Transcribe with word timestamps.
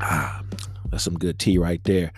Ah, 0.00 0.42
that's 0.90 1.04
some 1.04 1.18
good 1.18 1.38
tea 1.38 1.58
right 1.58 1.82
there. 1.84 2.12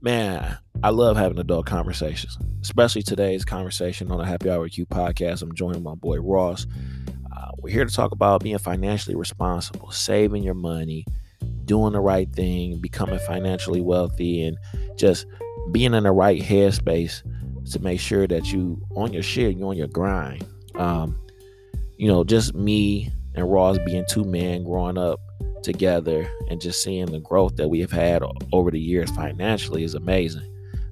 Man, 0.00 0.56
I 0.82 0.90
love 0.90 1.16
having 1.16 1.38
adult 1.38 1.66
conversations, 1.66 2.38
especially 2.62 3.02
today's 3.02 3.44
conversation 3.44 4.10
on 4.10 4.18
the 4.18 4.24
Happy 4.24 4.48
Hour 4.48 4.68
Q 4.68 4.86
podcast. 4.86 5.42
I'm 5.42 5.54
joining 5.54 5.82
my 5.82 5.94
boy 5.94 6.18
Ross. 6.18 6.66
Uh, 7.36 7.50
we're 7.58 7.72
here 7.72 7.84
to 7.84 7.94
talk 7.94 8.12
about 8.12 8.42
being 8.42 8.56
financially 8.58 9.14
responsible, 9.14 9.90
saving 9.90 10.42
your 10.42 10.54
money, 10.54 11.04
doing 11.66 11.92
the 11.92 12.00
right 12.00 12.32
thing, 12.32 12.80
becoming 12.80 13.18
financially 13.20 13.82
wealthy, 13.82 14.42
and 14.44 14.56
just 14.96 15.26
being 15.70 15.92
in 15.92 16.04
the 16.04 16.12
right 16.12 16.40
headspace 16.40 17.22
to 17.70 17.78
make 17.80 18.00
sure 18.00 18.26
that 18.26 18.50
you 18.50 18.82
on 18.96 19.12
your 19.12 19.22
shit, 19.22 19.56
you 19.56 19.68
on 19.68 19.76
your 19.76 19.88
grind. 19.88 20.46
Um, 20.74 21.18
you 21.98 22.08
know, 22.08 22.24
just 22.24 22.54
me 22.54 23.12
and 23.34 23.50
Ross 23.52 23.76
being 23.84 24.06
two 24.08 24.24
men 24.24 24.64
growing 24.64 24.96
up 24.96 25.20
together 25.62 26.30
and 26.48 26.60
just 26.60 26.82
seeing 26.82 27.06
the 27.06 27.20
growth 27.20 27.56
that 27.56 27.68
we 27.68 27.80
have 27.80 27.92
had 27.92 28.22
over 28.52 28.70
the 28.70 28.80
years 28.80 29.10
financially 29.10 29.84
is 29.84 29.94
amazing. 29.94 30.46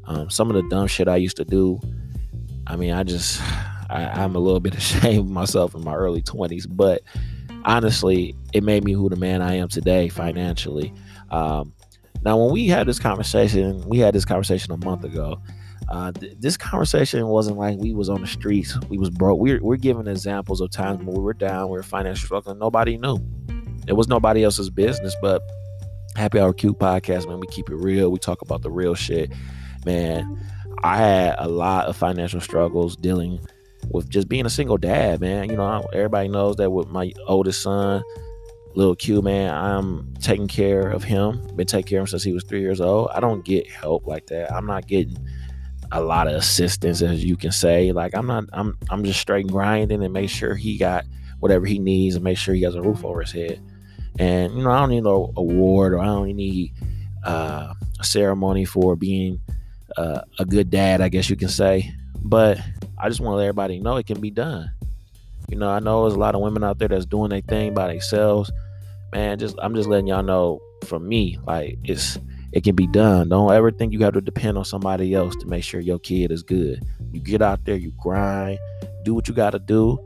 Um, 0.04 0.30
some 0.30 0.50
of 0.50 0.56
the 0.56 0.68
dumb 0.68 0.86
shit 0.86 1.08
I 1.08 1.16
used 1.16 1.36
to 1.36 1.44
do, 1.44 1.80
I 2.66 2.76
mean, 2.76 2.92
I 2.92 3.02
just, 3.02 3.42
I, 3.90 4.22
am 4.22 4.34
a 4.34 4.38
little 4.38 4.60
bit 4.60 4.74
ashamed 4.76 5.20
of 5.20 5.30
myself 5.30 5.74
in 5.74 5.84
my 5.84 5.94
early 5.94 6.22
20s, 6.22 6.66
but 6.68 7.02
honestly, 7.64 8.34
it 8.52 8.62
made 8.62 8.84
me 8.84 8.92
who 8.92 9.08
the 9.08 9.16
man 9.16 9.42
I 9.42 9.54
am 9.54 9.68
today 9.68 10.08
financially. 10.08 10.92
Um, 11.30 11.72
now, 12.24 12.36
when 12.36 12.52
we 12.52 12.66
had 12.66 12.86
this 12.86 12.98
conversation, 12.98 13.86
we 13.86 13.98
had 13.98 14.14
this 14.14 14.24
conversation 14.24 14.72
a 14.72 14.76
month 14.84 15.04
ago. 15.04 15.40
Uh, 15.88 16.12
th- 16.12 16.34
this 16.38 16.56
conversation 16.56 17.26
wasn't 17.28 17.56
like 17.56 17.78
we 17.78 17.94
was 17.94 18.08
on 18.08 18.20
the 18.20 18.26
streets, 18.26 18.76
we 18.88 18.98
was 18.98 19.10
broke. 19.10 19.38
We're, 19.38 19.62
we're 19.62 19.76
giving 19.76 20.06
examples 20.06 20.60
of 20.60 20.70
times 20.70 20.98
when 20.98 21.14
we 21.14 21.22
were 21.22 21.34
down, 21.34 21.68
we 21.68 21.76
were 21.76 21.82
financially 21.82 22.26
struggling, 22.26 22.58
nobody 22.58 22.98
knew. 22.98 23.18
It 23.88 23.96
was 23.96 24.06
nobody 24.06 24.44
else's 24.44 24.70
business, 24.70 25.16
but 25.22 25.42
Happy 26.14 26.38
Hour 26.38 26.52
Q 26.52 26.74
podcast, 26.74 27.26
man, 27.26 27.40
we 27.40 27.46
keep 27.46 27.70
it 27.70 27.76
real. 27.76 28.10
We 28.10 28.18
talk 28.18 28.42
about 28.42 28.62
the 28.62 28.70
real 28.70 28.94
shit. 28.94 29.32
Man, 29.86 30.38
I 30.82 30.96
had 30.98 31.36
a 31.38 31.48
lot 31.48 31.86
of 31.86 31.96
financial 31.96 32.40
struggles 32.40 32.96
dealing 32.96 33.40
with 33.90 34.10
just 34.10 34.28
being 34.28 34.44
a 34.44 34.50
single 34.50 34.76
dad, 34.76 35.20
man. 35.20 35.48
You 35.48 35.56
know, 35.56 35.88
everybody 35.92 36.28
knows 36.28 36.56
that 36.56 36.70
with 36.70 36.88
my 36.88 37.12
oldest 37.26 37.62
son, 37.62 38.02
little 38.74 38.94
Q, 38.94 39.22
man, 39.22 39.54
I'm 39.54 40.12
taking 40.20 40.48
care 40.48 40.90
of 40.90 41.02
him. 41.02 41.40
Been 41.56 41.66
taking 41.66 41.88
care 41.88 42.00
of 42.00 42.02
him 42.02 42.06
since 42.08 42.24
he 42.24 42.32
was 42.32 42.44
three 42.44 42.60
years 42.60 42.80
old. 42.80 43.08
I 43.14 43.20
don't 43.20 43.44
get 43.44 43.66
help 43.70 44.06
like 44.06 44.26
that. 44.26 44.52
I'm 44.52 44.66
not 44.66 44.86
getting 44.86 45.16
a 45.92 46.02
lot 46.02 46.28
of 46.28 46.34
assistance, 46.34 47.00
as 47.00 47.24
you 47.24 47.36
can 47.36 47.52
say. 47.52 47.92
Like 47.92 48.14
I'm 48.14 48.26
not, 48.26 48.44
I'm, 48.52 48.76
I'm 48.90 49.02
just 49.04 49.20
straight 49.20 49.46
grinding 49.46 50.02
and 50.02 50.12
make 50.12 50.28
sure 50.28 50.54
he 50.54 50.76
got 50.76 51.06
whatever 51.40 51.64
he 51.64 51.78
needs 51.78 52.16
and 52.16 52.24
make 52.24 52.36
sure 52.36 52.54
he 52.54 52.62
has 52.62 52.74
a 52.74 52.82
roof 52.82 53.04
over 53.04 53.20
his 53.20 53.32
head. 53.32 53.62
And 54.18 54.54
you 54.54 54.62
know, 54.62 54.70
I 54.70 54.80
don't 54.80 54.90
need 54.90 55.04
no 55.04 55.32
award 55.36 55.92
or 55.92 56.00
I 56.00 56.06
don't 56.06 56.34
need 56.34 56.72
uh, 57.24 57.72
a 58.00 58.04
ceremony 58.04 58.64
for 58.64 58.96
being 58.96 59.40
uh, 59.96 60.22
a 60.38 60.44
good 60.44 60.70
dad, 60.70 61.00
I 61.00 61.08
guess 61.08 61.30
you 61.30 61.36
can 61.36 61.48
say. 61.48 61.92
But 62.22 62.58
I 62.98 63.08
just 63.08 63.20
want 63.20 63.32
to 63.32 63.36
let 63.36 63.44
everybody 63.44 63.78
know 63.78 63.96
it 63.96 64.06
can 64.06 64.20
be 64.20 64.30
done. 64.30 64.70
You 65.48 65.56
know, 65.56 65.68
I 65.70 65.78
know 65.78 66.02
there's 66.02 66.14
a 66.14 66.18
lot 66.18 66.34
of 66.34 66.40
women 66.42 66.64
out 66.64 66.78
there 66.78 66.88
that's 66.88 67.06
doing 67.06 67.30
their 67.30 67.40
thing 67.40 67.74
by 67.74 67.88
themselves. 67.88 68.50
Man, 69.12 69.38
just 69.38 69.56
I'm 69.62 69.74
just 69.74 69.88
letting 69.88 70.08
y'all 70.08 70.22
know 70.22 70.60
from 70.84 71.08
me, 71.08 71.38
like 71.46 71.78
it's 71.84 72.18
it 72.52 72.64
can 72.64 72.74
be 72.74 72.86
done. 72.86 73.28
Don't 73.28 73.52
ever 73.52 73.70
think 73.70 73.92
you 73.92 74.00
have 74.00 74.14
to 74.14 74.20
depend 74.20 74.58
on 74.58 74.64
somebody 74.64 75.14
else 75.14 75.34
to 75.36 75.46
make 75.46 75.64
sure 75.64 75.80
your 75.80 75.98
kid 75.98 76.30
is 76.30 76.42
good. 76.42 76.82
You 77.12 77.20
get 77.20 77.40
out 77.40 77.64
there, 77.64 77.76
you 77.76 77.92
grind, 77.98 78.58
do 79.04 79.14
what 79.14 79.28
you 79.28 79.34
got 79.34 79.50
to 79.50 79.58
do, 79.58 79.98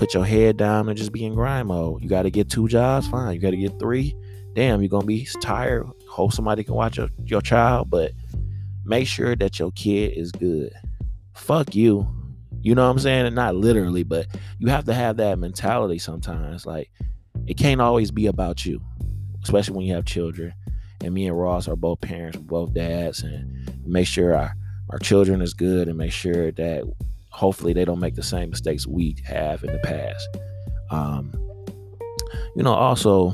put 0.00 0.14
your 0.14 0.24
head 0.24 0.56
down 0.56 0.88
and 0.88 0.96
just 0.96 1.12
be 1.12 1.26
in 1.26 1.34
grind 1.34 1.68
mode. 1.68 2.02
You 2.02 2.08
got 2.08 2.22
to 2.22 2.30
get 2.30 2.48
two 2.48 2.66
jobs, 2.68 3.06
fine. 3.06 3.34
You 3.34 3.40
got 3.40 3.50
to 3.50 3.56
get 3.58 3.78
three. 3.78 4.16
Damn, 4.54 4.80
you're 4.80 4.88
gonna 4.88 5.04
be 5.04 5.28
tired. 5.42 5.86
Hope 6.08 6.32
somebody 6.32 6.64
can 6.64 6.74
watch 6.74 6.96
your, 6.96 7.08
your 7.24 7.42
child, 7.42 7.90
but 7.90 8.12
make 8.84 9.06
sure 9.06 9.36
that 9.36 9.58
your 9.58 9.70
kid 9.72 10.16
is 10.16 10.32
good. 10.32 10.72
Fuck 11.34 11.74
you. 11.74 12.08
You 12.62 12.74
know 12.74 12.86
what 12.86 12.92
I'm 12.92 12.98
saying? 12.98 13.26
And 13.26 13.36
not 13.36 13.54
literally, 13.54 14.02
but 14.02 14.26
you 14.58 14.68
have 14.68 14.86
to 14.86 14.94
have 14.94 15.18
that 15.18 15.38
mentality 15.38 15.98
sometimes. 15.98 16.64
Like 16.64 16.90
it 17.46 17.58
can't 17.58 17.82
always 17.82 18.10
be 18.10 18.26
about 18.26 18.64
you, 18.64 18.80
especially 19.44 19.76
when 19.76 19.86
you 19.86 19.94
have 19.94 20.06
children. 20.06 20.54
And 21.04 21.12
me 21.12 21.26
and 21.26 21.38
Ross 21.38 21.68
are 21.68 21.76
both 21.76 22.00
parents, 22.00 22.38
both 22.38 22.72
dads, 22.72 23.22
and 23.22 23.70
make 23.86 24.06
sure 24.06 24.34
our, 24.34 24.56
our 24.88 24.98
children 24.98 25.42
is 25.42 25.52
good 25.52 25.88
and 25.88 25.98
make 25.98 26.12
sure 26.12 26.50
that 26.52 26.84
hopefully 27.30 27.72
they 27.72 27.84
don't 27.84 28.00
make 28.00 28.14
the 28.14 28.22
same 28.22 28.50
mistakes 28.50 28.86
we 28.86 29.16
have 29.24 29.64
in 29.64 29.72
the 29.72 29.78
past. 29.78 30.28
Um, 30.90 31.32
you 32.54 32.62
know, 32.62 32.74
also, 32.74 33.32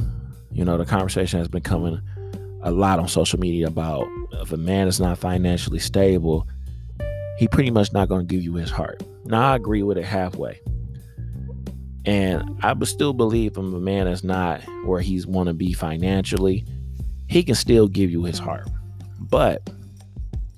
you 0.52 0.64
know, 0.64 0.76
the 0.76 0.84
conversation 0.84 1.38
has 1.38 1.48
been 1.48 1.62
coming 1.62 2.00
a 2.62 2.70
lot 2.70 2.98
on 2.98 3.08
social 3.08 3.38
media 3.38 3.66
about 3.66 4.06
if 4.32 4.52
a 4.52 4.56
man 4.56 4.88
is 4.88 5.00
not 5.00 5.18
financially 5.18 5.78
stable, 5.78 6.46
he 7.38 7.48
pretty 7.48 7.70
much 7.70 7.92
not 7.92 8.08
going 8.08 8.26
to 8.26 8.34
give 8.34 8.42
you 8.42 8.54
his 8.54 8.70
heart. 8.70 9.02
Now, 9.24 9.52
I 9.52 9.56
agree 9.56 9.82
with 9.82 9.98
it 9.98 10.04
halfway. 10.04 10.60
And 12.04 12.60
I 12.62 12.74
still 12.84 13.12
believe 13.12 13.52
if 13.52 13.58
a 13.58 13.62
man 13.62 14.06
is 14.06 14.22
not 14.22 14.62
where 14.84 15.00
he's 15.00 15.26
want 15.26 15.48
to 15.48 15.54
be 15.54 15.72
financially, 15.72 16.64
he 17.28 17.42
can 17.42 17.56
still 17.56 17.88
give 17.88 18.10
you 18.10 18.22
his 18.22 18.38
heart. 18.38 18.68
But 19.18 19.68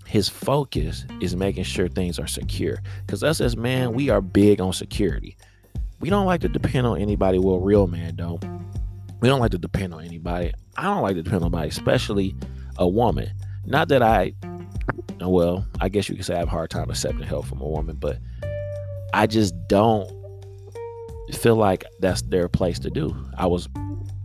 his 0.09 0.27
focus 0.27 1.05
is 1.21 1.37
making 1.37 1.65
sure 1.65 1.87
things 1.87 2.19
are 2.19 2.27
secure. 2.27 2.79
Because 3.07 3.23
us 3.23 3.43
as 3.43 3.59
man, 3.59 3.93
we 3.93 4.09
are 4.09 4.23
big 4.23 4.59
on 4.59 4.73
security. 4.73 5.37
We 6.01 6.09
don't 6.09 6.25
like 6.25 6.41
to 6.41 6.49
depend 6.49 6.87
on 6.87 6.99
anybody. 6.99 7.39
Well, 7.39 7.59
real 7.59 7.87
man 7.87 8.17
don't. 8.17 8.43
We 9.21 9.29
don't 9.29 9.39
like 9.39 9.51
to 9.51 9.59
depend 9.59 9.93
on 9.93 10.03
anybody. 10.03 10.55
I 10.79 10.85
don't 10.85 11.03
like 11.03 11.17
to 11.17 11.23
depend 11.23 11.43
on 11.43 11.53
anybody, 11.53 11.69
especially 11.69 12.35
a 12.79 12.89
woman. 12.89 13.31
Not 13.67 13.89
that 13.89 14.03
I, 14.03 14.33
well, 15.21 15.67
I 15.79 15.91
guess 15.91 16.09
you 16.09 16.17
could 16.17 16.25
say 16.25 16.37
I 16.37 16.39
have 16.39 16.49
a 16.49 16.53
hard 16.53 16.71
time 16.71 16.89
accepting 16.89 17.25
help 17.25 17.45
from 17.45 17.61
a 17.61 17.69
woman, 17.69 17.97
but 17.97 18.19
I 19.13 19.27
just 19.27 19.55
don't 19.69 20.11
feel 21.35 21.57
like 21.57 21.85
that's 22.01 22.23
their 22.23 22.49
place 22.49 22.79
to 22.79 22.89
do. 22.89 23.15
I 23.37 23.47
was 23.47 23.69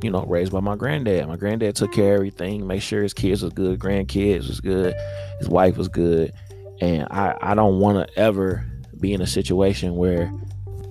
you 0.04 0.12
know, 0.12 0.26
raised 0.26 0.52
by 0.52 0.60
my 0.60 0.76
granddad. 0.76 1.28
My 1.28 1.38
granddad 1.38 1.76
took 1.76 1.94
care 1.94 2.14
of 2.14 2.20
everything, 2.20 2.68
made 2.68 2.82
sure 2.82 3.02
his 3.02 3.14
kids 3.14 3.42
was 3.42 3.54
good, 3.54 3.80
grandkids 3.80 4.48
was 4.48 4.60
good, 4.60 4.96
his 5.40 5.50
wife 5.50 5.78
was 5.78 5.88
good. 5.88 6.34
And 6.82 7.08
I, 7.10 7.38
I 7.42 7.56
don't 7.56 7.80
want 7.80 8.08
to 8.08 8.20
ever 8.20 8.66
be 9.00 9.14
in 9.14 9.22
a 9.22 9.28
situation 9.28 9.96
where 9.96 10.34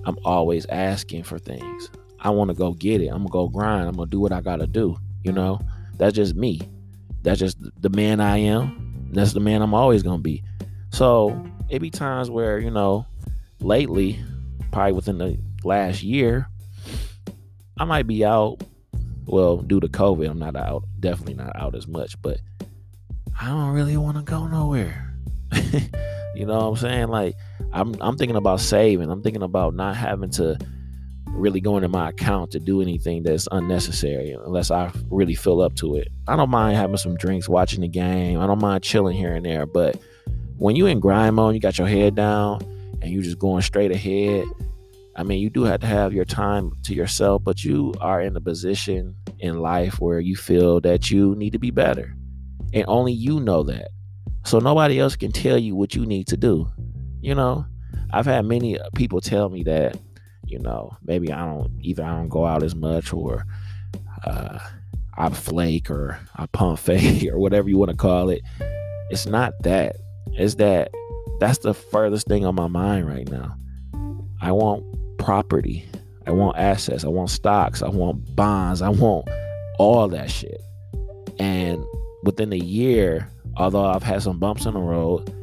I'm 0.05 0.17
always 0.25 0.65
asking 0.67 1.23
for 1.23 1.37
things. 1.37 1.89
I 2.19 2.29
want 2.29 2.49
to 2.49 2.55
go 2.55 2.73
get 2.73 3.01
it. 3.01 3.07
I'm 3.07 3.17
going 3.17 3.27
to 3.27 3.31
go 3.31 3.47
grind. 3.49 3.87
I'm 3.87 3.95
going 3.95 4.09
to 4.09 4.11
do 4.11 4.19
what 4.19 4.31
I 4.31 4.41
got 4.41 4.57
to 4.57 4.67
do. 4.67 4.97
You 5.23 5.31
know, 5.31 5.59
that's 5.97 6.15
just 6.15 6.35
me. 6.35 6.61
That's 7.21 7.39
just 7.39 7.57
the 7.81 7.89
man 7.89 8.19
I 8.19 8.37
am. 8.37 9.09
That's 9.11 9.33
the 9.33 9.39
man 9.39 9.61
I'm 9.61 9.73
always 9.73 10.03
going 10.03 10.19
to 10.19 10.23
be. 10.23 10.43
So 10.89 11.45
it 11.69 11.79
be 11.79 11.89
times 11.89 12.29
where, 12.29 12.59
you 12.59 12.71
know, 12.71 13.05
lately, 13.59 14.19
probably 14.71 14.93
within 14.93 15.17
the 15.17 15.37
last 15.63 16.03
year, 16.03 16.47
I 17.77 17.85
might 17.85 18.07
be 18.07 18.25
out 18.25 18.63
well, 19.25 19.57
due 19.57 19.79
to 19.79 19.87
COVID, 19.87 20.29
I'm 20.29 20.39
not 20.39 20.55
out, 20.55 20.83
definitely 20.99 21.35
not 21.35 21.55
out 21.55 21.75
as 21.75 21.87
much, 21.87 22.21
but 22.21 22.39
I 23.39 23.47
don't 23.47 23.71
really 23.71 23.97
want 23.97 24.17
to 24.17 24.23
go 24.23 24.47
nowhere. 24.47 25.13
you 26.35 26.45
know 26.45 26.57
what 26.57 26.65
I'm 26.65 26.75
saying? 26.77 27.07
Like 27.07 27.35
I'm 27.71 27.95
I'm 28.01 28.17
thinking 28.17 28.35
about 28.35 28.59
saving. 28.59 29.09
I'm 29.09 29.21
thinking 29.21 29.43
about 29.43 29.75
not 29.75 29.95
having 29.95 30.29
to 30.31 30.57
really 31.27 31.59
go 31.59 31.77
into 31.77 31.87
my 31.87 32.09
account 32.09 32.51
to 32.51 32.59
do 32.59 32.81
anything 32.81 33.23
that's 33.23 33.47
unnecessary 33.51 34.31
unless 34.45 34.69
I 34.69 34.91
really 35.09 35.35
fill 35.35 35.61
up 35.61 35.75
to 35.75 35.95
it. 35.95 36.09
I 36.27 36.35
don't 36.35 36.49
mind 36.49 36.77
having 36.77 36.97
some 36.97 37.15
drinks, 37.15 37.49
watching 37.49 37.81
the 37.81 37.87
game. 37.87 38.39
I 38.39 38.45
don't 38.45 38.61
mind 38.61 38.83
chilling 38.83 39.17
here 39.17 39.33
and 39.33 39.45
there, 39.45 39.65
but 39.65 39.97
when 40.57 40.75
you 40.75 40.85
in 40.85 40.99
grind 40.99 41.35
mode, 41.35 41.55
you 41.55 41.59
got 41.59 41.79
your 41.79 41.87
head 41.87 42.15
down 42.15 42.61
and 43.01 43.11
you 43.11 43.21
just 43.21 43.39
going 43.39 43.63
straight 43.63 43.91
ahead 43.91 44.45
I 45.15 45.23
mean, 45.23 45.39
you 45.39 45.49
do 45.49 45.63
have 45.63 45.81
to 45.81 45.87
have 45.87 46.13
your 46.13 46.25
time 46.25 46.71
to 46.83 46.93
yourself, 46.93 47.43
but 47.43 47.63
you 47.63 47.93
are 48.01 48.21
in 48.21 48.35
a 48.35 48.41
position 48.41 49.15
in 49.39 49.59
life 49.59 49.99
where 49.99 50.19
you 50.19 50.35
feel 50.35 50.81
that 50.81 51.11
you 51.11 51.35
need 51.35 51.51
to 51.51 51.59
be 51.59 51.71
better. 51.71 52.15
And 52.73 52.85
only 52.87 53.13
you 53.13 53.39
know 53.39 53.63
that. 53.63 53.89
So 54.45 54.59
nobody 54.59 54.99
else 54.99 55.15
can 55.15 55.31
tell 55.31 55.57
you 55.57 55.75
what 55.75 55.93
you 55.93 56.05
need 56.05 56.27
to 56.27 56.37
do. 56.37 56.67
You 57.21 57.35
know, 57.35 57.65
I've 58.11 58.25
had 58.25 58.45
many 58.45 58.77
people 58.95 59.21
tell 59.21 59.49
me 59.49 59.63
that, 59.63 59.97
you 60.45 60.59
know, 60.59 60.97
maybe 61.03 61.31
I 61.31 61.45
don't 61.45 61.71
either 61.81 62.03
I 62.03 62.09
don't 62.15 62.29
go 62.29 62.45
out 62.45 62.63
as 62.63 62.75
much 62.75 63.13
or 63.13 63.45
uh, 64.25 64.59
I 65.15 65.29
flake 65.29 65.91
or 65.91 66.19
I 66.35 66.47
pump 66.47 66.79
fake 66.79 67.31
or 67.31 67.39
whatever 67.39 67.69
you 67.69 67.77
want 67.77 67.91
to 67.91 67.97
call 67.97 68.29
it. 68.29 68.41
It's 69.11 69.27
not 69.27 69.53
that. 69.61 69.97
It's 70.31 70.55
that 70.55 70.91
that's 71.39 71.59
the 71.59 71.73
furthest 71.73 72.27
thing 72.27 72.45
on 72.45 72.55
my 72.55 72.67
mind 72.67 73.07
right 73.07 73.29
now. 73.29 73.55
I 74.41 74.51
want 74.51 74.83
property. 75.23 75.85
I 76.27 76.31
want 76.31 76.57
assets. 76.57 77.03
I 77.03 77.07
want 77.09 77.29
stocks. 77.29 77.81
I 77.81 77.89
want 77.89 78.35
bonds. 78.35 78.81
I 78.81 78.89
want 78.89 79.27
all 79.79 80.07
that 80.09 80.29
shit. 80.31 80.61
And 81.39 81.83
within 82.23 82.53
a 82.53 82.57
year, 82.57 83.29
although 83.57 83.85
I've 83.85 84.03
had 84.03 84.21
some 84.23 84.39
bumps 84.39 84.65
in 84.65 84.73
the 84.73 84.79
road, 84.79 85.33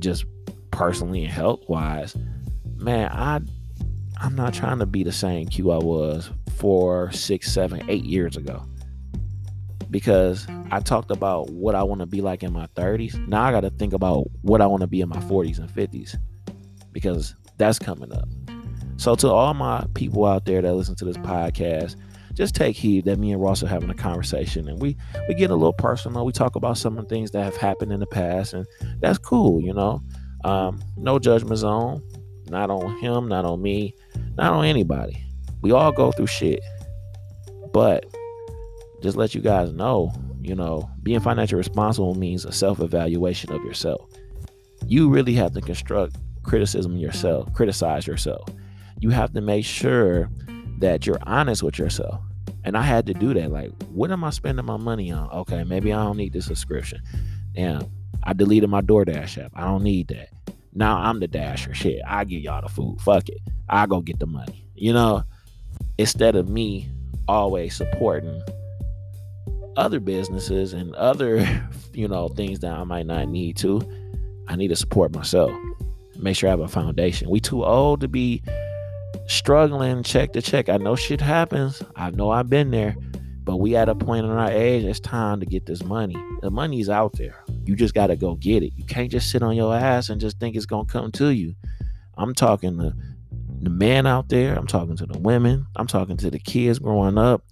just 0.00 0.24
personally 0.70 1.24
and 1.24 1.32
health 1.32 1.60
wise, 1.68 2.16
man, 2.76 3.10
I 3.12 3.40
I'm 4.20 4.34
not 4.34 4.54
trying 4.54 4.78
to 4.80 4.86
be 4.86 5.02
the 5.04 5.12
same 5.12 5.46
Q 5.48 5.70
I 5.70 5.78
was 5.78 6.30
four, 6.56 7.10
six, 7.12 7.50
seven, 7.52 7.82
eight 7.88 8.04
years 8.04 8.36
ago. 8.36 8.62
because 9.90 10.46
I 10.70 10.80
talked 10.80 11.10
about 11.10 11.50
what 11.50 11.74
I 11.74 11.82
want 11.82 12.00
to 12.00 12.06
be 12.06 12.20
like 12.20 12.42
in 12.42 12.52
my 12.52 12.66
30s. 12.76 13.26
Now 13.28 13.42
I 13.42 13.50
got 13.50 13.62
to 13.62 13.70
think 13.70 13.92
about 13.92 14.26
what 14.42 14.60
I 14.60 14.66
want 14.66 14.82
to 14.82 14.86
be 14.86 15.00
in 15.00 15.08
my 15.08 15.16
40s 15.18 15.58
and 15.58 15.68
50s 15.68 16.16
because 16.92 17.34
that's 17.58 17.78
coming 17.78 18.12
up. 18.12 18.28
So 19.00 19.14
to 19.14 19.30
all 19.30 19.54
my 19.54 19.86
people 19.94 20.26
out 20.26 20.44
there 20.44 20.60
that 20.60 20.74
listen 20.74 20.94
to 20.96 21.06
this 21.06 21.16
podcast, 21.16 21.96
just 22.34 22.54
take 22.54 22.76
heed 22.76 23.06
that 23.06 23.18
me 23.18 23.32
and 23.32 23.40
Ross 23.40 23.62
are 23.62 23.66
having 23.66 23.88
a 23.88 23.94
conversation 23.94 24.68
and 24.68 24.78
we 24.78 24.94
we 25.26 25.32
get 25.32 25.50
a 25.50 25.54
little 25.54 25.72
personal. 25.72 26.26
We 26.26 26.32
talk 26.32 26.54
about 26.54 26.76
some 26.76 26.98
of 26.98 27.04
the 27.04 27.08
things 27.08 27.30
that 27.30 27.42
have 27.42 27.56
happened 27.56 27.92
in 27.92 28.00
the 28.00 28.06
past, 28.06 28.52
and 28.52 28.66
that's 29.00 29.16
cool, 29.16 29.62
you 29.62 29.72
know. 29.72 30.02
Um, 30.44 30.82
no 30.98 31.18
judgment 31.18 31.56
zone, 31.56 32.02
not 32.50 32.68
on 32.68 32.98
him, 32.98 33.26
not 33.26 33.46
on 33.46 33.62
me, 33.62 33.94
not 34.36 34.52
on 34.52 34.66
anybody. 34.66 35.24
We 35.62 35.72
all 35.72 35.92
go 35.92 36.12
through 36.12 36.26
shit, 36.26 36.60
but 37.72 38.04
just 39.00 39.16
let 39.16 39.34
you 39.34 39.40
guys 39.40 39.72
know, 39.72 40.12
you 40.42 40.54
know, 40.54 40.90
being 41.02 41.20
financially 41.20 41.56
responsible 41.56 42.16
means 42.16 42.44
a 42.44 42.52
self 42.52 42.80
evaluation 42.80 43.50
of 43.50 43.64
yourself. 43.64 44.10
You 44.84 45.08
really 45.08 45.32
have 45.36 45.54
to 45.54 45.62
construct 45.62 46.16
criticism 46.42 46.98
yourself, 46.98 47.50
criticize 47.54 48.06
yourself. 48.06 48.46
You 49.00 49.10
have 49.10 49.32
to 49.32 49.40
make 49.40 49.64
sure 49.64 50.28
that 50.78 51.06
you're 51.06 51.18
honest 51.22 51.62
with 51.62 51.78
yourself. 51.78 52.20
And 52.64 52.76
I 52.76 52.82
had 52.82 53.06
to 53.06 53.14
do 53.14 53.32
that. 53.34 53.50
Like, 53.50 53.70
what 53.84 54.10
am 54.10 54.22
I 54.24 54.30
spending 54.30 54.66
my 54.66 54.76
money 54.76 55.10
on? 55.10 55.30
Okay, 55.30 55.64
maybe 55.64 55.92
I 55.92 56.04
don't 56.04 56.16
need 56.16 56.32
the 56.32 56.42
subscription. 56.42 57.00
Damn, 57.54 57.90
I 58.22 58.34
deleted 58.34 58.68
my 58.68 58.82
DoorDash 58.82 59.42
app. 59.42 59.52
I 59.54 59.62
don't 59.62 59.82
need 59.82 60.08
that. 60.08 60.28
Now 60.74 60.98
I'm 60.98 61.20
the 61.20 61.26
dasher. 61.26 61.74
Shit, 61.74 62.00
I 62.06 62.24
give 62.24 62.42
y'all 62.42 62.62
the 62.62 62.68
food. 62.68 63.00
Fuck 63.00 63.28
it. 63.28 63.38
I 63.68 63.86
go 63.86 64.00
get 64.00 64.18
the 64.18 64.26
money. 64.26 64.68
You 64.74 64.92
know, 64.92 65.24
instead 65.98 66.36
of 66.36 66.48
me 66.48 66.88
always 67.26 67.74
supporting 67.76 68.42
other 69.76 70.00
businesses 70.00 70.72
and 70.72 70.94
other, 70.94 71.46
you 71.94 72.08
know, 72.08 72.28
things 72.28 72.60
that 72.60 72.72
I 72.72 72.84
might 72.84 73.06
not 73.06 73.28
need 73.28 73.56
to, 73.58 73.80
I 74.48 74.56
need 74.56 74.68
to 74.68 74.76
support 74.76 75.14
myself. 75.14 75.50
Make 76.16 76.36
sure 76.36 76.48
I 76.48 76.52
have 76.52 76.60
a 76.60 76.68
foundation. 76.68 77.30
We 77.30 77.40
too 77.40 77.64
old 77.64 78.00
to 78.02 78.08
be 78.08 78.42
struggling 79.30 80.02
check 80.02 80.32
to 80.32 80.42
check. 80.42 80.68
I 80.68 80.76
know 80.76 80.96
shit 80.96 81.20
happens. 81.20 81.82
I 81.96 82.10
know 82.10 82.30
I've 82.30 82.50
been 82.50 82.70
there, 82.70 82.96
but 83.44 83.56
we 83.56 83.76
at 83.76 83.88
a 83.88 83.94
point 83.94 84.26
in 84.26 84.32
our 84.32 84.50
age, 84.50 84.84
it's 84.84 85.00
time 85.00 85.40
to 85.40 85.46
get 85.46 85.66
this 85.66 85.82
money. 85.84 86.16
The 86.42 86.50
money's 86.50 86.88
out 86.88 87.14
there. 87.14 87.42
You 87.64 87.76
just 87.76 87.94
got 87.94 88.08
to 88.08 88.16
go 88.16 88.34
get 88.34 88.62
it. 88.62 88.72
You 88.76 88.84
can't 88.84 89.10
just 89.10 89.30
sit 89.30 89.42
on 89.42 89.56
your 89.56 89.74
ass 89.74 90.08
and 90.08 90.20
just 90.20 90.38
think 90.40 90.56
it's 90.56 90.66
going 90.66 90.86
to 90.86 90.92
come 90.92 91.12
to 91.12 91.28
you. 91.28 91.54
I'm 92.16 92.34
talking 92.34 92.76
to 92.78 92.94
the 93.60 93.70
men 93.70 94.06
out 94.06 94.28
there. 94.28 94.54
I'm 94.56 94.66
talking 94.66 94.96
to 94.96 95.06
the 95.06 95.18
women. 95.18 95.66
I'm 95.76 95.86
talking 95.86 96.16
to 96.18 96.30
the 96.30 96.38
kids 96.38 96.78
growing 96.78 97.18
up. 97.18 97.44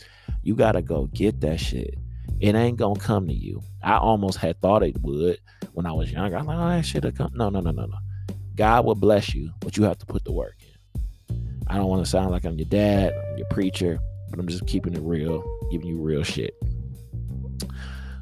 You 0.42 0.54
got 0.56 0.72
to 0.72 0.82
go 0.82 1.06
get 1.06 1.40
that 1.42 1.60
shit. 1.60 1.94
It 2.40 2.54
ain't 2.54 2.76
going 2.76 2.96
to 2.96 3.00
come 3.00 3.26
to 3.28 3.34
you. 3.34 3.62
I 3.82 3.96
almost 3.98 4.38
had 4.38 4.60
thought 4.60 4.82
it 4.82 5.00
would 5.00 5.38
when 5.72 5.86
I 5.86 5.92
was 5.92 6.10
younger. 6.10 6.36
I'm 6.36 6.46
like, 6.46 6.58
oh, 6.58 6.68
that 6.68 6.84
shit 6.84 7.04
have 7.04 7.14
come. 7.14 7.30
No, 7.34 7.48
no, 7.50 7.60
no, 7.60 7.70
no, 7.70 7.86
no. 7.86 7.98
God 8.54 8.84
will 8.84 8.94
bless 8.94 9.34
you, 9.34 9.52
but 9.60 9.76
you 9.76 9.84
have 9.84 9.98
to 9.98 10.06
put 10.06 10.24
the 10.24 10.32
work. 10.32 10.56
I 11.70 11.76
don't 11.76 11.88
want 11.88 12.04
to 12.04 12.10
sound 12.10 12.30
like 12.30 12.44
I'm 12.44 12.56
your 12.56 12.68
dad, 12.68 13.12
I'm 13.12 13.38
your 13.38 13.46
preacher, 13.48 13.98
but 14.30 14.38
I'm 14.38 14.48
just 14.48 14.66
keeping 14.66 14.94
it 14.94 15.02
real, 15.02 15.44
giving 15.70 15.86
you 15.86 16.00
real 16.00 16.22
shit. 16.22 16.54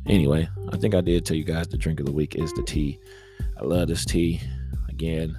Anyway, 0.06 0.48
I 0.72 0.76
think 0.76 0.94
I 0.94 1.00
did 1.00 1.24
tell 1.24 1.36
you 1.36 1.44
guys 1.44 1.68
the 1.68 1.76
drink 1.76 2.00
of 2.00 2.06
the 2.06 2.12
week 2.12 2.34
is 2.34 2.52
the 2.54 2.62
tea. 2.62 2.98
I 3.60 3.64
love 3.64 3.88
this 3.88 4.04
tea. 4.04 4.40
Again, 4.88 5.36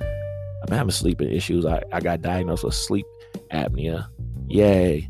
I'm 0.63 0.75
having 0.75 0.92
sleeping 0.92 1.31
issues. 1.31 1.65
I, 1.65 1.81
I 1.92 2.00
got 2.00 2.21
diagnosed 2.21 2.63
with 2.63 2.74
sleep 2.74 3.06
apnea. 3.51 4.07
Yay. 4.48 5.09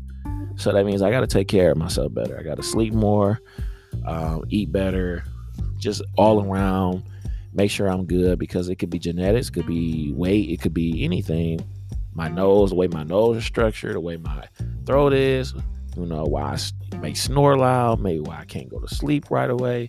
So 0.56 0.72
that 0.72 0.84
means 0.84 1.02
I 1.02 1.10
got 1.10 1.20
to 1.20 1.26
take 1.26 1.48
care 1.48 1.70
of 1.70 1.78
myself 1.78 2.12
better. 2.12 2.38
I 2.38 2.42
got 2.42 2.56
to 2.56 2.62
sleep 2.62 2.92
more, 2.92 3.40
um, 4.06 4.44
eat 4.48 4.72
better, 4.72 5.24
just 5.76 6.02
all 6.16 6.44
around. 6.44 7.04
Make 7.52 7.70
sure 7.70 7.88
I'm 7.88 8.06
good 8.06 8.38
because 8.38 8.68
it 8.68 8.76
could 8.76 8.90
be 8.90 8.98
genetics, 8.98 9.50
could 9.50 9.66
be 9.66 10.12
weight, 10.12 10.50
it 10.50 10.60
could 10.60 10.74
be 10.74 11.04
anything 11.04 11.60
my 12.14 12.28
nose, 12.28 12.70
the 12.70 12.76
way 12.76 12.88
my 12.88 13.04
nose 13.04 13.36
is 13.36 13.44
structured, 13.44 13.94
the 13.94 14.00
way 14.00 14.16
my 14.16 14.44
throat 14.86 15.12
is, 15.12 15.54
you 15.96 16.06
know, 16.06 16.24
why 16.24 16.56
I 16.92 16.96
may 16.96 17.14
snore 17.14 17.56
loud, 17.56 18.00
maybe 18.00 18.20
why 18.20 18.38
I 18.38 18.44
can't 18.44 18.68
go 18.68 18.78
to 18.78 18.88
sleep 18.88 19.30
right 19.30 19.50
away. 19.50 19.88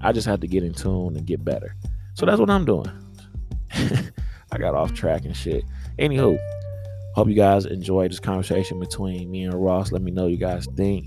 I 0.00 0.12
just 0.12 0.26
have 0.26 0.40
to 0.40 0.46
get 0.46 0.62
in 0.62 0.74
tune 0.74 1.16
and 1.16 1.26
get 1.26 1.44
better. 1.44 1.74
So 2.14 2.26
that's 2.26 2.38
what 2.38 2.50
I'm 2.50 2.64
doing. 2.64 2.90
I 4.52 4.58
got 4.58 4.74
off 4.74 4.94
track 4.94 5.24
and 5.24 5.36
shit. 5.36 5.64
Anywho, 5.98 6.38
hope 7.14 7.28
you 7.28 7.34
guys 7.34 7.66
enjoyed 7.66 8.10
this 8.10 8.20
conversation 8.20 8.78
between 8.78 9.30
me 9.30 9.44
and 9.44 9.54
Ross. 9.54 9.92
Let 9.92 10.02
me 10.02 10.10
know 10.10 10.26
you 10.26 10.36
guys 10.36 10.66
think. 10.76 11.06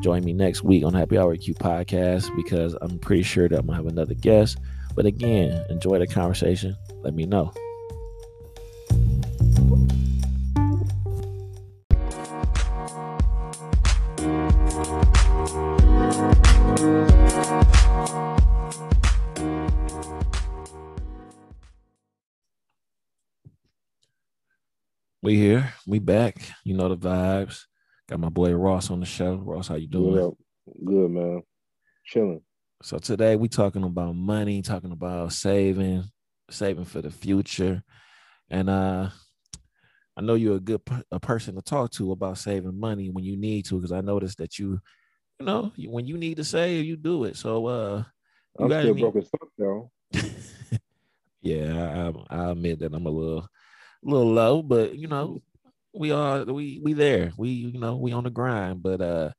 Join 0.00 0.24
me 0.24 0.32
next 0.32 0.64
week 0.64 0.84
on 0.84 0.92
Happy 0.92 1.16
Hour 1.16 1.36
Q 1.36 1.54
podcast 1.54 2.34
because 2.36 2.76
I'm 2.82 2.98
pretty 2.98 3.22
sure 3.22 3.48
that 3.48 3.58
I'm 3.58 3.66
gonna 3.66 3.76
have 3.76 3.86
another 3.86 4.14
guest. 4.14 4.58
But 4.94 5.06
again, 5.06 5.64
enjoy 5.70 5.98
the 6.00 6.06
conversation. 6.06 6.76
Let 7.02 7.14
me 7.14 7.24
know. 7.24 7.52
We 25.24 25.36
here. 25.36 25.72
We 25.86 26.00
back. 26.00 26.36
You 26.64 26.74
know 26.74 26.88
the 26.88 26.96
vibes. 26.96 27.66
Got 28.08 28.18
my 28.18 28.28
boy 28.28 28.52
Ross 28.54 28.90
on 28.90 28.98
the 28.98 29.06
show. 29.06 29.36
Ross, 29.36 29.68
how 29.68 29.76
you 29.76 29.86
doing? 29.86 30.14
Good, 30.14 30.34
Good 30.84 31.10
man. 31.12 31.42
Chilling. 32.04 32.42
So 32.82 32.98
today 32.98 33.36
we 33.36 33.48
talking 33.48 33.84
about 33.84 34.16
money, 34.16 34.62
talking 34.62 34.90
about 34.90 35.32
saving, 35.32 36.04
saving 36.50 36.86
for 36.86 37.00
the 37.00 37.10
future. 37.10 37.84
And 38.50 38.68
uh 38.68 39.10
I 40.16 40.20
know 40.20 40.34
you're 40.34 40.56
a 40.56 40.60
good 40.60 40.82
a 41.10 41.18
person 41.18 41.54
to 41.54 41.62
talk 41.62 41.90
to 41.92 42.12
about 42.12 42.38
saving 42.38 42.78
money 42.78 43.10
when 43.10 43.24
you 43.24 43.36
need 43.36 43.64
to, 43.66 43.76
because 43.76 43.92
I 43.92 44.00
noticed 44.00 44.38
that 44.38 44.58
you, 44.58 44.80
you 45.40 45.46
know, 45.46 45.72
when 45.86 46.06
you 46.06 46.18
need 46.18 46.36
to 46.36 46.44
save, 46.44 46.84
you 46.84 46.96
do 46.96 47.24
it. 47.24 47.36
So 47.36 47.66
uh 47.66 48.04
I'm 48.58 48.70
still 48.70 48.94
broke 48.94 49.16
as 49.16 49.28
fuck 49.28 49.48
though. 49.56 49.90
yeah, 51.42 52.12
I, 52.30 52.36
I 52.36 52.50
admit 52.50 52.80
that 52.80 52.92
I'm 52.94 53.06
a 53.06 53.10
little 53.10 53.38
a 53.38 54.08
little 54.08 54.32
low, 54.32 54.62
but 54.62 54.96
you 54.96 55.08
know, 55.08 55.42
we 55.94 56.10
are 56.10 56.44
we 56.44 56.80
we 56.82 56.92
there. 56.92 57.32
We 57.36 57.50
you 57.50 57.78
know 57.78 57.96
we 57.96 58.12
on 58.12 58.24
the 58.24 58.30
grind. 58.30 58.82
But 58.82 59.00
uh, 59.00 59.30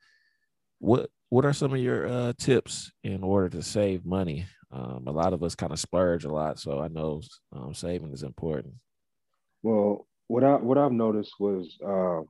what 0.79 1.09
what 1.29 1.45
are 1.45 1.53
some 1.53 1.73
of 1.73 1.79
your 1.79 2.07
uh, 2.07 2.33
tips 2.37 2.91
in 3.03 3.23
order 3.23 3.49
to 3.49 3.63
save 3.63 4.05
money? 4.05 4.45
Um, 4.71 5.03
a 5.05 5.11
lot 5.11 5.33
of 5.33 5.43
us 5.43 5.55
kind 5.55 5.71
of 5.71 5.79
splurge 5.79 6.25
a 6.25 6.31
lot, 6.31 6.59
so 6.59 6.79
I 6.79 6.87
know 6.87 7.21
um, 7.51 7.73
saving 7.73 8.11
is 8.11 8.23
important. 8.23 8.73
Well, 9.61 10.07
what 10.27 10.43
I 10.43 10.55
what 10.55 10.77
I've 10.77 10.91
noticed 10.91 11.33
was 11.39 11.77
uh, 11.85 12.21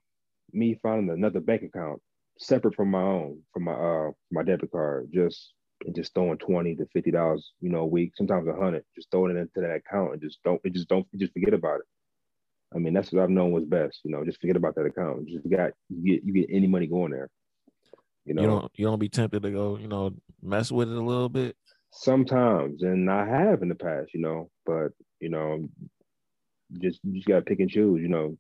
me 0.51 0.79
finding 0.81 1.09
another 1.09 1.39
bank 1.39 1.63
account 1.63 2.01
separate 2.37 2.75
from 2.75 2.91
my 2.91 3.01
own, 3.01 3.41
from 3.53 3.63
my 3.63 3.73
uh 3.73 4.11
my 4.31 4.43
debit 4.43 4.71
card, 4.71 5.09
just 5.13 5.53
and 5.85 5.95
just 5.95 6.13
throwing 6.13 6.37
twenty 6.37 6.75
to 6.75 6.85
fifty 6.93 7.11
dollars, 7.11 7.51
you 7.59 7.69
know, 7.69 7.79
a 7.79 7.85
week, 7.85 8.13
sometimes 8.15 8.47
a 8.47 8.53
hundred, 8.53 8.83
just 8.95 9.09
throwing 9.11 9.35
it 9.35 9.39
into 9.39 9.61
that 9.61 9.75
account 9.75 10.13
and 10.13 10.21
just 10.21 10.41
don't, 10.43 10.61
it 10.63 10.73
just 10.73 10.87
don't, 10.87 11.05
just 11.17 11.33
forget 11.33 11.53
about 11.53 11.79
it. 11.79 11.85
I 12.75 12.79
mean, 12.79 12.93
that's 12.93 13.11
what 13.11 13.21
I've 13.21 13.29
known 13.29 13.51
was 13.51 13.65
best. 13.65 13.99
You 14.03 14.11
know, 14.11 14.25
just 14.25 14.41
forget 14.41 14.55
about 14.55 14.75
that 14.75 14.85
account. 14.85 15.27
Just 15.27 15.49
got 15.49 15.71
you 15.89 16.15
get 16.15 16.25
you 16.25 16.33
get 16.33 16.49
any 16.49 16.67
money 16.67 16.87
going 16.87 17.11
there. 17.11 17.29
You 18.25 18.33
know, 18.33 18.41
you 18.41 18.47
don't 18.47 18.71
you 18.75 18.85
don't 18.85 18.99
be 18.99 19.09
tempted 19.09 19.43
to 19.43 19.51
go, 19.51 19.77
you 19.77 19.87
know, 19.87 20.13
mess 20.41 20.71
with 20.71 20.89
it 20.89 20.97
a 20.97 21.01
little 21.01 21.29
bit. 21.29 21.55
Sometimes, 21.91 22.81
and 22.81 23.11
I 23.11 23.27
have 23.27 23.61
in 23.61 23.69
the 23.69 23.75
past, 23.75 24.13
you 24.13 24.21
know, 24.21 24.49
but 24.65 24.89
you 25.19 25.29
know, 25.29 25.69
just 26.79 26.99
you 27.03 27.13
just 27.13 27.27
gotta 27.27 27.41
pick 27.41 27.59
and 27.59 27.69
choose. 27.69 28.01
You 28.01 28.09
know, 28.09 28.37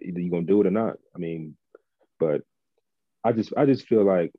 either 0.00 0.20
you're 0.20 0.30
gonna 0.30 0.46
do 0.46 0.60
it 0.60 0.66
or 0.66 0.70
not. 0.70 0.96
I 1.14 1.18
mean, 1.18 1.56
but 2.18 2.42
I 3.24 3.32
just 3.32 3.52
I 3.56 3.66
just 3.66 3.86
feel 3.86 4.04
like 4.04 4.32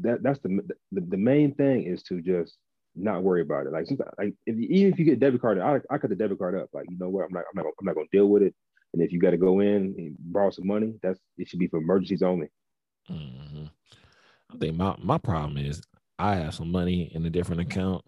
that 0.00 0.22
that's 0.22 0.40
the 0.40 0.60
the, 0.92 1.00
the 1.00 1.16
main 1.16 1.54
thing 1.54 1.84
is 1.84 2.02
to 2.04 2.20
just 2.20 2.56
not 2.94 3.22
worry 3.22 3.42
about 3.42 3.66
it. 3.66 3.72
Like 3.72 3.86
like 4.18 4.34
if, 4.46 4.56
even 4.56 4.92
if 4.92 4.98
you 4.98 5.04
get 5.04 5.20
debit 5.20 5.40
card, 5.40 5.58
I, 5.58 5.80
I 5.90 5.98
cut 5.98 6.10
the 6.10 6.16
debit 6.16 6.38
card 6.38 6.56
up. 6.56 6.68
Like 6.72 6.86
you 6.90 6.98
know 6.98 7.08
what, 7.08 7.24
I'm 7.24 7.32
not, 7.32 7.44
I'm 7.50 7.62
not, 7.62 7.66
I'm 7.78 7.86
not 7.86 7.94
gonna 7.94 8.06
deal 8.12 8.26
with 8.26 8.42
it. 8.42 8.54
And 8.92 9.02
if 9.02 9.12
you 9.12 9.20
got 9.20 9.30
to 9.30 9.36
go 9.36 9.60
in 9.60 9.94
and 9.98 10.16
borrow 10.18 10.50
some 10.50 10.66
money, 10.66 10.94
that's 11.02 11.20
it 11.36 11.48
should 11.48 11.58
be 11.58 11.68
for 11.68 11.78
emergencies 11.78 12.22
only. 12.22 12.48
Mm-hmm. 13.10 13.64
I 14.52 14.56
think 14.58 14.76
my 14.76 14.94
my 14.98 15.18
problem 15.18 15.58
is 15.58 15.82
I 16.18 16.36
have 16.36 16.54
some 16.54 16.72
money 16.72 17.10
in 17.14 17.24
a 17.24 17.30
different 17.30 17.60
account, 17.60 18.04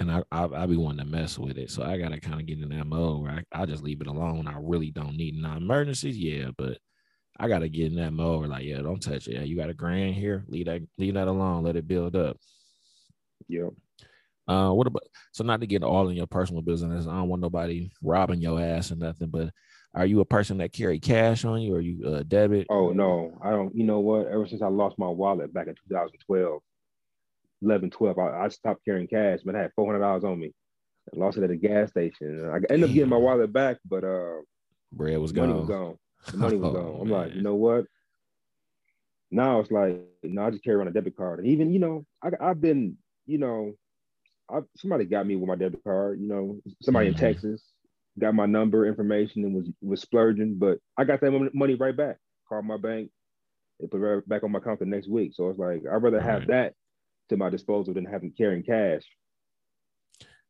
and 0.00 0.10
I 0.10 0.22
I, 0.32 0.44
I 0.44 0.66
be 0.66 0.76
wanting 0.76 1.04
to 1.04 1.10
mess 1.10 1.38
with 1.38 1.58
it. 1.58 1.70
So 1.70 1.82
I 1.82 1.98
gotta 1.98 2.20
kind 2.20 2.40
of 2.40 2.46
get 2.46 2.58
in 2.58 2.70
that 2.70 2.86
mode 2.86 3.22
where 3.22 3.44
I, 3.52 3.62
I 3.62 3.66
just 3.66 3.82
leave 3.82 4.00
it 4.00 4.06
alone. 4.06 4.46
I 4.46 4.56
really 4.58 4.90
don't 4.90 5.16
need 5.16 5.36
non 5.36 5.58
emergencies, 5.58 6.18
yeah, 6.18 6.50
but 6.56 6.78
I 7.38 7.48
gotta 7.48 7.68
get 7.68 7.86
in 7.86 7.96
that 7.96 8.12
mode 8.12 8.40
where 8.40 8.48
like, 8.48 8.64
yeah, 8.64 8.78
don't 8.78 9.02
touch 9.02 9.28
it. 9.28 9.34
Yeah, 9.34 9.42
you 9.42 9.56
got 9.56 9.70
a 9.70 9.74
grand 9.74 10.14
here, 10.14 10.44
leave 10.48 10.66
that 10.66 10.82
leave 10.98 11.14
that 11.14 11.28
alone, 11.28 11.62
let 11.62 11.76
it 11.76 11.86
build 11.86 12.16
up. 12.16 12.36
Yep. 13.48 13.70
Uh, 14.48 14.70
what 14.70 14.86
about 14.86 15.04
so 15.32 15.44
not 15.44 15.60
to 15.60 15.66
get 15.66 15.84
all 15.84 16.08
in 16.08 16.16
your 16.16 16.26
personal 16.26 16.62
business? 16.62 17.06
I 17.06 17.12
don't 17.12 17.28
want 17.28 17.42
nobody 17.42 17.92
robbing 18.02 18.40
your 18.40 18.60
ass 18.60 18.90
or 18.90 18.96
nothing, 18.96 19.28
but 19.28 19.50
are 19.94 20.06
you 20.06 20.20
a 20.20 20.24
person 20.24 20.58
that 20.58 20.72
carry 20.72 21.00
cash 21.00 21.44
on 21.44 21.60
you 21.60 21.74
or 21.74 21.80
you 21.80 22.08
uh, 22.08 22.22
debit? 22.26 22.66
Oh 22.70 22.92
no, 22.92 23.38
I 23.42 23.50
don't. 23.50 23.74
You 23.74 23.84
know 23.84 24.00
what? 24.00 24.26
Ever 24.28 24.46
since 24.46 24.62
I 24.62 24.68
lost 24.68 24.98
my 24.98 25.08
wallet 25.08 25.52
back 25.52 25.66
in 25.66 25.74
2012, 25.88 26.62
11, 27.62 27.90
12, 27.90 28.18
I, 28.18 28.44
I 28.44 28.48
stopped 28.48 28.84
carrying 28.84 29.06
cash, 29.08 29.40
but 29.44 29.54
I 29.54 29.62
had 29.62 29.72
four 29.74 29.86
hundred 29.86 30.00
dollars 30.00 30.24
on 30.24 30.38
me. 30.40 30.52
I 31.14 31.18
lost 31.18 31.38
it 31.38 31.44
at 31.44 31.50
a 31.50 31.56
gas 31.56 31.90
station. 31.90 32.48
I 32.52 32.56
ended 32.72 32.88
up 32.88 32.94
getting 32.94 33.08
my 33.10 33.16
wallet 33.16 33.52
back, 33.52 33.78
but 33.88 34.04
uh, 34.04 34.40
bread 34.92 35.18
was 35.18 35.32
money 35.32 35.52
gone. 35.54 35.54
was 35.54 35.66
gone. 35.66 35.96
The 36.32 36.38
money 36.38 36.56
was 36.56 36.68
Oh, 36.70 36.70
gone. 36.70 36.98
I'm 37.00 37.10
like, 37.10 37.34
you 37.34 37.42
know 37.42 37.54
what? 37.56 37.86
Now 39.30 39.60
it's 39.60 39.70
like, 39.70 39.96
no, 39.96 40.42
I 40.44 40.50
just 40.50 40.64
carry 40.64 40.76
around 40.76 40.88
a 40.88 40.92
debit 40.92 41.16
card. 41.16 41.38
And 41.38 41.48
even, 41.48 41.72
you 41.72 41.78
know, 41.80 41.84
I, 42.22 42.30
I've 42.40 42.60
been, 42.60 42.96
you 43.26 43.38
know, 43.38 43.72
I, 44.50 44.60
somebody 44.76 45.04
got 45.04 45.26
me 45.26 45.36
with 45.36 45.48
my 45.48 45.56
debit 45.56 45.84
card. 45.84 46.20
You 46.20 46.28
know, 46.28 46.60
somebody 46.82 47.08
Mhm. 47.08 47.08
in 47.08 47.14
Texas 47.14 47.72
got 48.18 48.34
my 48.34 48.46
number 48.46 48.86
information 48.86 49.44
and 49.44 49.54
was 49.54 49.70
was 49.80 50.00
splurging, 50.02 50.56
but 50.58 50.78
I 50.96 51.04
got 51.04 51.20
that 51.20 51.50
money 51.54 51.74
right 51.74 51.96
back. 51.96 52.18
Called 52.48 52.64
my 52.66 52.76
bank, 52.76 53.10
they 53.80 53.86
put 53.86 53.98
it 53.98 54.04
right 54.04 54.28
back 54.28 54.42
on 54.44 54.52
my 54.52 54.58
account 54.58 54.80
the 54.80 54.86
next 54.86 55.08
week. 55.08 55.32
So 55.34 55.48
it's 55.50 55.58
like 55.58 55.82
I'd 55.90 56.02
rather 56.02 56.20
have 56.20 56.46
Right. 56.46 56.48
that 56.48 56.74
to 57.30 57.38
my 57.38 57.50
disposal 57.50 57.94
than 57.94 58.06
having 58.06 58.32
carrying 58.32 58.64
cash. 58.64 59.04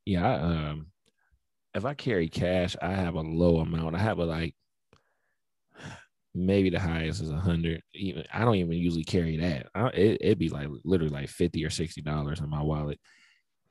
Yeah, 0.05 0.27
I, 0.29 0.35
um, 0.71 0.87
if 1.75 1.85
I 1.85 1.95
carry 1.95 2.29
cash, 2.29 2.77
I 2.83 2.95
have 2.95 3.15
a 3.15 3.23
low 3.23 3.59
amount. 3.61 3.97
I 3.97 4.01
have 4.01 4.19
a 4.21 4.27
like 4.27 4.55
maybe 6.35 6.71
the 6.71 6.81
highest 6.81 7.23
is 7.23 7.31
a 7.31 7.37
hundred. 7.37 7.83
Even 7.95 8.25
I 8.33 8.45
don't 8.45 8.57
even 8.57 8.73
usually 8.73 9.05
carry 9.05 9.37
that. 9.39 9.67
I, 9.75 9.89
it, 9.89 10.19
it'd 10.21 10.39
be 10.39 10.49
like 10.49 10.69
literally 10.85 11.13
like 11.13 11.29
fifty 11.29 11.65
or 11.65 11.71
sixty 11.71 12.03
dollars 12.03 12.41
in 12.41 12.49
my 12.49 12.63
wallet, 12.63 13.01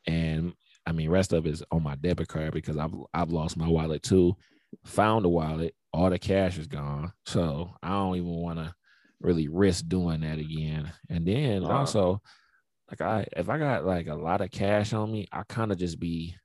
and 0.07 0.53
I 0.85 0.93
mean 0.93 1.09
rest 1.09 1.33
of 1.33 1.47
it 1.47 1.51
is 1.51 1.63
on 1.71 1.83
my 1.83 1.95
debit 1.95 2.27
card 2.27 2.53
because 2.53 2.77
I've 2.77 2.93
I've 3.13 3.31
lost 3.31 3.57
my 3.57 3.67
wallet 3.67 4.03
too. 4.03 4.37
Found 4.85 5.25
the 5.25 5.29
wallet, 5.29 5.75
all 5.93 6.09
the 6.11 6.19
cash 6.19 6.57
is 6.57 6.67
gone, 6.67 7.13
so 7.25 7.71
I 7.83 7.89
don't 7.89 8.17
even 8.17 8.29
want 8.29 8.59
to 8.59 8.73
really 9.21 9.47
risk 9.47 9.87
doing 9.87 10.21
that 10.21 10.39
again. 10.39 10.91
And 11.09 11.27
then 11.27 11.63
Wow. 11.63 11.65
also, 11.65 12.21
like 12.89 13.01
I 13.01 13.27
if 13.37 13.49
I 13.49 13.57
got 13.57 13.85
like 13.85 14.07
a 14.07 14.15
lot 14.15 14.41
of 14.41 14.51
cash 14.51 14.93
on 14.93 15.11
me, 15.11 15.27
I 15.31 15.43
kind 15.43 15.71
of 15.71 15.77
just 15.77 15.99
be 15.99 16.35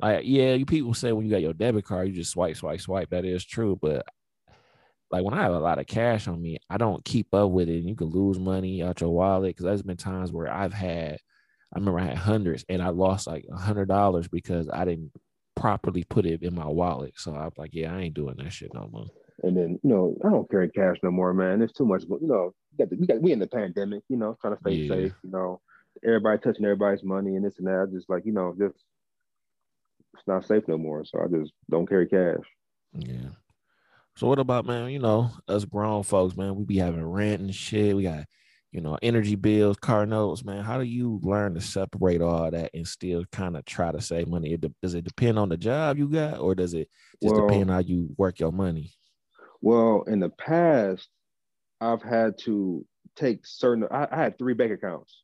like, 0.00 0.22
yeah, 0.24 0.54
you 0.54 0.66
people 0.66 0.94
say 0.94 1.12
when 1.12 1.24
you 1.24 1.30
got 1.30 1.42
your 1.42 1.52
debit 1.52 1.84
card, 1.84 2.08
you 2.08 2.14
just 2.14 2.32
swipe, 2.32 2.56
swipe, 2.56 2.80
swipe. 2.80 3.10
That 3.10 3.24
is 3.24 3.44
true, 3.44 3.78
but 3.80 4.04
like 5.10 5.24
when 5.24 5.34
I 5.34 5.42
have 5.42 5.52
a 5.52 5.60
lot 5.60 5.78
of 5.78 5.86
cash 5.86 6.26
on 6.26 6.40
me, 6.40 6.58
I 6.70 6.78
don't 6.78 7.04
keep 7.04 7.34
up 7.34 7.50
with 7.50 7.68
it. 7.68 7.78
And 7.78 7.88
you 7.88 7.94
can 7.94 8.08
lose 8.08 8.38
money 8.38 8.82
out 8.82 9.00
your 9.00 9.10
wallet 9.10 9.50
because 9.50 9.64
there's 9.64 9.82
been 9.82 9.98
times 9.98 10.32
where 10.32 10.50
I've 10.50 10.72
had, 10.72 11.18
I 11.74 11.78
remember 11.78 12.00
I 12.00 12.06
had 12.06 12.16
hundreds 12.16 12.64
and 12.68 12.82
I 12.82 12.88
lost 12.88 13.26
like 13.26 13.44
a 13.52 13.56
hundred 13.56 13.88
dollars 13.88 14.26
because 14.26 14.70
I 14.72 14.86
didn't 14.86 15.12
properly 15.54 16.04
put 16.04 16.24
it 16.24 16.42
in 16.42 16.54
my 16.54 16.66
wallet. 16.66 17.12
So 17.16 17.34
I'm 17.34 17.50
like, 17.58 17.74
yeah, 17.74 17.94
I 17.94 18.00
ain't 18.00 18.14
doing 18.14 18.36
that 18.38 18.52
shit 18.52 18.72
no 18.72 18.88
more. 18.90 19.06
And 19.42 19.54
then, 19.56 19.78
you 19.82 19.90
know, 19.90 20.16
I 20.24 20.30
don't 20.30 20.50
carry 20.50 20.70
cash 20.70 20.96
no 21.02 21.10
more, 21.10 21.34
man. 21.34 21.58
There's 21.58 21.72
too 21.72 21.84
much, 21.84 22.04
you 22.08 22.18
know, 22.22 22.54
we 22.72 22.78
got, 22.78 22.90
the, 22.90 22.96
we 22.96 23.06
got 23.06 23.20
we 23.20 23.32
in 23.32 23.38
the 23.38 23.46
pandemic, 23.46 24.02
you 24.08 24.16
know, 24.16 24.36
trying 24.40 24.54
to 24.54 24.60
stay 24.60 24.76
Yeah. 24.76 24.88
safe, 24.88 25.12
you 25.22 25.30
know, 25.30 25.60
everybody 26.04 26.38
touching 26.38 26.64
everybody's 26.64 27.04
money 27.04 27.36
and 27.36 27.44
this 27.44 27.58
and 27.58 27.66
that. 27.66 27.86
I 27.88 27.92
just 27.92 28.08
like, 28.08 28.24
you 28.26 28.32
know, 28.32 28.54
just 28.58 28.76
it's 30.14 30.26
not 30.26 30.46
safe 30.46 30.64
no 30.68 30.78
more. 30.78 31.04
So 31.04 31.20
I 31.20 31.26
just 31.26 31.52
don't 31.70 31.88
carry 31.88 32.06
cash. 32.06 32.44
Yeah. 32.94 33.30
So 34.16 34.26
what 34.26 34.38
about 34.38 34.66
man? 34.66 34.90
You 34.90 34.98
know, 34.98 35.30
us 35.48 35.64
grown 35.64 36.02
folks, 36.02 36.36
man. 36.36 36.56
We 36.56 36.64
be 36.64 36.78
having 36.78 37.04
rent 37.04 37.40
and 37.40 37.54
shit. 37.54 37.96
We 37.96 38.02
got, 38.02 38.24
you 38.70 38.80
know, 38.80 38.98
energy 39.00 39.36
bills, 39.36 39.78
car 39.78 40.04
notes, 40.04 40.44
man. 40.44 40.62
How 40.64 40.78
do 40.78 40.84
you 40.84 41.18
learn 41.22 41.54
to 41.54 41.60
separate 41.60 42.20
all 42.20 42.50
that 42.50 42.70
and 42.74 42.86
still 42.86 43.24
kind 43.32 43.56
of 43.56 43.64
try 43.64 43.90
to 43.90 44.00
save 44.00 44.28
money? 44.28 44.52
It 44.52 44.60
de- 44.60 44.74
does 44.82 44.94
it 44.94 45.04
depend 45.04 45.38
on 45.38 45.48
the 45.48 45.56
job 45.56 45.96
you 45.98 46.08
got, 46.08 46.40
or 46.40 46.54
does 46.54 46.74
it 46.74 46.88
just 47.22 47.34
Well- 47.34 47.46
depend 47.46 47.70
how 47.70 47.78
you 47.78 48.14
work 48.18 48.38
your 48.38 48.52
money? 48.52 48.92
Well, 49.62 50.02
in 50.08 50.20
the 50.20 50.28
past, 50.28 51.08
I've 51.80 52.02
had 52.02 52.36
to 52.40 52.84
take 53.16 53.46
certain. 53.46 53.86
I, 53.90 54.08
I 54.10 54.16
had 54.16 54.36
three 54.38 54.54
bank 54.54 54.72
accounts, 54.72 55.21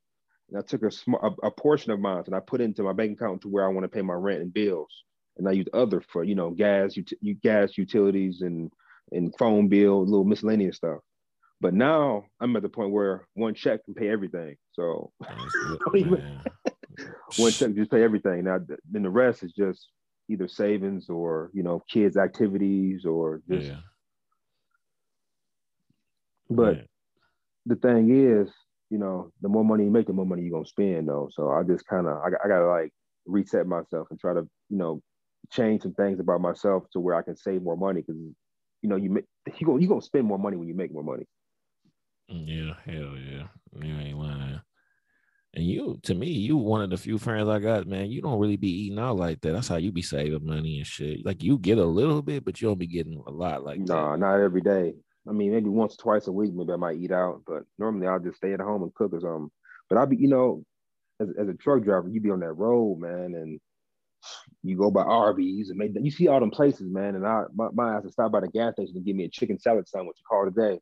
and 0.49 0.59
I 0.59 0.63
took 0.63 0.83
a, 0.83 0.91
sm- 0.91 1.15
a 1.15 1.31
a 1.45 1.51
portion 1.51 1.93
of 1.93 2.01
mine 2.01 2.23
and 2.27 2.35
I 2.35 2.41
put 2.41 2.61
it 2.61 2.65
into 2.65 2.83
my 2.83 2.93
bank 2.93 3.13
account 3.21 3.43
to 3.43 3.49
where 3.49 3.65
I 3.65 3.69
want 3.69 3.85
to 3.85 3.89
pay 3.89 4.03
my 4.03 4.15
rent 4.15 4.41
and 4.43 4.53
bills, 4.53 5.05
and 5.37 5.49
I 5.49 5.53
use 5.53 5.67
other 5.73 6.01
for 6.01 6.25
you 6.25 6.35
know 6.35 6.51
gas, 6.51 6.97
ut- 6.99 7.13
you 7.21 7.35
gas 7.35 7.77
utilities 7.79 8.41
and 8.43 8.73
and 9.13 9.35
phone 9.39 9.69
bill, 9.69 10.05
little 10.05 10.25
miscellaneous 10.25 10.77
stuff. 10.77 11.01
But 11.61 11.75
now 11.75 12.25
I'm 12.41 12.55
at 12.57 12.63
the 12.63 12.69
point 12.69 12.93
where 12.93 13.27
one 13.35 13.55
check 13.55 13.85
can 13.85 13.95
pay 13.95 14.09
everything. 14.09 14.57
So 14.75 15.11
That's 15.21 15.53
good, 15.53 15.79
don't 15.85 15.97
even- 15.97 16.41
one 17.37 17.53
check 17.53 17.75
just 17.75 17.91
pay 17.91 18.03
everything. 18.03 18.45
Now 18.45 18.59
then 18.91 19.03
the 19.03 19.11
rest 19.11 19.43
is 19.43 19.53
just 19.53 19.89
either 20.29 20.47
savings 20.49 21.09
or 21.09 21.51
you 21.55 21.63
know 21.63 21.83
kids 21.91 22.17
activities 22.17 23.05
or 23.05 23.43
just. 23.51 23.67
yeah. 23.67 23.77
But 26.51 26.77
yeah. 26.77 26.83
the 27.67 27.77
thing 27.77 28.11
is, 28.11 28.49
you 28.91 28.99
know, 28.99 29.33
the 29.43 29.49
more 29.49 29.65
money 29.65 29.85
you 29.85 29.91
make, 29.91 30.07
the 30.07 30.13
more 30.13 30.27
money 30.27 30.43
you're 30.43 30.53
gonna 30.53 30.67
spend 30.67 31.09
though. 31.09 31.29
So 31.33 31.51
I 31.51 31.63
just 31.63 31.87
kind 31.87 32.07
of 32.07 32.19
I, 32.19 32.29
I 32.45 32.49
gotta 32.49 32.67
like 32.67 32.93
reset 33.27 33.67
myself 33.67 34.09
and 34.11 34.19
try 34.19 34.35
to, 34.35 34.49
you 34.69 34.77
know, 34.77 35.03
change 35.51 35.83
some 35.83 35.95
things 35.95 36.21
about 36.21 36.41
myself 36.41 36.85
to 36.93 37.01
where 37.01 37.15
I 37.15 37.23
can 37.23 37.37
save 37.37 37.63
more 37.63 37.77
money 37.77 38.01
because 38.01 38.21
you 38.83 38.89
know, 38.89 38.97
you 38.97 39.11
make 39.11 39.25
you 39.59 39.67
gonna 39.67 39.81
you 39.81 39.89
gonna 39.89 40.03
spend 40.03 40.27
more 40.27 40.39
money 40.39 40.57
when 40.57 40.69
you 40.69 40.75
make 40.75 40.93
more 40.93 41.05
money. 41.05 41.27
Yeah, 42.29 42.75
hell 42.85 43.17
yeah. 43.17 43.47
You 43.81 43.99
ain't 43.99 44.19
lying. 44.19 44.61
And 45.55 45.67
you, 45.67 45.99
to 46.03 46.15
me, 46.15 46.29
you 46.29 46.57
one 46.59 46.83
of 46.83 46.91
the 46.91 46.99
few 46.99 47.19
friends 47.19 47.49
I 47.49 47.59
got, 47.59 47.87
man. 47.87 48.11
You 48.11 48.21
don't 48.21 48.39
really 48.39 48.59
be 48.59 48.69
eating 48.69 48.99
out 48.99 49.17
like 49.17 49.41
that. 49.41 49.53
That's 49.53 49.69
how 49.69 49.77
you 49.77 49.91
be 49.91 50.03
saving 50.03 50.45
money 50.45 50.79
and 50.79 50.87
shit. 50.87 51.25
Like 51.25 51.43
you 51.43 51.59
get 51.59 51.79
a 51.79 51.85
little 51.85 52.21
bit, 52.21 52.45
but 52.45 52.61
you 52.61 52.69
don't 52.69 52.79
be 52.79 52.87
getting 52.87 53.23
a 53.27 53.31
lot 53.31 53.65
like 53.65 53.81
nah, 53.81 54.15
not 54.17 54.41
every 54.41 54.61
day. 54.61 54.95
I 55.29 55.33
mean, 55.33 55.53
maybe 55.53 55.69
once, 55.69 55.95
or 55.95 56.03
twice 56.03 56.27
a 56.27 56.33
week, 56.33 56.55
maybe 56.55 56.73
I 56.73 56.77
might 56.77 56.97
eat 56.97 57.13
out, 57.13 57.43
but 57.47 57.65
normally 57.79 58.07
I'll 58.07 58.19
just 58.19 58.39
stay 58.39 58.53
at 58.53 58.61
home 58.61 58.83
and 58.83 58.95
cook 58.95 59.13
or 59.13 59.21
something. 59.21 59.51
But 59.89 59.99
I'll 59.99 60.07
be, 60.07 60.17
you 60.17 60.29
know, 60.29 60.65
as, 61.21 61.29
as 61.39 61.49
a 61.49 61.55
truck 61.55 61.83
driver, 61.85 62.09
you 62.09 62.21
be 62.21 62.31
on 62.31 62.41
that 62.41 62.53
road, 62.53 62.99
man, 63.01 63.35
and 63.35 63.61
you 64.63 64.77
go 64.77 64.91
by 64.91 65.03
Arby's 65.03 65.71
and 65.71 65.79
make 65.79 65.93
you 65.95 66.11
see 66.11 66.29
all 66.29 66.41
them 66.41 66.51
places, 66.51 66.91
man. 66.91 67.15
And 67.15 67.27
I 67.27 67.45
my, 67.55 67.69
my 67.73 67.97
ass 67.97 68.05
to 68.05 68.11
stop 68.13 68.33
by 68.33 68.41
the 68.41 68.49
gas 68.49 68.75
station 68.75 68.97
and 68.97 69.05
give 69.05 69.17
me 69.17 69.25
a 69.25 69.29
chicken 69.31 69.59
salad 69.59 69.89
sandwich 69.89 70.17
to 70.17 70.23
call 70.25 70.45
today. 70.45 70.81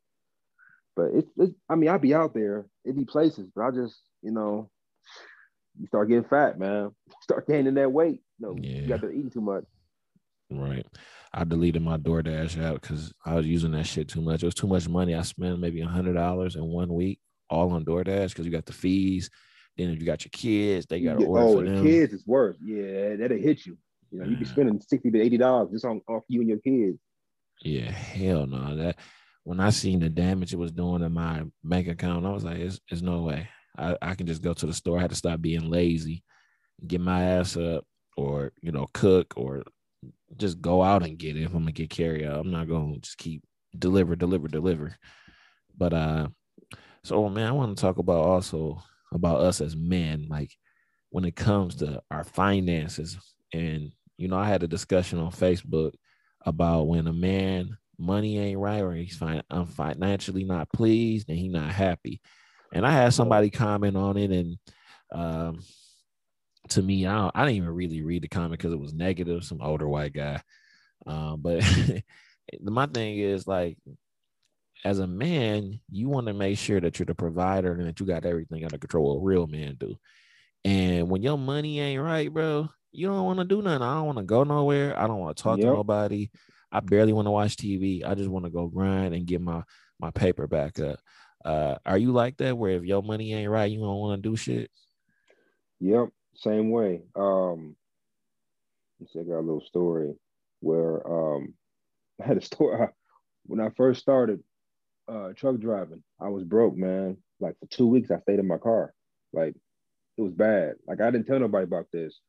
But 0.95 1.11
it's, 1.13 1.29
it's 1.37 1.53
I 1.69 1.75
mean, 1.75 1.89
I'll 1.89 1.99
be 1.99 2.13
out 2.15 2.33
there, 2.33 2.65
it'd 2.83 2.97
be 2.97 3.05
places, 3.05 3.49
but 3.55 3.63
I 3.63 3.71
just, 3.71 3.99
you 4.21 4.31
know, 4.31 4.69
you 5.79 5.87
start 5.87 6.09
getting 6.09 6.23
fat, 6.23 6.57
man. 6.57 6.91
Start 7.21 7.47
gaining 7.47 7.75
that 7.75 7.91
weight. 7.91 8.21
You 8.39 8.47
know, 8.47 8.55
Yeah. 8.59 8.81
you 8.81 8.87
got 8.87 9.01
to 9.01 9.09
eating 9.11 9.29
too 9.29 9.41
much. 9.41 9.65
Right. 10.49 10.85
I 11.33 11.43
deleted 11.43 11.81
my 11.81 11.97
DoorDash 11.97 12.63
out 12.63 12.81
because 12.81 13.13
I 13.25 13.35
was 13.35 13.45
using 13.45 13.71
that 13.71 13.85
shit 13.85 14.07
too 14.07 14.21
much. 14.21 14.43
It 14.43 14.47
was 14.47 14.55
too 14.55 14.67
much 14.67 14.87
money. 14.87 15.13
I 15.13 15.21
spent 15.23 15.59
maybe 15.59 15.81
a 15.81 15.87
hundred 15.87 16.13
dollars 16.13 16.55
in 16.55 16.63
one 16.65 16.93
week 16.93 17.19
all 17.49 17.71
on 17.73 17.85
DoorDash 17.85 18.29
because 18.29 18.45
you 18.45 18.51
got 18.51 18.65
the 18.65 18.73
fees. 18.73 19.29
Then 19.77 19.89
if 19.89 19.99
you 19.99 20.05
got 20.05 20.25
your 20.25 20.31
kids, 20.31 20.85
they 20.85 21.01
got 21.01 21.19
to 21.19 21.25
order 21.25 21.43
oh, 21.43 21.55
for 21.57 21.63
the 21.63 21.71
them. 21.71 21.85
kids 21.85 22.13
is 22.13 22.25
worse. 22.25 22.57
Yeah, 22.63 23.15
that'll 23.17 23.37
hit 23.37 23.65
you. 23.65 23.77
You 24.11 24.19
know, 24.19 24.25
you 24.25 24.37
be 24.37 24.45
spending 24.45 24.81
sixty 24.81 25.11
to 25.11 25.21
eighty 25.21 25.37
dollars 25.37 25.69
just 25.71 25.85
on 25.85 26.01
off 26.07 26.23
you 26.29 26.39
and 26.39 26.49
your 26.49 26.59
kids. 26.59 26.97
Yeah, 27.61 27.91
hell 27.91 28.47
no. 28.47 28.75
That 28.75 28.97
when 29.43 29.59
I 29.59 29.69
seen 29.69 29.99
the 29.99 30.09
damage 30.09 30.53
it 30.53 30.59
was 30.59 30.71
doing 30.71 31.03
in 31.03 31.11
my 31.11 31.43
bank 31.63 31.87
account, 31.87 32.25
I 32.25 32.31
was 32.31 32.43
like, 32.43 32.57
"It's, 32.57 32.79
it's 32.89 33.01
no 33.01 33.23
way. 33.23 33.49
I, 33.77 33.95
I 34.01 34.15
can 34.15 34.25
just 34.27 34.41
go 34.41 34.53
to 34.53 34.65
the 34.65 34.73
store. 34.73 34.97
I 34.97 35.01
had 35.01 35.11
to 35.11 35.15
stop 35.15 35.41
being 35.41 35.69
lazy, 35.69 36.23
get 36.85 37.01
my 37.01 37.23
ass 37.23 37.55
up, 37.57 37.85
or 38.15 38.53
you 38.61 38.71
know, 38.71 38.87
cook, 38.93 39.33
or 39.35 39.63
just 40.35 40.61
go 40.61 40.83
out 40.83 41.03
and 41.03 41.17
get 41.17 41.35
it. 41.37 41.43
If 41.43 41.53
I'm 41.53 41.61
gonna 41.61 41.71
get 41.71 41.89
carry 41.89 42.25
out, 42.25 42.39
I'm 42.39 42.51
not 42.51 42.67
gonna 42.67 42.97
just 42.99 43.17
keep 43.17 43.43
deliver, 43.77 44.15
deliver, 44.15 44.47
deliver. 44.47 44.95
But 45.77 45.93
uh, 45.93 46.27
so 47.03 47.29
man, 47.29 47.47
I 47.47 47.51
want 47.51 47.75
to 47.75 47.81
talk 47.81 47.97
about 47.97 48.25
also 48.25 48.81
about 49.13 49.41
us 49.41 49.61
as 49.61 49.75
men, 49.75 50.27
like 50.29 50.51
when 51.09 51.25
it 51.25 51.35
comes 51.35 51.75
to 51.75 52.01
our 52.11 52.23
finances. 52.23 53.17
And 53.53 53.91
you 54.17 54.27
know, 54.27 54.37
I 54.37 54.47
had 54.47 54.63
a 54.63 54.67
discussion 54.67 55.19
on 55.19 55.31
Facebook 55.31 55.93
about 56.45 56.87
when 56.87 57.07
a 57.07 57.13
man 57.13 57.77
money 57.99 58.37
ain't 58.37 58.59
right 58.59 58.81
or 58.81 58.93
he's 58.93 59.17
fin- 59.17 59.43
um, 59.49 59.67
financially 59.67 60.43
not 60.43 60.71
pleased 60.71 61.29
and 61.29 61.37
he 61.37 61.47
not 61.47 61.71
happy. 61.71 62.21
And 62.73 62.85
I 62.85 62.91
had 62.91 63.13
somebody 63.13 63.49
comment 63.49 63.95
on 63.95 64.17
it, 64.17 64.29
and 64.29 64.57
um, 65.11 65.59
to 66.71 66.81
me, 66.81 67.05
I 67.05 67.15
don't, 67.15 67.31
I 67.35 67.45
didn't 67.45 67.57
even 67.57 67.69
really 67.69 68.01
read 68.01 68.23
the 68.23 68.27
comment 68.27 68.59
because 68.59 68.73
it 68.73 68.79
was 68.79 68.93
negative. 68.93 69.43
Some 69.43 69.61
older 69.61 69.87
white 69.87 70.13
guy, 70.13 70.41
um, 71.05 71.41
but 71.41 71.63
my 72.61 72.85
thing 72.87 73.19
is 73.19 73.47
like, 73.47 73.77
as 74.85 74.99
a 74.99 75.07
man, 75.07 75.79
you 75.91 76.09
want 76.09 76.27
to 76.27 76.33
make 76.33 76.57
sure 76.57 76.79
that 76.79 76.99
you're 76.99 77.05
the 77.05 77.15
provider 77.15 77.73
and 77.73 77.87
that 77.87 77.99
you 77.99 78.05
got 78.05 78.25
everything 78.25 78.63
under 78.63 78.77
control. 78.77 79.17
A 79.17 79.21
real 79.21 79.47
man 79.47 79.75
do. 79.79 79.95
And 80.63 81.09
when 81.09 81.21
your 81.21 81.37
money 81.37 81.79
ain't 81.79 82.01
right, 82.01 82.31
bro, 82.31 82.69
you 82.91 83.07
don't 83.07 83.25
want 83.25 83.39
to 83.39 83.45
do 83.45 83.61
nothing. 83.61 83.81
I 83.81 83.95
don't 83.95 84.05
want 84.05 84.17
to 84.17 84.23
go 84.23 84.43
nowhere. 84.43 84.97
I 84.99 85.07
don't 85.07 85.19
want 85.19 85.37
to 85.37 85.43
talk 85.43 85.59
to 85.59 85.65
nobody. 85.65 86.29
I 86.71 86.79
barely 86.81 87.13
want 87.13 87.27
to 87.27 87.31
watch 87.31 87.55
TV. 87.55 88.03
I 88.05 88.15
just 88.15 88.29
want 88.29 88.45
to 88.45 88.51
go 88.51 88.67
grind 88.67 89.13
and 89.13 89.25
get 89.25 89.41
my 89.41 89.63
my 89.99 90.11
paper 90.11 90.47
back 90.47 90.79
up. 90.79 90.99
Uh, 91.43 91.75
are 91.85 91.97
you 91.97 92.11
like 92.11 92.37
that? 92.37 92.57
Where 92.57 92.71
if 92.71 92.83
your 92.83 93.01
money 93.01 93.33
ain't 93.33 93.49
right, 93.49 93.71
you 93.71 93.79
don't 93.79 93.99
want 93.99 94.21
to 94.21 94.29
do 94.29 94.35
shit? 94.35 94.69
Yep, 95.79 96.09
same 96.37 96.69
way. 96.69 97.01
Um, 97.15 97.75
let's 98.99 99.13
see, 99.13 99.19
I 99.19 99.23
got 99.23 99.39
a 99.39 99.41
little 99.41 99.61
story 99.61 100.13
where 100.61 101.05
um, 101.07 101.53
I 102.21 102.27
had 102.27 102.37
a 102.37 102.41
story 102.41 102.87
when 103.45 103.59
I 103.59 103.69
first 103.75 104.01
started 104.01 104.43
uh, 105.07 105.33
truck 105.35 105.59
driving. 105.59 106.03
I 106.19 106.29
was 106.29 106.43
broke, 106.43 106.75
man. 106.75 107.17
Like 107.39 107.55
for 107.59 107.67
two 107.67 107.87
weeks, 107.87 108.11
I 108.11 108.19
stayed 108.19 108.39
in 108.39 108.47
my 108.47 108.57
car. 108.57 108.93
Like 109.33 109.55
it 110.17 110.21
was 110.21 110.33
bad. 110.33 110.75
Like 110.87 111.01
I 111.01 111.11
didn't 111.11 111.27
tell 111.27 111.39
nobody 111.39 111.63
about 111.63 111.87
this, 111.91 112.19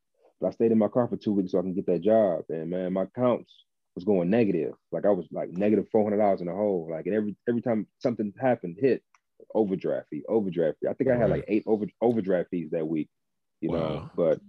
but 0.41 0.49
I 0.49 0.51
stayed 0.51 0.73
in 0.73 0.79
my 0.79 0.89
car 0.89 1.09
for 1.09 1.17
two 1.17 1.33
weeks 1.33 1.53
so 1.53 1.59
I 1.59 1.63
can 1.63 1.75
get 1.75 1.87
that 1.87 2.03
job. 2.03 2.45
And 2.51 2.71
man, 2.71 2.93
my 2.93 3.03
accounts 3.03 3.53
was 3.95 4.05
going 4.05 4.31
negative. 4.31 4.75
Like 4.93 5.07
I 5.07 5.11
was 5.11 5.27
like 5.33 5.51
negative 5.51 5.87
four 5.91 6.05
hundred 6.05 6.19
dollars 6.19 6.41
in 6.41 6.47
the 6.47 6.53
hole. 6.53 6.89
Like 6.91 7.07
and 7.07 7.15
every 7.15 7.37
every 7.49 7.63
time 7.63 7.87
something 7.99 8.33
happened, 8.41 8.77
hit 8.79 9.03
overdraft 9.55 10.09
fee, 10.11 10.25
overdraft 10.29 10.79
fee. 10.81 10.89
I 10.89 10.93
think 10.93 11.11
I 11.11 11.17
had 11.17 11.31
like 11.31 11.45
eight 11.49 11.65
over 11.67 11.87
overdraft 12.01 12.51
fees 12.51 12.71
that 12.73 12.87
week. 12.87 13.09
You 13.61 13.71
wow. 13.71 13.79
know, 13.79 14.11
but 14.17 14.41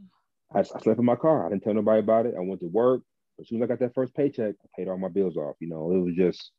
I, 0.53 0.59
I 0.59 0.63
slept 0.63 0.99
in 0.99 1.05
my 1.05 1.15
car. 1.15 1.45
I 1.45 1.49
didn't 1.49 1.63
tell 1.63 1.73
nobody 1.73 1.99
about 1.99 2.25
it. 2.25 2.35
I 2.37 2.41
went 2.41 2.61
to 2.61 2.67
work. 2.67 3.01
As 3.39 3.47
soon 3.47 3.61
as 3.61 3.63
I 3.63 3.67
got 3.67 3.79
that 3.79 3.93
first 3.93 4.13
paycheck, 4.15 4.55
I 4.63 4.67
paid 4.75 4.87
all 4.87 4.97
my 4.97 5.07
bills 5.07 5.37
off. 5.37 5.55
You 5.59 5.69
know, 5.69 5.91
it 5.91 5.99
was 5.99 6.15
just 6.15 6.51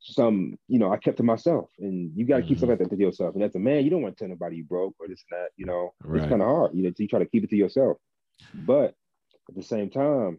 some, 0.00 0.56
you 0.68 0.78
know, 0.78 0.92
I 0.92 0.96
kept 0.96 1.18
to 1.18 1.22
myself. 1.22 1.70
And 1.78 2.10
you 2.14 2.26
got 2.26 2.36
to 2.36 2.42
mm-hmm. 2.42 2.48
keep 2.48 2.58
something 2.58 2.78
like 2.78 2.88
that 2.88 2.94
to 2.94 3.00
yourself. 3.00 3.34
And 3.34 3.44
as 3.44 3.54
a 3.54 3.58
man, 3.58 3.84
you 3.84 3.90
don't 3.90 4.02
want 4.02 4.16
to 4.16 4.24
tell 4.24 4.28
nobody 4.28 4.56
you 4.56 4.64
broke 4.64 4.94
or 4.98 5.08
this 5.08 5.24
and 5.30 5.38
that. 5.38 5.50
You 5.56 5.66
know, 5.66 5.94
right. 6.02 6.20
it's 6.22 6.28
kind 6.28 6.42
of 6.42 6.48
hard. 6.48 6.72
You 6.74 6.82
know, 6.82 6.92
you 6.96 7.08
try 7.08 7.20
to 7.20 7.26
keep 7.26 7.44
it 7.44 7.50
to 7.50 7.56
yourself. 7.56 7.96
But 8.52 8.94
at 9.48 9.54
the 9.54 9.62
same 9.62 9.90
time, 9.90 10.38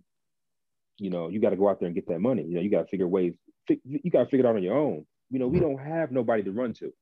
you 0.97 1.09
know, 1.09 1.29
you 1.29 1.39
got 1.39 1.49
to 1.51 1.55
go 1.55 1.69
out 1.69 1.79
there 1.79 1.87
and 1.87 1.95
get 1.95 2.07
that 2.07 2.19
money. 2.19 2.43
You 2.43 2.55
know, 2.55 2.61
you 2.61 2.69
got 2.69 2.81
to 2.81 2.87
figure 2.87 3.07
ways. 3.07 3.33
You 3.67 4.11
got 4.11 4.19
to 4.19 4.25
figure 4.25 4.45
it 4.45 4.49
out 4.49 4.55
on 4.55 4.63
your 4.63 4.77
own. 4.77 5.05
You 5.29 5.39
know, 5.39 5.47
we 5.47 5.59
don't 5.59 5.79
have 5.79 6.11
nobody 6.11 6.43
to 6.43 6.51
run 6.51 6.73
to. 6.73 6.85
You 6.85 6.93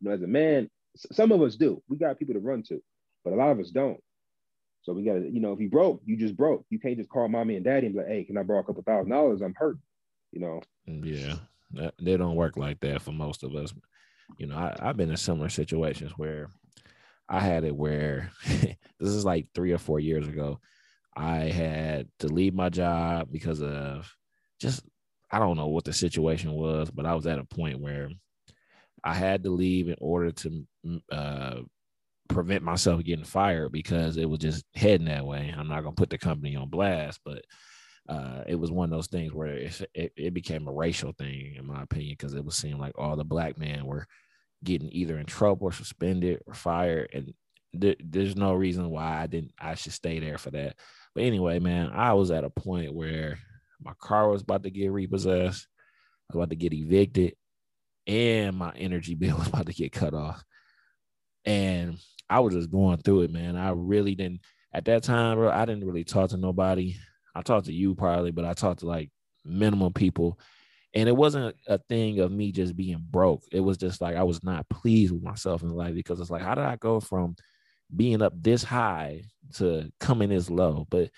know, 0.00 0.12
as 0.12 0.22
a 0.22 0.26
man, 0.26 0.70
some 0.96 1.32
of 1.32 1.42
us 1.42 1.56
do. 1.56 1.82
We 1.88 1.98
got 1.98 2.18
people 2.18 2.34
to 2.34 2.40
run 2.40 2.62
to, 2.68 2.82
but 3.26 3.34
a 3.34 3.36
lot 3.36 3.50
of 3.50 3.58
us 3.58 3.70
don't. 3.70 3.98
So 4.82 4.92
we 4.92 5.02
got 5.02 5.14
to, 5.14 5.28
you 5.28 5.40
know, 5.40 5.52
if 5.52 5.58
you 5.58 5.68
broke, 5.68 6.00
you 6.04 6.16
just 6.16 6.36
broke. 6.36 6.64
You 6.70 6.78
can't 6.78 6.96
just 6.96 7.10
call 7.10 7.28
mommy 7.28 7.56
and 7.56 7.64
daddy 7.64 7.86
and 7.86 7.94
be 7.96 8.00
like, 8.00 8.08
hey, 8.08 8.22
can 8.22 8.38
I 8.38 8.44
borrow 8.44 8.60
a 8.60 8.64
couple 8.64 8.84
thousand 8.84 9.10
dollars? 9.10 9.42
I'm 9.42 9.54
hurt. 9.56 9.78
You 10.30 10.40
know. 10.40 10.62
Yeah, 10.86 11.34
that, 11.72 11.94
they 12.00 12.16
don't 12.16 12.36
work 12.36 12.56
like 12.56 12.78
that 12.80 13.02
for 13.02 13.10
most 13.10 13.42
of 13.42 13.56
us. 13.56 13.74
You 14.38 14.46
know, 14.46 14.56
I, 14.56 14.76
I've 14.78 14.96
been 14.96 15.10
in 15.10 15.16
similar 15.16 15.48
situations 15.48 16.12
where 16.16 16.50
I 17.28 17.40
had 17.40 17.64
it 17.64 17.74
where 17.74 18.30
this 18.46 18.76
is 19.00 19.24
like 19.24 19.48
three 19.56 19.72
or 19.72 19.78
four 19.78 19.98
years 19.98 20.28
ago. 20.28 20.60
I 21.16 21.48
had 21.48 22.06
to 22.20 22.28
leave 22.28 22.54
my 22.54 22.68
job 22.68 23.28
because 23.32 23.60
of 23.60 24.08
just 24.60 24.84
I 25.32 25.40
don't 25.40 25.56
know 25.56 25.66
what 25.66 25.84
the 25.84 25.92
situation 25.92 26.52
was, 26.52 26.92
but 26.92 27.06
I 27.06 27.14
was 27.16 27.26
at 27.26 27.40
a 27.40 27.44
point 27.44 27.80
where 27.80 28.08
I 29.02 29.14
had 29.14 29.42
to 29.42 29.50
leave 29.50 29.88
in 29.88 29.96
order 29.98 30.30
to 30.30 30.66
uh, 31.10 31.56
prevent 32.28 32.62
myself 32.62 33.02
getting 33.04 33.24
fired 33.24 33.72
because 33.72 34.16
it 34.16 34.28
was 34.28 34.38
just 34.38 34.64
heading 34.74 35.06
that 35.06 35.26
way. 35.26 35.54
I'm 35.56 35.68
not 35.68 35.82
gonna 35.82 35.94
put 35.94 36.10
the 36.10 36.18
company 36.18 36.56
on 36.56 36.68
blast, 36.68 37.20
but 37.24 37.44
uh, 38.08 38.44
it 38.46 38.54
was 38.54 38.70
one 38.70 38.92
of 38.92 38.96
those 38.96 39.08
things 39.08 39.32
where 39.32 39.48
it, 39.48 39.80
it, 39.94 40.12
it 40.16 40.34
became 40.34 40.68
a 40.68 40.72
racial 40.72 41.12
thing, 41.12 41.54
in 41.56 41.66
my 41.66 41.82
opinion, 41.82 42.16
because 42.18 42.34
it 42.34 42.44
was 42.44 42.54
seeming 42.54 42.78
like 42.78 42.96
all 42.96 43.16
the 43.16 43.24
black 43.24 43.58
men 43.58 43.84
were 43.84 44.06
getting 44.62 44.88
either 44.92 45.18
in 45.18 45.26
trouble 45.26 45.66
or 45.66 45.72
suspended 45.72 46.40
or 46.46 46.54
fired, 46.54 47.10
and 47.12 47.34
th- 47.80 47.98
there's 48.02 48.36
no 48.36 48.54
reason 48.54 48.90
why 48.90 49.22
I 49.22 49.26
didn't 49.26 49.52
I 49.58 49.74
should 49.74 49.92
stay 49.92 50.20
there 50.20 50.38
for 50.38 50.50
that. 50.52 50.76
But 51.14 51.24
anyway, 51.24 51.58
man, 51.58 51.90
I 51.92 52.12
was 52.12 52.30
at 52.30 52.44
a 52.44 52.50
point 52.50 52.94
where 52.94 53.38
my 53.82 53.92
car 54.00 54.30
was 54.30 54.42
about 54.42 54.62
to 54.62 54.70
get 54.70 54.92
repossessed, 54.92 55.66
I 56.30 56.36
was 56.36 56.42
about 56.42 56.50
to 56.50 56.56
get 56.56 56.72
evicted, 56.72 57.34
and 58.06 58.56
my 58.56 58.72
energy 58.76 59.14
bill 59.14 59.36
was 59.38 59.48
about 59.48 59.66
to 59.66 59.72
get 59.72 59.92
cut 59.92 60.14
off. 60.14 60.42
And 61.44 61.98
I 62.28 62.40
was 62.40 62.54
just 62.54 62.70
going 62.70 62.98
through 62.98 63.22
it, 63.22 63.30
man. 63.30 63.56
I 63.56 63.70
really 63.70 64.14
didn't 64.14 64.40
at 64.72 64.84
that 64.86 65.02
time, 65.02 65.36
bro. 65.36 65.50
I 65.50 65.64
didn't 65.64 65.86
really 65.86 66.04
talk 66.04 66.30
to 66.30 66.36
nobody. 66.36 66.96
I 67.34 67.42
talked 67.42 67.66
to 67.66 67.72
you 67.72 67.94
probably, 67.94 68.30
but 68.30 68.44
I 68.44 68.54
talked 68.54 68.80
to 68.80 68.86
like 68.86 69.10
minimum 69.44 69.92
people. 69.92 70.38
And 70.94 71.08
it 71.08 71.16
wasn't 71.16 71.54
a 71.66 71.78
thing 71.78 72.20
of 72.20 72.32
me 72.32 72.52
just 72.52 72.74
being 72.76 73.04
broke. 73.10 73.42
It 73.52 73.60
was 73.60 73.76
just 73.76 74.00
like 74.00 74.16
I 74.16 74.22
was 74.22 74.42
not 74.42 74.68
pleased 74.68 75.12
with 75.12 75.22
myself 75.22 75.62
in 75.62 75.68
life 75.68 75.94
because 75.94 76.20
it's 76.20 76.30
like, 76.30 76.42
how 76.42 76.54
did 76.54 76.64
I 76.64 76.76
go 76.76 77.00
from 77.00 77.36
being 77.94 78.22
up 78.22 78.32
this 78.34 78.62
high 78.62 79.22
to 79.56 79.90
coming 80.00 80.30
this 80.30 80.48
low? 80.48 80.86
But 80.88 81.10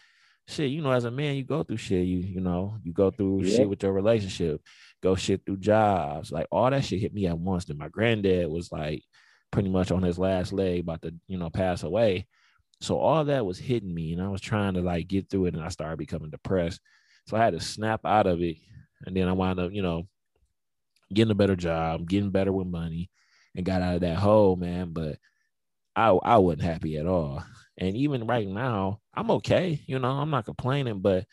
shit, 0.48 0.70
you 0.70 0.82
know, 0.82 0.90
as 0.90 1.04
a 1.04 1.10
man, 1.10 1.36
you 1.36 1.44
go 1.44 1.62
through 1.62 1.76
shit. 1.76 2.06
You 2.06 2.18
you 2.18 2.40
know, 2.40 2.78
you 2.82 2.92
go 2.92 3.10
through 3.10 3.42
yeah. 3.44 3.56
shit 3.58 3.68
with 3.68 3.82
your 3.82 3.92
relationship, 3.92 4.60
go 5.00 5.14
shit 5.14 5.42
through 5.46 5.58
jobs, 5.58 6.32
like 6.32 6.46
all 6.50 6.68
that 6.70 6.84
shit 6.84 7.00
hit 7.00 7.14
me 7.14 7.26
at 7.26 7.38
once. 7.38 7.68
And 7.68 7.78
my 7.78 7.88
granddad 7.88 8.48
was 8.48 8.72
like 8.72 9.04
pretty 9.50 9.68
much 9.68 9.90
on 9.90 10.02
his 10.02 10.18
last 10.18 10.52
leg, 10.52 10.80
about 10.80 11.02
to 11.02 11.14
you 11.26 11.38
know 11.38 11.50
pass 11.50 11.82
away. 11.82 12.26
So 12.80 12.98
all 12.98 13.24
that 13.24 13.46
was 13.46 13.58
hitting 13.58 13.92
me, 13.94 14.12
and 14.12 14.22
I 14.22 14.28
was 14.28 14.40
trying 14.40 14.74
to 14.74 14.80
like 14.80 15.08
get 15.08 15.30
through 15.30 15.46
it, 15.46 15.54
and 15.54 15.62
I 15.62 15.68
started 15.68 15.98
becoming 15.98 16.30
depressed. 16.30 16.80
So 17.26 17.36
I 17.36 17.44
had 17.44 17.54
to 17.54 17.60
snap 17.60 18.00
out 18.04 18.26
of 18.26 18.40
it, 18.42 18.56
and 19.04 19.16
then 19.16 19.28
I 19.28 19.32
wound 19.32 19.60
up, 19.60 19.72
you 19.72 19.82
know, 19.82 20.06
getting 21.12 21.32
a 21.32 21.34
better 21.36 21.56
job, 21.56 22.08
getting 22.08 22.30
better 22.30 22.52
with 22.52 22.66
money, 22.66 23.10
and 23.54 23.66
got 23.66 23.82
out 23.82 23.96
of 23.96 24.00
that 24.02 24.16
hole, 24.18 24.56
man. 24.56 24.92
But 24.92 25.18
I 25.96 26.08
I 26.10 26.38
wasn't 26.38 26.62
happy 26.62 26.96
at 26.96 27.06
all. 27.06 27.42
And 27.76 27.96
even 27.96 28.26
right 28.26 28.46
now, 28.46 29.00
I'm 29.14 29.30
okay. 29.32 29.80
You 29.86 29.98
know, 29.98 30.10
I'm 30.10 30.30
not 30.30 30.44
complaining, 30.44 31.00
but 31.00 31.26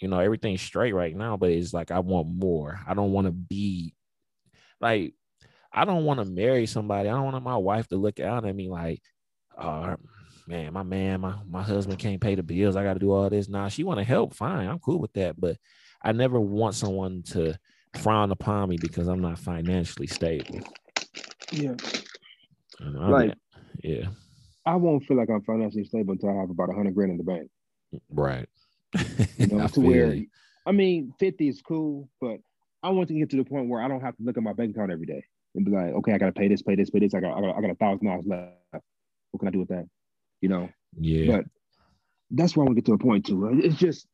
you 0.00 0.08
know, 0.08 0.20
everything's 0.20 0.62
straight 0.62 0.94
right 0.94 1.14
now. 1.16 1.36
But 1.36 1.50
it's 1.50 1.72
like 1.72 1.90
I 1.90 2.00
want 2.00 2.28
more. 2.28 2.78
I 2.86 2.94
don't 2.94 3.12
want 3.12 3.26
to 3.26 3.32
be 3.32 3.94
like 4.80 5.14
I 5.72 5.84
don't 5.84 6.04
want 6.04 6.20
to 6.20 6.24
marry 6.24 6.66
somebody. 6.66 7.08
I 7.08 7.12
don't 7.12 7.24
want 7.24 7.44
my 7.44 7.56
wife 7.56 7.88
to 7.88 7.96
look 7.96 8.20
out 8.20 8.46
at 8.46 8.54
me 8.54 8.68
like, 8.68 9.02
uh, 9.56 9.96
man, 10.46 10.72
my 10.72 10.82
man, 10.82 11.20
my, 11.20 11.34
my 11.48 11.62
husband 11.62 11.98
can't 11.98 12.20
pay 12.20 12.34
the 12.34 12.42
bills. 12.42 12.76
I 12.76 12.82
got 12.82 12.94
to 12.94 12.98
do 12.98 13.12
all 13.12 13.28
this. 13.28 13.48
Nah, 13.48 13.68
she 13.68 13.84
want 13.84 13.98
to 13.98 14.04
help. 14.04 14.34
Fine. 14.34 14.66
I'm 14.66 14.78
cool 14.78 14.98
with 14.98 15.12
that. 15.14 15.38
But 15.38 15.56
I 16.02 16.12
never 16.12 16.40
want 16.40 16.74
someone 16.74 17.22
to 17.28 17.54
frown 17.98 18.30
upon 18.30 18.70
me 18.70 18.78
because 18.80 19.08
I'm 19.08 19.20
not 19.20 19.38
financially 19.38 20.06
stable. 20.06 20.60
Yeah. 21.52 21.74
like, 22.80 23.34
yeah. 23.82 24.06
I 24.64 24.76
won't 24.76 25.04
feel 25.04 25.16
like 25.16 25.30
I'm 25.30 25.42
financially 25.42 25.84
stable 25.84 26.12
until 26.12 26.30
I 26.30 26.40
have 26.40 26.50
about 26.50 26.70
a 26.70 26.74
hundred 26.74 26.94
grand 26.94 27.12
in 27.12 27.18
the 27.18 27.24
bank. 27.24 27.50
Right. 28.10 28.48
You 29.38 29.46
know, 29.46 29.66
to 29.72 29.80
where 29.80 30.14
you. 30.14 30.26
I 30.66 30.72
mean, 30.72 31.14
50 31.18 31.48
is 31.48 31.62
cool, 31.62 32.08
but 32.20 32.38
I 32.82 32.90
want 32.90 33.08
to 33.08 33.14
get 33.14 33.30
to 33.30 33.36
the 33.36 33.44
point 33.44 33.68
where 33.68 33.82
I 33.82 33.88
don't 33.88 34.02
have 34.02 34.16
to 34.16 34.22
look 34.22 34.36
at 34.36 34.42
my 34.42 34.52
bank 34.52 34.76
account 34.76 34.92
every 34.92 35.06
day 35.06 35.24
and 35.58 35.64
be 35.66 35.72
like, 35.72 35.92
okay, 35.94 36.12
I 36.12 36.18
gotta 36.18 36.32
pay 36.32 36.48
this, 36.48 36.62
pay 36.62 36.74
this, 36.74 36.90
pay 36.90 37.00
this. 37.00 37.14
I 37.14 37.20
got, 37.20 37.36
I 37.36 37.40
got, 37.40 37.56
I 37.56 37.60
got 37.60 37.70
a 37.70 37.74
thousand 37.74 38.06
dollars 38.06 38.24
left. 38.26 38.84
What 39.30 39.40
can 39.40 39.48
I 39.48 39.50
do 39.50 39.58
with 39.58 39.68
that? 39.68 39.86
You 40.40 40.48
know. 40.48 40.68
Yeah. 40.98 41.36
But 41.36 41.44
that's 42.30 42.56
why 42.56 42.62
I 42.62 42.66
want 42.66 42.76
to 42.76 42.82
get 42.82 42.86
to 42.86 42.94
a 42.94 42.98
point 42.98 43.26
too. 43.26 43.60
It's 43.62 43.76
just 43.76 44.06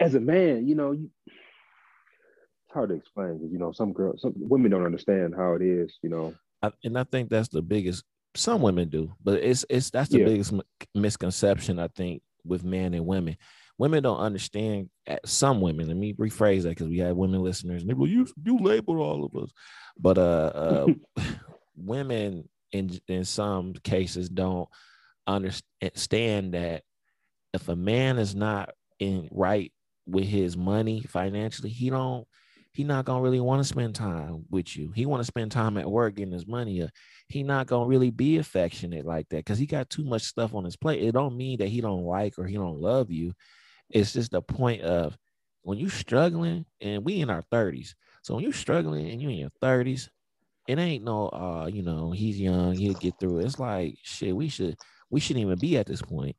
as 0.00 0.14
a 0.14 0.20
man, 0.20 0.66
you 0.66 0.74
know, 0.74 0.92
you, 0.92 1.10
it's 1.26 2.74
hard 2.74 2.88
to 2.88 2.96
explain 2.96 3.38
because 3.38 3.52
you 3.52 3.58
know 3.58 3.72
some 3.72 3.92
girls, 3.92 4.22
some 4.22 4.32
women 4.36 4.70
don't 4.70 4.86
understand 4.86 5.34
how 5.36 5.54
it 5.54 5.62
is. 5.62 5.98
You 6.02 6.10
know. 6.10 6.34
I, 6.62 6.72
and 6.84 6.98
I 6.98 7.04
think 7.04 7.28
that's 7.28 7.48
the 7.48 7.62
biggest. 7.62 8.04
Some 8.34 8.62
women 8.62 8.88
do, 8.88 9.12
but 9.22 9.42
it's 9.42 9.64
it's 9.68 9.90
that's 9.90 10.08
the 10.08 10.20
yeah. 10.20 10.24
biggest 10.24 10.54
misconception 10.94 11.78
I 11.78 11.88
think 11.88 12.22
with 12.44 12.64
men 12.64 12.94
and 12.94 13.06
women 13.06 13.36
women 13.82 14.00
don't 14.00 14.20
understand 14.20 14.88
some 15.24 15.60
women 15.60 15.88
let 15.88 15.96
me 15.96 16.12
rephrase 16.12 16.62
that 16.62 16.68
because 16.68 16.86
we 16.86 16.98
have 16.98 17.16
women 17.16 17.42
listeners 17.42 17.82
and 17.82 17.90
they 17.90 17.94
will 17.94 18.06
you 18.06 18.24
you 18.44 18.56
label 18.58 19.00
all 19.00 19.24
of 19.24 19.42
us. 19.42 19.50
But 19.98 20.18
uh, 20.18 20.52
uh 20.54 20.86
women 21.76 22.48
in 22.70 22.96
in 23.08 23.24
some 23.24 23.72
cases 23.82 24.28
don't 24.28 24.68
understand 25.26 26.54
that 26.54 26.84
if 27.52 27.68
a 27.68 27.74
man 27.74 28.18
is 28.18 28.36
not 28.36 28.70
in 29.00 29.28
right 29.32 29.72
with 30.06 30.26
his 30.26 30.56
money 30.56 31.00
financially 31.00 31.70
he 31.70 31.90
don't 31.90 32.24
he 32.70 32.84
not 32.84 33.04
gonna 33.04 33.20
really 33.20 33.40
want 33.40 33.60
to 33.60 33.68
spend 33.68 33.96
time 33.96 34.44
with 34.48 34.76
you. 34.76 34.92
He 34.92 35.06
want 35.06 35.20
to 35.20 35.26
spend 35.26 35.50
time 35.50 35.76
at 35.76 35.90
work 35.90 36.14
getting 36.14 36.32
his 36.32 36.46
money 36.46 36.86
he 37.28 37.42
not 37.42 37.66
gonna 37.66 37.88
really 37.88 38.10
be 38.10 38.38
affectionate 38.38 39.04
like 39.04 39.28
that 39.30 39.38
because 39.38 39.58
he 39.58 39.66
got 39.66 39.90
too 39.90 40.04
much 40.04 40.22
stuff 40.22 40.54
on 40.54 40.64
his 40.64 40.76
plate. 40.76 41.02
It 41.02 41.12
don't 41.14 41.36
mean 41.36 41.58
that 41.58 41.68
he 41.68 41.80
don't 41.80 42.04
like 42.04 42.38
or 42.38 42.46
he 42.46 42.54
don't 42.54 42.80
love 42.80 43.10
you 43.10 43.32
it's 43.92 44.12
just 44.12 44.32
the 44.32 44.42
point 44.42 44.82
of 44.82 45.16
when 45.62 45.78
you're 45.78 45.90
struggling, 45.90 46.66
and 46.80 47.04
we 47.04 47.20
in 47.20 47.30
our 47.30 47.42
30s. 47.52 47.94
So 48.22 48.34
when 48.34 48.44
you're 48.44 48.52
struggling 48.52 49.10
and 49.10 49.20
you're 49.20 49.30
in 49.30 49.38
your 49.38 49.52
30s, 49.62 50.08
it 50.68 50.78
ain't 50.78 51.04
no 51.04 51.28
uh, 51.28 51.68
you 51.72 51.82
know, 51.82 52.12
he's 52.12 52.40
young, 52.40 52.74
he'll 52.74 52.94
get 52.94 53.14
through 53.18 53.38
it. 53.38 53.46
It's 53.46 53.58
like 53.58 53.96
shit, 54.02 54.34
we 54.34 54.48
should 54.48 54.76
we 55.10 55.20
shouldn't 55.20 55.44
even 55.44 55.58
be 55.58 55.76
at 55.76 55.86
this 55.86 56.02
point. 56.02 56.36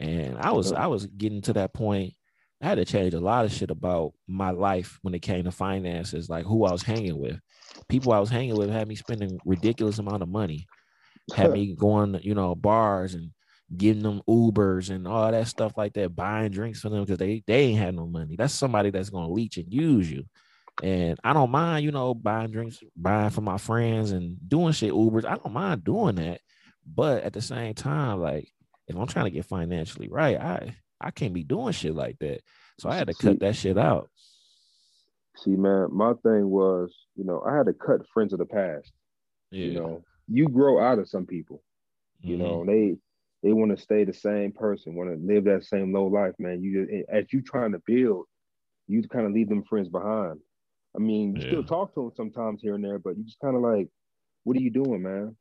And 0.00 0.38
I 0.38 0.52
was 0.52 0.72
I 0.72 0.86
was 0.86 1.06
getting 1.06 1.42
to 1.42 1.52
that 1.54 1.74
point. 1.74 2.14
I 2.60 2.66
had 2.66 2.76
to 2.76 2.84
change 2.84 3.14
a 3.14 3.20
lot 3.20 3.44
of 3.44 3.52
shit 3.52 3.70
about 3.70 4.14
my 4.26 4.50
life 4.50 4.98
when 5.02 5.14
it 5.14 5.22
came 5.22 5.44
to 5.44 5.52
finances, 5.52 6.28
like 6.28 6.44
who 6.44 6.64
I 6.64 6.72
was 6.72 6.82
hanging 6.82 7.18
with. 7.18 7.38
People 7.88 8.12
I 8.12 8.18
was 8.18 8.30
hanging 8.30 8.56
with 8.56 8.70
had 8.70 8.88
me 8.88 8.96
spending 8.96 9.38
ridiculous 9.44 9.98
amount 9.98 10.22
of 10.22 10.28
money, 10.28 10.66
had 11.34 11.52
me 11.52 11.76
going, 11.76 12.18
you 12.22 12.34
know, 12.34 12.54
bars 12.56 13.14
and 13.14 13.30
giving 13.76 14.02
them 14.02 14.22
Ubers 14.28 14.90
and 14.90 15.06
all 15.06 15.30
that 15.30 15.48
stuff 15.48 15.72
like 15.76 15.92
that, 15.94 16.14
buying 16.14 16.50
drinks 16.50 16.80
for 16.80 16.88
them 16.88 17.04
because 17.04 17.18
they 17.18 17.42
they 17.46 17.64
ain't 17.64 17.78
had 17.78 17.94
no 17.94 18.06
money. 18.06 18.36
That's 18.36 18.54
somebody 18.54 18.90
that's 18.90 19.10
gonna 19.10 19.32
leech 19.32 19.58
and 19.58 19.72
use 19.72 20.10
you. 20.10 20.24
And 20.82 21.18
I 21.24 21.32
don't 21.32 21.50
mind, 21.50 21.84
you 21.84 21.90
know, 21.90 22.14
buying 22.14 22.50
drinks, 22.50 22.78
buying 22.96 23.30
for 23.30 23.40
my 23.40 23.58
friends 23.58 24.12
and 24.12 24.36
doing 24.48 24.72
shit 24.72 24.92
Ubers. 24.92 25.24
I 25.24 25.36
don't 25.36 25.52
mind 25.52 25.84
doing 25.84 26.16
that. 26.16 26.40
But 26.86 27.24
at 27.24 27.32
the 27.32 27.42
same 27.42 27.74
time, 27.74 28.20
like 28.20 28.48
if 28.86 28.96
I'm 28.96 29.06
trying 29.06 29.26
to 29.26 29.30
get 29.30 29.44
financially 29.44 30.08
right, 30.08 30.38
I 30.38 30.76
I 31.00 31.10
can't 31.10 31.34
be 31.34 31.44
doing 31.44 31.72
shit 31.72 31.94
like 31.94 32.18
that. 32.20 32.40
So 32.78 32.88
I 32.88 32.96
had 32.96 33.08
to 33.08 33.14
see, 33.14 33.28
cut 33.28 33.40
that 33.40 33.56
shit 33.56 33.76
out. 33.76 34.08
See, 35.36 35.50
man, 35.50 35.88
my 35.92 36.14
thing 36.22 36.48
was, 36.48 36.94
you 37.16 37.24
know, 37.24 37.42
I 37.46 37.56
had 37.56 37.66
to 37.66 37.72
cut 37.72 38.08
friends 38.12 38.32
of 38.32 38.38
the 38.38 38.46
past. 38.46 38.92
Yeah. 39.50 39.66
You 39.66 39.74
know, 39.74 40.04
you 40.28 40.48
grow 40.48 40.80
out 40.82 40.98
of 40.98 41.08
some 41.08 41.26
people. 41.26 41.62
You 42.20 42.36
mm-hmm. 42.36 42.42
know, 42.42 42.64
they 42.64 42.96
they 43.42 43.52
want 43.52 43.76
to 43.76 43.82
stay 43.82 44.04
the 44.04 44.12
same 44.12 44.52
person, 44.52 44.94
want 44.94 45.10
to 45.10 45.34
live 45.34 45.44
that 45.44 45.64
same 45.64 45.92
low 45.92 46.06
life, 46.06 46.34
man. 46.38 46.62
You 46.62 46.86
just, 46.86 47.10
as 47.10 47.32
you 47.32 47.40
trying 47.40 47.72
to 47.72 47.82
build, 47.86 48.26
you 48.88 49.02
kind 49.02 49.26
of 49.26 49.32
leave 49.32 49.48
them 49.48 49.64
friends 49.64 49.88
behind. 49.88 50.40
I 50.96 50.98
mean, 50.98 51.36
you 51.36 51.42
yeah. 51.42 51.48
still 51.48 51.64
talk 51.64 51.94
to 51.94 52.02
them 52.02 52.12
sometimes 52.16 52.60
here 52.62 52.74
and 52.74 52.84
there, 52.84 52.98
but 52.98 53.16
you 53.16 53.24
just 53.24 53.38
kind 53.40 53.54
of 53.54 53.62
like, 53.62 53.88
what 54.44 54.56
are 54.56 54.60
you 54.60 54.70
doing, 54.70 55.02
man? 55.02 55.36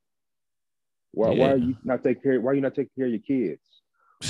Why, 1.11 1.31
yeah. 1.31 1.39
why 1.39 1.51
are 1.53 1.57
you 1.57 1.77
not 1.83 2.03
taking 2.03 2.21
care? 2.21 2.39
Why 2.39 2.51
are 2.51 2.55
you 2.55 2.61
not 2.61 2.75
taking 2.75 2.91
care 2.95 3.05
of 3.05 3.11
your 3.11 3.21
kids? 3.21 3.61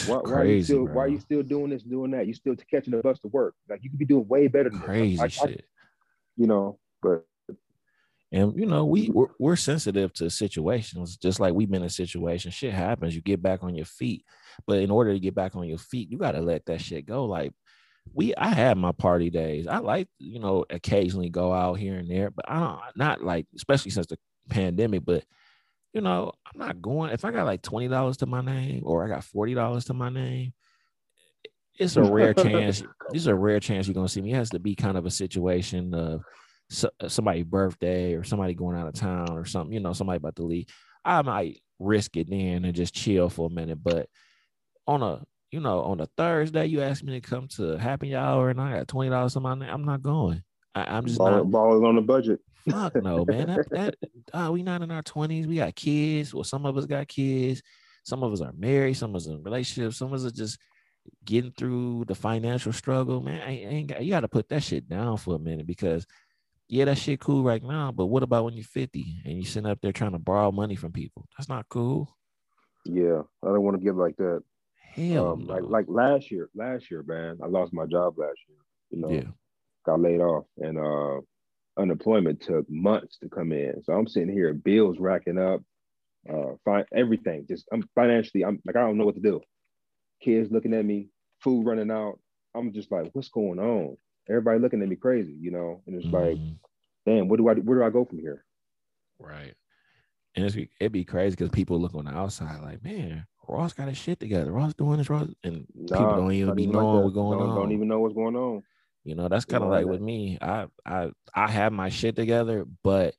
Why, 0.05 0.19
Crazy, 0.19 0.33
why, 0.33 0.39
are 0.39 0.45
you 0.45 0.63
still 0.63 0.85
why 0.85 1.03
are 1.03 1.07
you 1.07 1.19
still 1.19 1.43
doing 1.43 1.69
this, 1.69 1.83
doing 1.83 2.11
that? 2.11 2.27
You 2.27 2.33
still 2.33 2.55
catching 2.69 2.91
the 2.91 3.01
bus 3.01 3.19
to 3.19 3.29
work. 3.29 3.55
Like 3.69 3.83
you 3.83 3.89
could 3.89 3.99
be 3.99 4.05
doing 4.05 4.27
way 4.27 4.47
better 4.47 4.69
than 4.69 4.79
crazy 4.79 5.19
I, 5.19 5.27
shit. 5.27 5.61
I, 5.61 5.63
you 6.35 6.45
know, 6.45 6.77
but 7.01 7.25
and 8.31 8.57
you 8.59 8.65
know, 8.65 8.85
we 8.85 9.03
mm-hmm. 9.03 9.17
we're, 9.17 9.27
we're, 9.39 9.55
sensitive 9.55 10.13
to 10.13 10.29
situations, 10.29 11.17
just 11.17 11.39
like 11.39 11.53
we've 11.53 11.69
been 11.69 11.83
in 11.83 11.89
situations. 11.89 12.53
Shit 12.53 12.73
happens. 12.73 13.15
You 13.15 13.21
get 13.21 13.41
back 13.41 13.63
on 13.63 13.75
your 13.75 13.85
feet, 13.85 14.25
but 14.65 14.79
in 14.79 14.91
order 14.91 15.13
to 15.13 15.19
get 15.19 15.35
back 15.35 15.55
on 15.55 15.67
your 15.67 15.77
feet, 15.77 16.11
you 16.11 16.17
got 16.17 16.33
to 16.33 16.41
let 16.41 16.65
that 16.65 16.81
shit 16.81 17.05
go. 17.05 17.25
Like 17.25 17.53
we, 18.13 18.35
I 18.35 18.49
had 18.49 18.77
my 18.77 18.91
party 18.91 19.29
days. 19.29 19.67
I 19.67 19.77
like 19.77 20.09
you 20.19 20.39
know 20.39 20.65
occasionally 20.69 21.29
go 21.29 21.53
out 21.53 21.75
here 21.75 21.95
and 21.95 22.09
there, 22.09 22.29
but 22.29 22.45
I 22.49 22.59
don't 22.59 22.79
not 22.95 23.23
like 23.23 23.45
especially 23.55 23.91
since 23.91 24.07
the 24.07 24.17
pandemic. 24.49 25.05
But 25.05 25.23
you 25.93 26.01
know, 26.01 26.33
I'm 26.45 26.59
not 26.59 26.81
going. 26.81 27.11
If 27.11 27.23
I 27.23 27.31
got 27.31 27.45
like 27.45 27.61
twenty 27.61 27.87
dollars 27.87 28.17
to 28.17 28.25
my 28.25 28.41
name 28.41 28.83
or 28.85 29.05
I 29.05 29.07
got 29.07 29.23
forty 29.23 29.53
dollars 29.53 29.85
to 29.85 29.93
my 29.93 30.09
name, 30.09 30.53
it's 31.79 31.95
a 31.95 32.03
rare 32.03 32.33
chance. 32.33 32.81
This 33.11 33.21
is 33.21 33.27
a 33.27 33.35
rare 33.35 33.61
chance 33.61 33.87
you're 33.87 33.95
gonna 33.95 34.09
see 34.09 34.21
me. 34.21 34.33
It 34.33 34.35
has 34.35 34.49
to 34.49 34.59
be 34.59 34.75
kind 34.75 34.97
of 34.97 35.05
a 35.05 35.11
situation 35.11 35.93
of 35.93 36.23
so, 36.69 36.89
somebody's 37.07 37.45
birthday 37.45 38.13
or 38.13 38.23
somebody 38.23 38.53
going 38.53 38.77
out 38.77 38.87
of 38.87 38.93
town 38.93 39.31
or 39.31 39.45
something. 39.45 39.73
You 39.73 39.79
know, 39.79 39.93
somebody 39.93 40.17
about 40.17 40.35
to 40.37 40.43
leave. 40.43 40.67
I 41.03 41.21
might 41.21 41.61
risk 41.79 42.17
it 42.17 42.29
then 42.29 42.65
and 42.65 42.75
just 42.75 42.93
chill 42.93 43.29
for 43.29 43.47
a 43.47 43.53
minute. 43.53 43.79
But 43.81 44.09
on 44.85 45.01
a 45.01 45.23
you 45.51 45.59
know 45.59 45.81
on 45.81 46.01
a 46.01 46.07
Thursday, 46.17 46.65
you 46.65 46.81
ask 46.81 47.03
me 47.03 47.19
to 47.19 47.21
come 47.21 47.47
to 47.49 47.77
happy 47.77 48.15
hour 48.15 48.49
and 48.49 48.59
I 48.59 48.77
got 48.77 48.87
twenty 48.87 49.09
dollars 49.09 49.35
on 49.35 49.43
my 49.43 49.55
name. 49.55 49.69
I'm 49.69 49.85
not 49.85 50.01
going. 50.01 50.43
I, 50.75 50.97
am 50.97 51.05
just 51.05 51.17
ball, 51.17 51.31
not. 51.31 51.51
Ball 51.51 51.77
is 51.77 51.83
on 51.83 51.95
the 51.95 52.01
budget. 52.01 52.39
Fuck 52.69 52.95
no, 52.95 53.25
man. 53.27 53.47
That, 53.47 53.69
that 53.71 53.95
uh, 54.33 54.51
we 54.51 54.61
not 54.61 54.81
in 54.81 54.91
our 54.91 55.01
twenties. 55.01 55.47
We 55.47 55.55
got 55.55 55.75
kids. 55.75 56.33
Well, 56.33 56.43
some 56.43 56.65
of 56.65 56.77
us 56.77 56.85
got 56.85 57.07
kids. 57.07 57.61
Some 58.03 58.23
of 58.23 58.31
us 58.31 58.41
are 58.41 58.53
married. 58.57 58.95
Some 58.95 59.11
of 59.11 59.17
us 59.17 59.27
in 59.27 59.43
relationships. 59.43 59.97
Some 59.97 60.13
of 60.13 60.13
us 60.13 60.25
are 60.25 60.35
just 60.35 60.59
getting 61.25 61.51
through 61.51 62.05
the 62.07 62.15
financial 62.15 62.73
struggle. 62.73 63.21
Man, 63.21 63.41
I 63.41 63.51
ain't 63.51 63.87
got, 63.87 64.03
you 64.03 64.11
got 64.11 64.21
to 64.21 64.27
put 64.27 64.49
that 64.49 64.63
shit 64.63 64.87
down 64.87 65.17
for 65.17 65.35
a 65.35 65.39
minute 65.39 65.67
because 65.67 66.05
yeah, 66.69 66.85
that 66.85 66.97
shit 66.97 67.19
cool 67.19 67.43
right 67.43 67.63
now. 67.63 67.91
But 67.91 68.07
what 68.07 68.23
about 68.23 68.45
when 68.45 68.53
you're 68.53 68.65
50 68.65 69.21
and 69.25 69.37
you're 69.37 69.45
sitting 69.45 69.69
up 69.69 69.79
there 69.81 69.91
trying 69.91 70.11
to 70.11 70.19
borrow 70.19 70.51
money 70.51 70.75
from 70.75 70.91
people? 70.91 71.25
That's 71.37 71.49
not 71.49 71.69
cool. 71.69 72.15
Yeah, 72.85 73.21
I 73.43 73.47
don't 73.47 73.63
want 73.63 73.77
to 73.79 73.83
give 73.83 73.95
like 73.95 74.17
that. 74.17 74.43
Hell, 74.93 75.33
um, 75.33 75.45
no. 75.45 75.53
like 75.53 75.63
like 75.63 75.85
last 75.87 76.31
year, 76.31 76.49
last 76.55 76.89
year, 76.89 77.03
man, 77.05 77.37
I 77.43 77.47
lost 77.47 77.73
my 77.73 77.85
job 77.85 78.17
last 78.17 78.39
year. 78.47 78.57
You 78.89 78.99
know, 78.99 79.09
yeah. 79.09 79.31
got 79.85 79.99
laid 79.99 80.21
off, 80.21 80.45
and 80.57 80.79
uh, 80.79 81.21
unemployment 81.79 82.41
took 82.41 82.69
months 82.69 83.17
to 83.19 83.29
come 83.29 83.51
in. 83.51 83.83
So 83.83 83.93
I'm 83.93 84.07
sitting 84.07 84.33
here, 84.33 84.53
bills 84.53 84.97
racking 84.99 85.37
up, 85.37 85.61
uh, 86.29 86.55
find 86.65 86.85
everything. 86.95 87.45
Just 87.47 87.67
I'm 87.71 87.87
financially, 87.93 88.43
I'm 88.43 88.59
like 88.65 88.75
I 88.75 88.81
don't 88.81 88.97
know 88.97 89.05
what 89.05 89.15
to 89.15 89.21
do. 89.21 89.41
Kids 90.21 90.51
looking 90.51 90.73
at 90.73 90.85
me, 90.85 91.09
food 91.41 91.65
running 91.65 91.91
out. 91.91 92.19
I'm 92.55 92.73
just 92.73 92.91
like, 92.91 93.09
what's 93.13 93.29
going 93.29 93.59
on? 93.59 93.97
Everybody 94.29 94.59
looking 94.59 94.81
at 94.81 94.89
me 94.89 94.95
crazy, 94.95 95.33
you 95.33 95.51
know. 95.51 95.81
And 95.85 95.95
it's 95.95 96.05
mm-hmm. 96.05 96.15
like, 96.15 96.37
damn, 97.05 97.27
what 97.27 97.37
do 97.37 97.47
I 97.49 97.53
where 97.53 97.79
do 97.79 97.85
I 97.85 97.89
go 97.89 98.05
from 98.05 98.19
here? 98.19 98.43
Right. 99.19 99.53
And 100.35 100.45
it's, 100.45 100.55
it'd 100.79 100.91
be 100.91 101.03
crazy 101.03 101.35
because 101.35 101.49
people 101.49 101.79
look 101.79 101.95
on 101.95 102.05
the 102.05 102.11
outside 102.11 102.61
like, 102.61 102.83
man, 102.83 103.25
Ross 103.47 103.73
got 103.73 103.87
his 103.87 103.97
shit 103.97 104.19
together. 104.19 104.51
Ross 104.51 104.73
doing 104.73 104.97
this, 104.97 105.09
Ross, 105.09 105.29
and 105.43 105.65
nah, 105.73 105.97
people 105.97 106.15
don't 106.17 106.31
even 106.33 106.55
be 106.55 106.67
knowing 106.67 106.95
like 106.95 107.03
what's 107.05 107.15
going 107.15 107.39
don't, 107.39 107.49
on. 107.49 107.55
Don't 107.55 107.71
even 107.71 107.87
know 107.87 107.99
what's 107.99 108.13
going 108.13 108.35
on. 108.35 108.63
You 109.03 109.15
know, 109.15 109.29
that's 109.29 109.45
kind 109.45 109.63
of 109.63 109.69
like 109.69 109.85
with 109.85 110.01
me. 110.01 110.37
I 110.41 110.67
I 110.85 111.11
I 111.33 111.49
have 111.49 111.71
my 111.71 111.89
shit 111.89 112.15
together, 112.15 112.65
but 112.83 113.15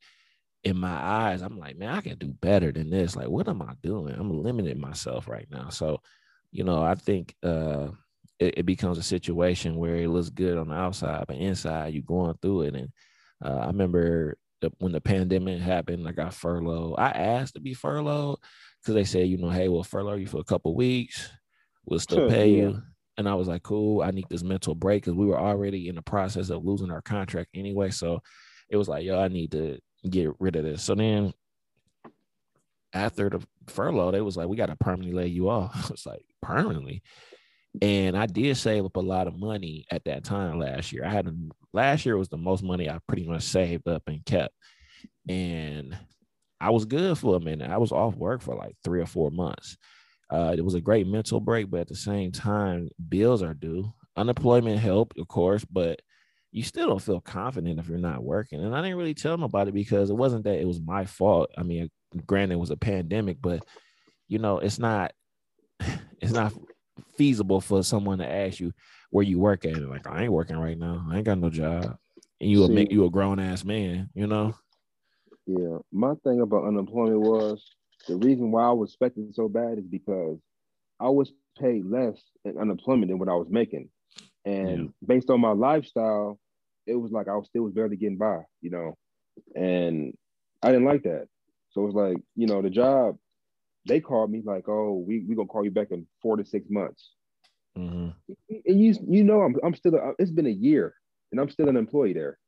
in 0.64 0.77
my 0.77 0.92
eyes, 0.92 1.40
I'm 1.40 1.59
like, 1.59 1.79
man, 1.79 1.94
I 1.94 2.01
can 2.03 2.18
do 2.18 2.29
better 2.29 2.71
than 2.71 2.90
this. 2.90 3.16
Like, 3.16 3.29
what 3.29 3.49
am 3.49 3.62
I 3.62 3.73
doing? 3.83 4.14
I'm 4.14 4.42
limiting 4.42 4.81
myself 4.81 5.29
right 5.29 5.47
now. 5.51 5.71
So, 5.71 6.03
you 6.51 6.62
know, 6.62 6.83
I 6.83 6.94
think 6.94 7.35
uh 7.42 7.88
it, 8.38 8.59
it 8.59 8.66
becomes 8.66 8.98
a 8.98 9.03
situation 9.03 9.77
where 9.77 9.96
it 9.96 10.09
looks 10.09 10.31
good 10.31 10.59
on 10.59 10.68
the 10.68 10.74
outside, 10.74 11.24
but 11.27 11.37
inside 11.37 11.94
you're 11.94 12.03
going 12.03 12.35
through 12.40 12.62
it. 12.62 12.74
And 12.74 12.88
uh, 13.44 13.59
I 13.59 13.66
remember 13.66 14.37
the, 14.61 14.70
when 14.79 14.92
the 14.92 15.01
pandemic 15.01 15.61
happened, 15.61 16.07
I 16.07 16.12
got 16.12 16.35
furloughed. 16.35 16.96
I 16.98 17.11
asked 17.11 17.55
to 17.55 17.61
be 17.61 17.74
furloughed 17.74 18.38
because 18.81 18.94
they 18.94 19.05
said, 19.05 19.29
you 19.29 19.38
know, 19.38 19.51
hey, 19.51 19.68
we'll 19.68 19.85
furlough 19.85 20.14
you 20.14 20.27
for 20.27 20.40
a 20.40 20.44
couple 20.44 20.74
weeks. 20.74 21.31
We'll 21.85 22.01
still 22.01 22.29
pay 22.29 22.51
yeah. 22.51 22.62
you. 22.62 22.83
And 23.16 23.29
I 23.29 23.35
was 23.35 23.48
like, 23.48 23.64
cool, 23.64 24.03
I 24.03 24.12
need 24.12 24.27
this 24.31 24.44
mental 24.44 24.74
break 24.74 25.03
because 25.03 25.16
we 25.16 25.27
were 25.27 25.38
already 25.38 25.88
in 25.88 25.96
the 25.96 26.03
process 26.03 26.51
of 26.51 26.64
losing 26.64 26.90
our 26.90 27.03
contract 27.03 27.51
anyway. 27.55 27.90
So 27.90 28.20
it 28.68 28.77
was 28.77 28.88
like, 28.88 29.05
yo, 29.05 29.20
I 29.20 29.29
need 29.29 29.51
to 29.53 29.81
get 30.09 30.31
rid 30.38 30.55
of 30.55 30.64
this. 30.64 30.83
So 30.83 30.94
then 30.94 31.33
after 32.92 33.29
the 33.29 33.40
furlough, 33.66 34.12
they 34.12 34.20
was 34.20 34.37
like, 34.37 34.46
we 34.46 34.57
got 34.57 34.66
to 34.66 34.77
permanently 34.77 35.20
lay 35.20 35.27
you 35.27 35.48
off. 35.48 35.72
I 35.88 35.90
was 35.90 36.07
like 36.07 36.24
permanently. 36.40 37.03
And 37.81 38.17
I 38.17 38.27
did 38.27 38.57
save 38.57 38.85
up 38.85 38.97
a 38.97 39.01
lot 39.01 39.29
of 39.29 39.38
money 39.38 39.87
at 39.91 40.05
that 40.05 40.25
time 40.25 40.59
last 40.59 40.93
year. 40.93 41.05
I 41.05 41.11
had 41.11 41.29
last 41.73 42.05
year 42.05 42.17
was 42.17 42.29
the 42.29 42.37
most 42.37 42.62
money 42.62 42.88
I 42.88 42.99
pretty 43.07 43.27
much 43.27 43.43
saved 43.43 43.87
up 43.87 44.03
and 44.07 44.25
kept. 44.25 44.55
And 45.29 45.97
I 46.61 46.71
was 46.71 46.87
good 46.87 47.17
for 47.19 47.37
a 47.37 47.41
minute. 47.41 47.71
I 47.71 47.79
was 47.79 47.93
off 47.93 48.17
work 48.17 48.43
for 48.43 48.55
like 48.55 48.75
three 48.83 49.01
or 49.01 49.07
four 49.07 49.31
months. 49.31 49.77
Uh, 50.31 50.55
it 50.57 50.64
was 50.64 50.75
a 50.75 50.81
great 50.81 51.07
mental 51.07 51.41
break, 51.41 51.71
but 51.71 51.81
at 51.81 51.88
the 51.88 51.97
same 51.97 52.33
time, 52.33 52.88
bills 53.09 53.43
are 53.43 53.55
due. 53.55 53.93
Unemployment 54.17 54.79
helped, 54.79 55.19
of 55.19 55.29
course, 55.29 55.64
but 55.64 56.01
you 56.51 56.62
still 56.62 56.88
don't 56.88 57.03
feel 57.03 57.21
confident 57.21 57.79
if 57.79 57.88
you're 57.88 57.99
not 57.99 58.25
working. 58.25 58.62
And 58.62 58.75
I 58.75 58.83
didn't 58.83 58.97
really 58.97 59.14
tell 59.14 59.37
nobody 59.38 59.71
because 59.71 60.11
it 60.11 60.17
wasn't 60.17 60.45
that 60.45 60.61
it 60.61 60.67
was 60.67 60.81
my 60.81 61.05
fault. 61.05 61.51
I 61.57 61.62
mean, 61.62 61.91
granted, 62.27 62.55
it 62.55 62.59
was 62.59 62.71
a 62.71 62.77
pandemic, 62.77 63.38
but 63.41 63.64
you 64.27 64.38
know, 64.38 64.59
it's 64.59 64.79
not, 64.79 65.12
it's 66.21 66.33
not 66.33 66.53
feasible 67.17 67.61
for 67.61 67.83
someone 67.83 68.19
to 68.19 68.31
ask 68.31 68.61
you 68.61 68.73
where 69.11 69.25
you 69.25 69.39
work 69.39 69.65
at. 69.65 69.77
Like, 69.77 70.07
I 70.07 70.25
ain't 70.25 70.33
working 70.33 70.57
right 70.57 70.79
now. 70.79 71.07
I 71.11 71.17
ain't 71.17 71.25
got 71.25 71.39
no 71.39 71.51
job. 71.51 71.97
And 72.41 72.51
you 72.51 72.61
will 72.61 72.69
make 72.69 72.93
you 72.93 73.05
a 73.05 73.11
grown 73.11 73.41
ass 73.41 73.65
man, 73.65 74.11
you 74.15 74.27
know? 74.27 74.55
Yeah. 75.47 75.79
My 75.91 76.15
thing 76.25 76.41
about 76.41 76.67
unemployment 76.67 77.21
was 77.21 77.65
the 78.07 78.17
reason 78.17 78.53
why 78.53 78.65
I 78.65 78.73
was 78.73 78.91
expecting 78.91 79.33
so 79.33 79.49
bad 79.49 79.79
is 79.79 79.87
because 79.87 80.39
I 81.01 81.09
was 81.09 81.33
paid 81.59 81.85
less 81.85 82.21
in 82.45 82.59
unemployment 82.59 83.11
than 83.11 83.19
what 83.19 83.29
I 83.29 83.35
was 83.35 83.49
making. 83.51 83.89
And 84.45 84.79
yeah. 84.79 85.07
based 85.07 85.31
on 85.31 85.41
my 85.41 85.53
lifestyle, 85.53 86.39
it 86.87 86.95
was 86.95 87.11
like 87.13 87.29
I 87.29 87.35
was 87.35 87.47
still 87.47 87.63
was 87.63 87.75
barely 87.75 87.97
getting 87.97 88.19
by, 88.19 88.43
you 88.61 88.71
know. 88.71 88.97
And 89.55 90.17
I 90.63 90.69
didn't 90.69 90.87
like 90.87 91.03
that. 91.05 91.29
So 91.71 91.83
it 91.83 91.87
was 91.87 91.95
like, 91.95 92.17
you 92.35 92.47
know, 92.47 92.63
the 92.63 92.71
job, 92.71 93.19
they 93.87 94.01
called 94.01 94.31
me 94.31 94.43
like, 94.45 94.69
oh, 94.69 95.05
we 95.07 95.25
we 95.29 95.35
gonna 95.35 95.49
call 95.49 95.64
you 95.64 95.71
back 95.71 95.88
in 95.91 96.07
four 96.23 96.37
to 96.37 96.45
six 96.45 96.69
months. 96.71 97.12
Mm-hmm. 97.77 98.11
And 98.67 98.81
you 98.81 98.95
you 99.09 99.25
know 99.25 99.43
I'm 99.43 99.57
I'm 99.62 99.75
still 99.75 99.95
a, 99.95 100.12
it's 100.19 100.31
been 100.31 100.47
a 100.47 100.51
year 100.51 100.95
and 101.33 101.41
I'm 101.41 101.49
still 101.51 101.69
an 101.69 101.77
employee 101.77 102.12
there. 102.14 102.38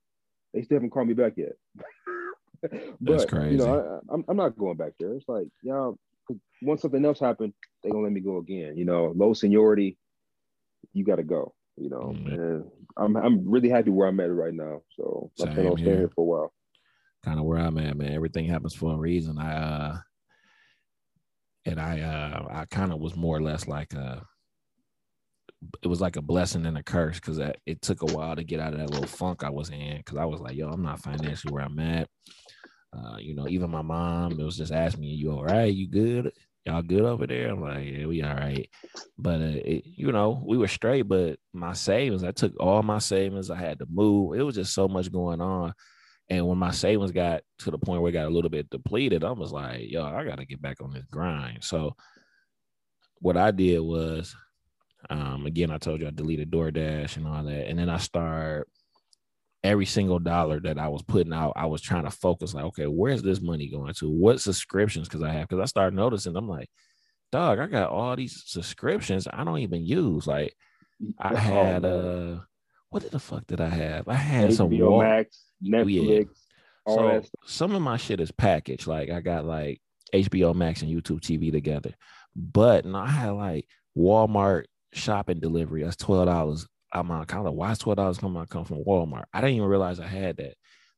They 0.54 0.62
still 0.62 0.76
haven't 0.76 0.90
called 0.90 1.08
me 1.08 1.14
back 1.14 1.34
yet. 1.36 1.52
but 2.62 2.72
That's 3.00 3.24
crazy. 3.24 3.52
you 3.52 3.58
know, 3.58 4.00
I, 4.10 4.14
I'm, 4.14 4.24
I'm 4.28 4.36
not 4.36 4.58
going 4.58 4.76
back 4.76 4.92
there. 4.98 5.14
It's 5.14 5.28
like, 5.28 5.46
y'all 5.62 5.96
once 6.62 6.82
something 6.82 7.04
else 7.04 7.20
happened, 7.20 7.52
they 7.82 7.90
gonna 7.90 8.04
let 8.04 8.12
me 8.12 8.20
go 8.20 8.38
again. 8.38 8.76
You 8.76 8.84
know, 8.84 9.12
low 9.16 9.32
seniority, 9.32 9.98
you 10.92 11.04
got 11.04 11.16
to 11.16 11.22
go. 11.22 11.54
You 11.76 11.88
know, 11.88 12.14
mm-hmm. 12.14 12.32
and 12.32 12.64
I'm 12.96 13.16
I'm 13.16 13.48
really 13.48 13.68
happy 13.68 13.90
where 13.90 14.08
I'm 14.08 14.20
at 14.20 14.32
right 14.32 14.52
now. 14.52 14.82
So 14.96 15.30
I'm 15.40 15.52
staying 15.52 15.76
here. 15.78 15.96
here 15.96 16.10
for 16.14 16.22
a 16.22 16.24
while. 16.24 16.52
Kind 17.24 17.38
of 17.38 17.46
where 17.46 17.58
I'm 17.58 17.78
at, 17.78 17.96
man. 17.96 18.12
Everything 18.12 18.46
happens 18.46 18.74
for 18.74 18.94
a 18.94 18.98
reason. 18.98 19.38
I 19.38 19.54
uh 19.54 19.96
and 21.70 21.80
I 21.80 22.00
uh 22.00 22.46
I 22.50 22.64
kind 22.66 22.92
of 22.92 23.00
was 23.00 23.16
more 23.16 23.36
or 23.36 23.42
less 23.42 23.66
like 23.66 23.92
a 23.94 24.26
it 25.82 25.88
was 25.88 26.00
like 26.00 26.16
a 26.16 26.22
blessing 26.22 26.64
and 26.66 26.78
a 26.78 26.82
curse 26.82 27.16
because 27.16 27.38
it 27.38 27.82
took 27.82 28.02
a 28.02 28.06
while 28.06 28.34
to 28.34 28.44
get 28.44 28.60
out 28.60 28.72
of 28.72 28.78
that 28.78 28.90
little 28.90 29.06
funk 29.06 29.44
I 29.44 29.50
was 29.50 29.68
in 29.70 29.98
because 29.98 30.16
I 30.16 30.24
was 30.24 30.40
like, 30.40 30.56
yo, 30.56 30.70
I'm 30.70 30.82
not 30.82 31.02
financially 31.02 31.52
where 31.52 31.64
I'm 31.64 31.78
at. 31.78 32.08
Uh, 32.96 33.16
you 33.18 33.34
know, 33.34 33.46
even 33.46 33.70
my 33.70 33.82
mom 33.82 34.40
it 34.40 34.44
was 34.44 34.56
just 34.56 34.72
asking 34.72 35.02
me, 35.02 35.08
"You 35.08 35.32
all 35.32 35.44
right? 35.44 35.72
You 35.72 35.88
good? 35.88 36.32
Y'all 36.66 36.82
good 36.82 37.02
over 37.02 37.26
there?" 37.26 37.50
I'm 37.50 37.60
like, 37.60 37.86
"Yeah, 37.86 38.06
we 38.06 38.22
all 38.22 38.34
right." 38.34 38.68
But 39.16 39.40
uh, 39.40 39.60
it, 39.64 39.84
you 39.86 40.10
know, 40.10 40.42
we 40.44 40.58
were 40.58 40.66
straight. 40.66 41.02
But 41.02 41.38
my 41.52 41.72
savings, 41.72 42.24
I 42.24 42.32
took 42.32 42.52
all 42.58 42.82
my 42.82 42.98
savings. 42.98 43.50
I 43.50 43.56
had 43.56 43.78
to 43.78 43.86
move. 43.88 44.34
It 44.34 44.42
was 44.42 44.56
just 44.56 44.74
so 44.74 44.88
much 44.88 45.12
going 45.12 45.40
on. 45.40 45.72
And 46.30 46.46
when 46.46 46.58
my 46.58 46.70
savings 46.70 47.10
got 47.10 47.42
to 47.58 47.70
the 47.72 47.78
point 47.78 48.00
where 48.00 48.10
it 48.10 48.12
got 48.12 48.26
a 48.28 48.30
little 48.30 48.50
bit 48.50 48.70
depleted, 48.70 49.24
I 49.24 49.32
was 49.32 49.52
like, 49.52 49.90
"Yo, 49.90 50.04
I 50.04 50.24
got 50.24 50.38
to 50.38 50.46
get 50.46 50.62
back 50.62 50.80
on 50.80 50.92
this 50.92 51.04
grind." 51.10 51.64
So, 51.64 51.96
what 53.20 53.36
I 53.36 53.50
did 53.50 53.80
was, 53.80 54.34
um, 55.10 55.44
again, 55.46 55.70
I 55.72 55.78
told 55.78 56.00
you 56.00 56.06
I 56.06 56.10
deleted 56.10 56.50
DoorDash 56.50 57.16
and 57.16 57.26
all 57.26 57.42
that, 57.42 57.66
and 57.68 57.78
then 57.78 57.88
I 57.88 57.98
started 57.98 58.64
every 59.62 59.86
single 59.86 60.18
dollar 60.18 60.60
that 60.60 60.78
I 60.78 60.88
was 60.88 61.02
putting 61.02 61.32
out, 61.34 61.52
I 61.56 61.66
was 61.66 61.82
trying 61.82 62.04
to 62.04 62.10
focus 62.10 62.54
like, 62.54 62.64
okay, 62.66 62.86
where's 62.86 63.22
this 63.22 63.42
money 63.42 63.68
going 63.68 63.92
to? 63.94 64.08
What 64.08 64.40
subscriptions? 64.40 65.06
Because 65.08 65.22
I 65.22 65.32
have, 65.32 65.48
because 65.48 65.60
I 65.62 65.66
started 65.66 65.94
noticing, 65.96 66.34
I'm 66.36 66.48
like, 66.48 66.70
dog, 67.30 67.58
I 67.58 67.66
got 67.66 67.90
all 67.90 68.16
these 68.16 68.42
subscriptions 68.46 69.28
I 69.30 69.44
don't 69.44 69.58
even 69.58 69.84
use. 69.84 70.26
Like 70.26 70.54
I 71.18 71.28
Oh, 71.32 71.36
had 71.36 71.84
uh 71.84 72.36
what 72.88 73.02
did 73.02 73.12
the 73.12 73.18
fuck 73.18 73.46
did 73.46 73.60
I 73.60 73.68
have? 73.68 74.08
I 74.08 74.14
had 74.14 74.52
some 74.52 74.70
HBO 74.70 74.90
Wal- 74.92 75.00
Max. 75.02 75.44
Netflix, 75.62 76.28
all 76.86 76.96
so 76.96 77.28
some 77.44 77.74
of 77.74 77.82
my 77.82 77.96
shit 77.96 78.20
is 78.20 78.32
packaged. 78.32 78.86
Like 78.86 79.10
I 79.10 79.20
got 79.20 79.44
like 79.44 79.80
HBO 80.14 80.54
Max 80.54 80.82
and 80.82 80.90
YouTube 80.90 81.20
TV 81.20 81.52
together. 81.52 81.94
But 82.34 82.84
no, 82.84 82.98
I 82.98 83.08
had 83.08 83.30
like 83.30 83.66
Walmart 83.96 84.64
shopping 84.92 85.40
delivery. 85.40 85.82
That's 85.82 85.96
twelve 85.96 86.26
dollars. 86.26 86.66
I'm 86.92 87.10
on 87.10 87.24
kind 87.26 87.46
of 87.46 87.54
why 87.54 87.72
is 87.72 87.78
twelve 87.78 87.96
dollars 87.96 88.18
coming 88.18 88.40
out 88.40 88.48
come 88.48 88.64
from 88.64 88.84
Walmart? 88.84 89.24
I 89.32 89.40
didn't 89.40 89.56
even 89.56 89.68
realize 89.68 90.00
I 90.00 90.06
had 90.06 90.36
that. 90.38 90.54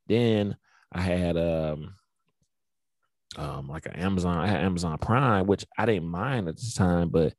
Then 0.07 0.57
I 0.91 1.01
had 1.01 1.37
um 1.37 1.95
um 3.37 3.69
like 3.69 3.87
an 3.87 3.95
Amazon. 3.95 4.39
I 4.39 4.47
had 4.47 4.63
Amazon 4.63 4.99
Prime, 4.99 5.47
which 5.47 5.65
I 5.77 5.87
didn't 5.87 6.09
mind 6.09 6.49
at 6.49 6.57
the 6.57 6.73
time, 6.75 7.09
but 7.09 7.35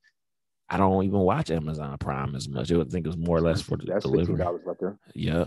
I 0.74 0.78
don't 0.78 1.04
even 1.04 1.20
watch 1.20 1.52
Amazon 1.52 1.96
Prime 2.00 2.36
as 2.36 2.50
much. 2.50 2.72
I 2.72 2.78
would 2.78 2.92
think 2.92 3.06
it 3.06 3.10
was 3.10 3.18
more 3.18 3.38
or 3.38 3.42
less 3.42 3.62
for 3.62 3.78
the 3.78 3.86
That's 3.86 4.06
delivery. 4.06 4.38
dollars 4.38 4.62
right 4.66 4.78
there. 4.80 4.98
Yeah. 5.14 5.46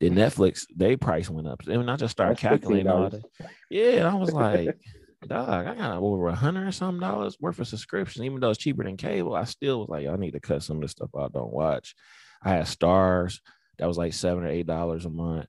Then 0.00 0.14
Netflix, 0.14 0.66
they 0.76 0.96
price 0.96 1.30
went 1.30 1.48
up. 1.48 1.66
And 1.66 1.90
I 1.90 1.96
just 1.96 2.12
started 2.12 2.32
That's 2.36 2.42
calculating 2.42 2.88
all 2.88 3.08
$15. 3.08 3.10
that. 3.38 3.50
Yeah, 3.70 4.10
I 4.10 4.14
was 4.14 4.32
like, 4.32 4.78
dog, 5.26 5.66
I 5.66 5.74
got 5.74 5.96
over 5.96 6.28
a 6.28 6.34
hundred 6.34 6.68
or 6.68 6.72
something 6.72 7.00
dollars 7.00 7.38
worth 7.40 7.58
of 7.58 7.68
subscription. 7.68 8.24
Even 8.24 8.38
though 8.40 8.50
it's 8.50 8.58
cheaper 8.58 8.84
than 8.84 8.98
cable, 8.98 9.34
I 9.34 9.44
still 9.44 9.80
was 9.80 9.88
like, 9.88 10.06
I 10.06 10.14
need 10.16 10.32
to 10.32 10.40
cut 10.40 10.62
some 10.62 10.76
of 10.76 10.82
this 10.82 10.90
stuff 10.90 11.08
I 11.16 11.28
don't 11.28 11.52
watch. 11.52 11.94
I 12.42 12.50
had 12.50 12.66
Starz 12.66 13.40
that 13.78 13.86
was 13.88 13.96
like 13.96 14.12
seven 14.12 14.44
or 14.44 14.48
eight 14.48 14.66
dollars 14.66 15.06
a 15.06 15.10
month. 15.10 15.46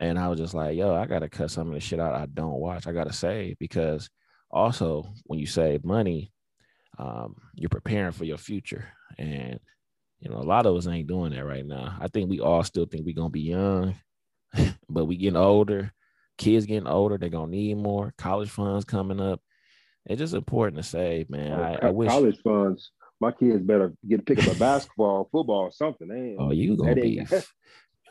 And 0.00 0.18
I 0.18 0.28
was 0.28 0.38
just 0.38 0.52
like, 0.52 0.76
yo, 0.76 0.94
I 0.94 1.06
gotta 1.06 1.30
cut 1.30 1.50
some 1.50 1.68
of 1.68 1.72
the 1.74 1.80
shit 1.80 1.98
out 1.98 2.14
I 2.14 2.26
don't 2.26 2.60
watch. 2.60 2.86
I 2.86 2.92
gotta 2.92 3.14
save 3.14 3.58
because 3.58 4.10
also 4.50 5.14
when 5.24 5.38
you 5.38 5.46
save 5.46 5.82
money, 5.82 6.30
um, 6.98 7.36
you're 7.54 7.68
preparing 7.68 8.12
for 8.12 8.24
your 8.24 8.38
future. 8.38 8.88
And 9.18 9.58
you 10.20 10.30
know, 10.30 10.38
a 10.38 10.42
lot 10.44 10.66
of 10.66 10.74
us 10.76 10.86
ain't 10.86 11.08
doing 11.08 11.32
that 11.32 11.44
right 11.44 11.64
now. 11.64 11.96
I 12.00 12.08
think 12.08 12.30
we 12.30 12.40
all 12.40 12.62
still 12.62 12.86
think 12.86 13.04
we're 13.04 13.14
gonna 13.14 13.30
be 13.30 13.42
young, 13.42 13.94
but 14.88 15.04
we 15.04 15.16
getting 15.16 15.36
older. 15.36 15.92
Kids 16.38 16.66
getting 16.66 16.88
older, 16.88 17.16
they're 17.18 17.28
gonna 17.28 17.50
need 17.50 17.76
more. 17.78 18.12
College 18.18 18.50
funds 18.50 18.84
coming 18.84 19.20
up. 19.20 19.40
It's 20.06 20.18
just 20.18 20.34
important 20.34 20.76
to 20.76 20.82
save, 20.82 21.30
man. 21.30 21.52
Oh, 21.52 21.62
I, 21.62 21.88
I 21.88 21.90
wish. 21.90 22.10
college 22.10 22.38
funds. 22.42 22.90
My 23.20 23.32
kids 23.32 23.62
better 23.62 23.94
get 24.06 24.20
a 24.20 24.22
pick 24.22 24.46
up 24.46 24.54
a 24.54 24.58
basketball, 24.58 25.28
football, 25.32 25.70
something. 25.72 26.10
Ain't, 26.10 26.36
Oh, 26.38 26.52
you 26.52 26.76
gonna 26.76 26.94
that 26.94 27.02
be, 27.02 27.10
you 27.30 27.42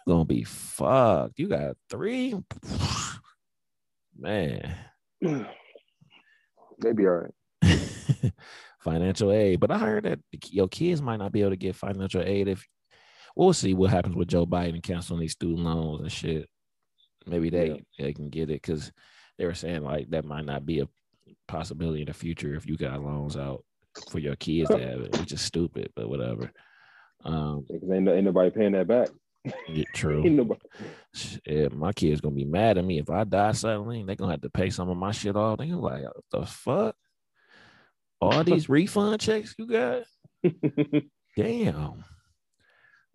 gonna 0.08 0.26
be 0.26 0.44
fucked. 0.44 1.38
You 1.38 1.48
got 1.48 1.78
three, 1.90 2.36
man. 4.18 4.76
they 5.22 6.94
be 6.94 7.08
all 7.08 7.28
right. 7.28 7.34
financial 8.86 9.32
aid. 9.32 9.60
But 9.60 9.72
I 9.72 9.80
heard 9.80 10.06
that 10.06 10.20
your 10.50 10.70
kids 10.70 11.02
might 11.02 11.18
not 11.18 11.34
be 11.34 11.42
able 11.42 11.50
to 11.52 11.58
get 11.58 11.76
financial 11.76 12.22
aid 12.22 12.48
if 12.48 12.64
we'll 13.36 13.52
see 13.52 13.74
what 13.74 13.90
happens 13.90 14.16
with 14.16 14.30
Joe 14.30 14.46
Biden 14.46 14.82
canceling 14.82 15.20
these 15.20 15.34
student 15.34 15.66
loans 15.66 16.02
and 16.02 16.12
shit. 16.12 16.48
Maybe 17.26 17.50
they 17.50 17.70
Yeah. 17.70 17.76
they 18.06 18.14
can 18.14 18.30
get 18.30 18.44
it 18.50 18.62
because 18.62 18.92
they 19.38 19.46
were 19.46 19.54
saying 19.56 19.84
like 19.84 20.10
that 20.12 20.24
might 20.24 20.46
not 20.46 20.66
be 20.66 20.80
a 20.80 20.88
possibility 21.48 22.02
in 22.02 22.08
the 22.08 22.14
future 22.14 22.54
if 22.56 22.66
you 22.68 22.78
got 22.78 23.04
loans 23.04 23.36
out 23.36 23.66
for 24.10 24.20
your 24.20 24.36
kids 24.36 24.70
to 24.70 24.78
have 24.78 25.02
it, 25.02 25.20
which 25.20 25.34
is 25.34 25.42
stupid, 25.42 25.92
but 25.96 26.08
whatever. 26.08 26.52
Um, 27.24 27.66
Because 27.68 27.90
ain't, 27.92 28.08
ain't 28.08 28.26
nobody 28.26 28.52
paying 28.52 28.74
that 28.74 28.88
back. 28.88 29.10
yeah, 29.68 29.84
true. 29.94 30.24
Shit, 31.14 31.74
my 31.74 31.92
kids 31.94 32.22
gonna 32.22 32.36
be 32.36 32.46
mad 32.46 32.78
at 32.78 32.86
me 32.86 33.00
if 33.00 33.10
I 33.10 33.24
die 33.24 33.54
suddenly. 33.54 34.04
They 34.04 34.16
gonna 34.16 34.32
have 34.32 34.42
to 34.42 34.50
pay 34.50 34.70
some 34.70 34.90
of 34.90 34.98
my 34.98 35.12
shit 35.12 35.36
off. 35.36 35.58
They 35.58 35.68
gonna 35.68 35.80
like, 35.82 36.04
what 36.04 36.24
the 36.32 36.46
fuck? 36.46 36.96
All 38.22 38.44
these 38.46 38.70
refund 38.70 39.20
checks 39.20 39.56
you 39.58 39.68
got? 39.68 40.04
Damn. 41.36 42.04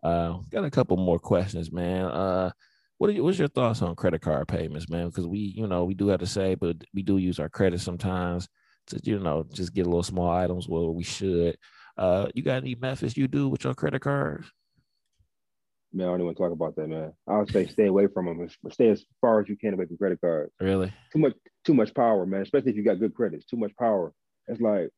Uh, 0.02 0.38
got 0.50 0.64
a 0.64 0.70
couple 0.70 0.96
more 0.96 1.18
questions, 1.18 1.70
man. 1.70 2.06
Uh, 2.06 2.50
what 2.98 3.10
are 3.10 3.12
you, 3.12 3.24
what's 3.24 3.38
your 3.38 3.48
thoughts 3.48 3.82
on 3.82 3.96
credit 3.96 4.20
card 4.20 4.48
payments, 4.48 4.88
man? 4.88 5.06
Because 5.06 5.26
we, 5.26 5.38
you 5.38 5.66
know, 5.66 5.84
we 5.84 5.94
do 5.94 6.08
have 6.08 6.20
to 6.20 6.26
say, 6.26 6.54
but 6.54 6.76
we 6.94 7.02
do 7.02 7.18
use 7.18 7.38
our 7.38 7.48
credit 7.48 7.80
sometimes 7.80 8.48
to, 8.88 9.00
you 9.02 9.18
know, 9.18 9.44
just 9.52 9.74
get 9.74 9.86
a 9.86 9.88
little 9.88 10.02
small 10.02 10.30
items 10.30 10.68
where 10.68 10.90
we 10.90 11.02
should. 11.02 11.56
Uh, 11.96 12.28
you 12.34 12.42
got 12.42 12.56
any 12.56 12.74
methods 12.74 13.16
you 13.16 13.28
do 13.28 13.48
with 13.48 13.64
your 13.64 13.74
credit 13.74 14.00
cards? 14.00 14.50
Man, 15.92 16.06
I 16.06 16.10
don't 16.10 16.16
even 16.16 16.26
want 16.26 16.36
to 16.36 16.42
talk 16.42 16.52
about 16.52 16.76
that, 16.76 16.88
man. 16.88 17.12
I 17.26 17.38
would 17.38 17.50
say 17.50 17.66
stay 17.66 17.86
away 17.86 18.06
from 18.06 18.26
them. 18.26 18.48
Stay 18.70 18.90
as 18.90 19.04
far 19.20 19.40
as 19.40 19.48
you 19.48 19.56
can 19.56 19.74
away 19.74 19.86
from 19.86 19.96
credit 19.96 20.20
cards. 20.20 20.52
Really? 20.60 20.92
Too 21.12 21.18
much, 21.18 21.34
too 21.64 21.74
much 21.74 21.92
power, 21.94 22.24
man. 22.26 22.42
Especially 22.42 22.70
if 22.70 22.76
you 22.76 22.84
got 22.84 23.00
good 23.00 23.14
credits. 23.14 23.44
Too 23.44 23.56
much 23.56 23.74
power. 23.76 24.12
It's 24.50 24.60
like, 24.60 24.90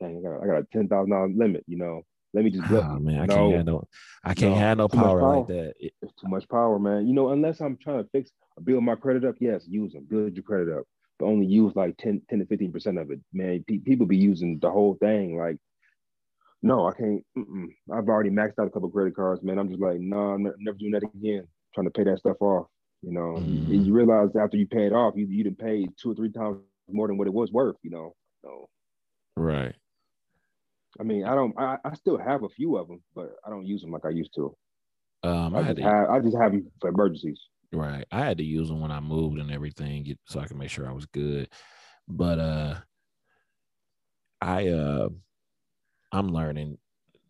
dang, 0.00 0.18
I 0.18 0.20
got, 0.22 0.42
I 0.42 0.46
got 0.46 0.62
a 0.62 0.66
ten 0.72 0.88
thousand 0.88 1.10
dollar 1.10 1.28
limit. 1.28 1.64
You 1.66 1.78
know, 1.78 2.02
let 2.34 2.44
me 2.44 2.50
just. 2.50 2.64
Oh, 2.70 2.98
man, 2.98 3.20
I 3.20 3.26
no, 3.26 3.34
can't 3.34 3.56
have 3.56 3.66
no, 3.66 3.84
I 4.24 4.34
can't 4.34 4.52
No, 4.54 4.58
have 4.58 4.78
no 4.78 4.88
power, 4.88 5.22
like 5.22 5.46
that. 5.48 5.74
It's 5.80 6.12
too 6.20 6.28
much 6.28 6.48
power, 6.48 6.78
man. 6.78 7.06
You 7.06 7.14
know, 7.14 7.30
unless 7.30 7.60
I'm 7.60 7.76
trying 7.76 8.02
to 8.02 8.10
fix, 8.10 8.30
build 8.64 8.84
my 8.84 8.94
credit 8.94 9.24
up. 9.24 9.36
Yes, 9.40 9.64
use 9.66 9.92
them, 9.92 10.04
build 10.08 10.34
your 10.34 10.42
credit 10.42 10.72
up, 10.76 10.84
but 11.18 11.26
only 11.26 11.46
use 11.46 11.74
like 11.76 11.96
10, 11.98 12.22
10 12.28 12.38
to 12.40 12.46
fifteen 12.46 12.72
percent 12.72 12.98
of 12.98 13.10
it. 13.10 13.20
Man, 13.32 13.64
pe- 13.66 13.78
people 13.78 14.06
be 14.06 14.16
using 14.16 14.58
the 14.60 14.70
whole 14.70 14.94
thing. 14.94 15.36
Like, 15.36 15.56
no, 16.62 16.86
I 16.88 16.92
can't. 16.92 17.24
Mm-mm. 17.36 17.68
I've 17.92 18.08
already 18.08 18.30
maxed 18.30 18.58
out 18.60 18.68
a 18.68 18.70
couple 18.70 18.88
credit 18.90 19.16
cards, 19.16 19.42
man. 19.42 19.58
I'm 19.58 19.68
just 19.68 19.80
like, 19.80 19.98
no, 20.00 20.16
I'm 20.18 20.42
never 20.58 20.76
doing 20.78 20.92
that 20.92 21.02
again. 21.02 21.48
Trying 21.74 21.86
to 21.86 21.90
pay 21.90 22.04
that 22.04 22.18
stuff 22.18 22.36
off. 22.40 22.66
You 23.02 23.10
know, 23.12 23.40
Mhm. 23.42 23.66
and 23.68 23.84
you 23.86 23.92
realize 23.92 24.36
after 24.36 24.56
you 24.56 24.66
pay 24.68 24.86
it 24.86 24.92
off, 24.92 25.14
you 25.16 25.26
you 25.26 25.42
didn't 25.42 25.58
pay 25.58 25.88
two 26.00 26.12
or 26.12 26.14
three 26.14 26.30
times 26.30 26.58
more 26.88 27.08
than 27.08 27.18
what 27.18 27.26
it 27.26 27.34
was 27.34 27.50
worth. 27.50 27.74
You 27.82 27.90
know, 27.90 28.14
so 28.42 28.68
right. 29.36 29.74
I 31.00 31.04
mean, 31.04 31.24
I 31.24 31.34
don't. 31.34 31.54
I, 31.58 31.78
I 31.84 31.94
still 31.94 32.18
have 32.18 32.42
a 32.42 32.48
few 32.48 32.76
of 32.76 32.88
them, 32.88 33.02
but 33.14 33.34
I 33.46 33.50
don't 33.50 33.66
use 33.66 33.80
them 33.80 33.92
like 33.92 34.04
I 34.04 34.10
used 34.10 34.34
to. 34.34 34.54
Um, 35.22 35.54
I 35.54 35.60
I 35.60 35.62
had 35.62 35.76
just 35.76 35.88
to, 35.88 35.94
have 35.94 36.10
I 36.10 36.20
just 36.20 36.36
have 36.36 36.52
them 36.52 36.70
for 36.80 36.90
emergencies. 36.90 37.40
right. 37.72 38.04
I 38.12 38.20
had 38.20 38.38
to 38.38 38.44
use 38.44 38.68
them 38.68 38.80
when 38.80 38.90
I 38.90 39.00
moved 39.00 39.38
and 39.38 39.50
everything, 39.50 40.16
so 40.26 40.40
I 40.40 40.46
can 40.46 40.58
make 40.58 40.70
sure 40.70 40.88
I 40.88 40.92
was 40.92 41.06
good. 41.06 41.48
But 42.08 42.38
uh, 42.38 42.74
I 44.42 44.68
uh, 44.68 45.08
I'm 46.12 46.28
learning 46.28 46.78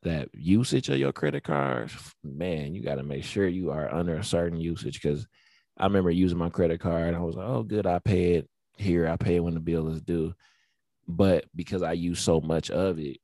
that 0.03 0.29
usage 0.35 0.89
of 0.89 0.99
your 0.99 1.13
credit 1.13 1.45
cards, 1.45 1.95
man, 2.25 2.75
you 2.75 2.83
got 2.83 2.97
to 2.97 3.03
make 3.03 3.25
sure 3.25 3.47
you 3.47 3.71
are 3.71 3.93
under 3.93 4.17
a 4.17 4.25
certain 4.25 4.59
usage 4.59 5.01
because 5.01 5.27
I 5.79 5.85
remember 5.85 6.11
using 6.11 6.39
my 6.39 6.51
credit 6.51 6.81
card. 6.81 7.15
I 7.15 7.21
was 7.21 7.37
like, 7.37 7.47
oh, 7.47 7.63
good, 7.63 7.87
I 7.87 7.99
pay 8.01 8.35
it 8.35 8.49
here. 8.77 9.09
I 9.09 9.17
pay 9.17 9.37
it 9.37 9.45
when 9.45 9.55
the 9.55 9.61
bill 9.61 9.89
is 9.89 10.03
due. 10.03 10.35
But 11.15 11.45
because 11.55 11.83
I 11.83 11.93
use 11.93 12.21
so 12.21 12.41
much 12.41 12.71
of 12.71 12.99
it, 12.99 13.19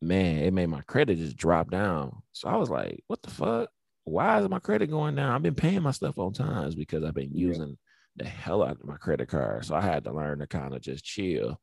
man, 0.00 0.38
it 0.44 0.52
made 0.52 0.66
my 0.66 0.82
credit 0.82 1.18
just 1.18 1.36
drop 1.36 1.70
down. 1.70 2.22
So 2.32 2.48
I 2.48 2.56
was 2.56 2.70
like, 2.70 3.02
what 3.08 3.20
the 3.22 3.30
fuck? 3.30 3.70
Why 4.04 4.40
is 4.40 4.48
my 4.48 4.60
credit 4.60 4.88
going 4.88 5.16
down? 5.16 5.32
I've 5.32 5.42
been 5.42 5.56
paying 5.56 5.82
my 5.82 5.90
stuff 5.90 6.18
on 6.18 6.32
times 6.32 6.74
because 6.76 7.02
I've 7.02 7.14
been 7.14 7.32
Yeah. 7.32 7.48
using 7.48 7.78
the 8.16 8.24
hell 8.24 8.62
out 8.62 8.80
of 8.80 8.84
my 8.84 8.96
credit 8.96 9.28
card. 9.28 9.64
So 9.64 9.74
I 9.74 9.80
had 9.80 10.04
to 10.04 10.12
learn 10.12 10.38
to 10.38 10.46
kind 10.46 10.72
of 10.74 10.80
just 10.80 11.04
chill. 11.04 11.60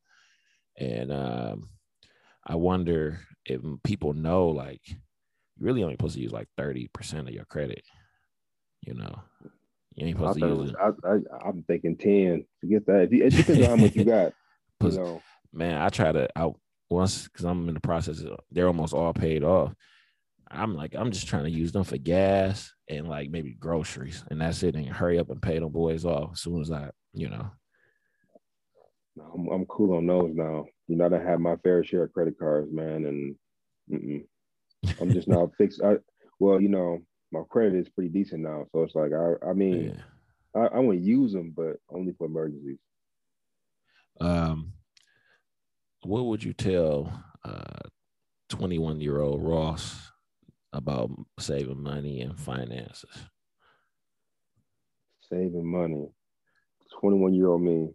And 0.77 1.11
um, 1.13 1.69
I 2.45 2.55
wonder 2.55 3.19
if 3.45 3.61
people 3.83 4.13
know 4.13 4.49
like 4.49 4.81
you're 4.87 4.97
really 5.59 5.83
only 5.83 5.95
supposed 5.95 6.15
to 6.15 6.21
use 6.21 6.33
like 6.33 6.49
30% 6.59 7.19
of 7.21 7.29
your 7.29 7.45
credit. 7.45 7.83
You 8.81 8.95
know, 8.95 9.21
you 9.95 10.05
ain't 10.07 10.17
I 10.17 10.19
supposed 10.19 10.39
thought 10.39 10.45
to 10.47 10.61
use 10.61 10.69
it. 10.71 10.75
I, 10.77 11.09
I, 11.09 11.47
I'm 11.49 11.63
thinking 11.63 11.95
10. 11.97 12.45
Forget 12.59 12.85
that. 12.87 13.01
If 13.03 13.13
you, 13.13 13.23
it 13.23 13.35
depends 13.35 13.63
on 13.63 13.69
how 13.69 13.75
much 13.77 13.95
you 13.95 14.03
got. 14.05 14.33
Know, 14.93 15.21
man, 15.53 15.81
I 15.81 15.89
try 15.89 16.11
to 16.11 16.27
out 16.35 16.59
once 16.89 17.23
because 17.23 17.45
I'm 17.45 17.67
in 17.67 17.73
the 17.73 17.79
process. 17.79 18.21
Of, 18.21 18.39
they're 18.51 18.67
almost 18.67 18.93
all 18.93 19.13
paid 19.13 19.43
off. 19.43 19.73
I'm 20.49 20.75
like, 20.75 20.93
I'm 20.95 21.11
just 21.11 21.27
trying 21.27 21.45
to 21.45 21.49
use 21.49 21.71
them 21.71 21.83
for 21.83 21.97
gas 21.97 22.71
and 22.87 23.07
like 23.07 23.29
maybe 23.29 23.53
groceries, 23.53 24.23
and 24.29 24.39
that's 24.39 24.63
it. 24.63 24.75
And 24.75 24.87
hurry 24.87 25.19
up 25.19 25.29
and 25.29 25.41
pay 25.41 25.59
them 25.59 25.71
boys 25.71 26.05
off 26.05 26.31
as 26.33 26.41
soon 26.41 26.61
as 26.61 26.71
I, 26.71 26.91
you 27.13 27.29
know. 27.29 27.49
I'm, 29.33 29.47
I'm 29.47 29.65
cool 29.65 29.95
on 29.95 30.05
those 30.05 30.31
now. 30.33 30.65
You 30.87 30.97
know, 30.97 31.05
I 31.05 31.17
have 31.17 31.39
my 31.39 31.55
fair 31.57 31.83
share 31.83 32.03
of 32.03 32.13
credit 32.13 32.37
cards, 32.37 32.71
man, 32.71 33.05
and 33.05 33.35
mm-mm. 33.91 34.25
I'm 35.01 35.11
just 35.11 35.27
now 35.27 35.51
fixed. 35.57 35.81
I, 35.81 35.95
well, 36.39 36.61
you 36.61 36.69
know, 36.69 36.99
my 37.31 37.41
credit 37.49 37.75
is 37.75 37.89
pretty 37.89 38.09
decent 38.09 38.43
now, 38.43 38.65
so 38.71 38.83
it's 38.83 38.95
like 38.95 39.11
I, 39.13 39.49
I 39.49 39.53
mean, 39.53 39.95
Yeah. 39.95 40.61
I, 40.61 40.77
I 40.77 40.79
want 40.79 40.99
to 40.99 41.05
use 41.05 41.33
them, 41.33 41.53
but 41.55 41.77
only 41.89 42.13
for 42.17 42.27
emergencies. 42.27 42.77
Um, 44.21 44.73
what 46.05 46.25
would 46.25 46.43
you 46.43 46.53
tell 46.53 47.11
uh 47.43 47.79
21 48.49 49.01
year 49.01 49.19
old 49.21 49.41
Ross 49.43 50.11
about 50.73 51.09
saving 51.39 51.81
money 51.81 52.21
and 52.21 52.39
finances? 52.39 53.09
Saving 55.29 55.65
money. 55.65 56.07
21 56.99 57.33
year 57.33 57.47
old 57.47 57.61
me. 57.61 57.89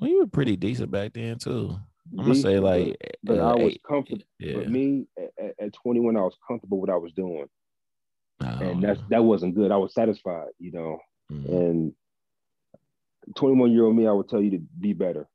Well, 0.00 0.10
you 0.10 0.18
were 0.20 0.26
pretty 0.26 0.56
decent 0.56 0.90
back 0.90 1.12
then 1.12 1.38
too. 1.38 1.76
I'm 2.18 2.24
gonna 2.24 2.34
say 2.34 2.58
like, 2.58 2.96
but, 3.22 3.36
but 3.36 3.38
uh, 3.38 3.50
I 3.50 3.54
was 3.54 3.76
comfortable. 3.86 4.24
yeah. 4.38 4.56
But 4.56 4.70
me 4.70 5.06
at, 5.38 5.54
at 5.66 5.72
21, 5.72 6.16
I 6.16 6.20
was 6.22 6.36
comfortable 6.46 6.80
with 6.80 6.88
what 6.88 6.94
I 6.94 6.98
was 6.98 7.12
doing, 7.12 7.46
Oh, 8.40 8.46
and 8.46 8.82
that's 8.82 9.00
that 9.10 9.22
wasn't 9.22 9.54
good. 9.54 9.70
I 9.70 9.76
was 9.76 9.94
satisfied, 9.94 10.48
you 10.58 10.72
know. 10.72 10.98
mhm. 11.30 11.48
And 11.48 11.92
21 13.36 13.70
year 13.72 13.84
old 13.84 13.94
me, 13.96 14.06
I 14.08 14.12
would 14.12 14.28
tell 14.28 14.42
you 14.42 14.50
to 14.52 14.58
be 14.58 14.92
better. 14.94 15.28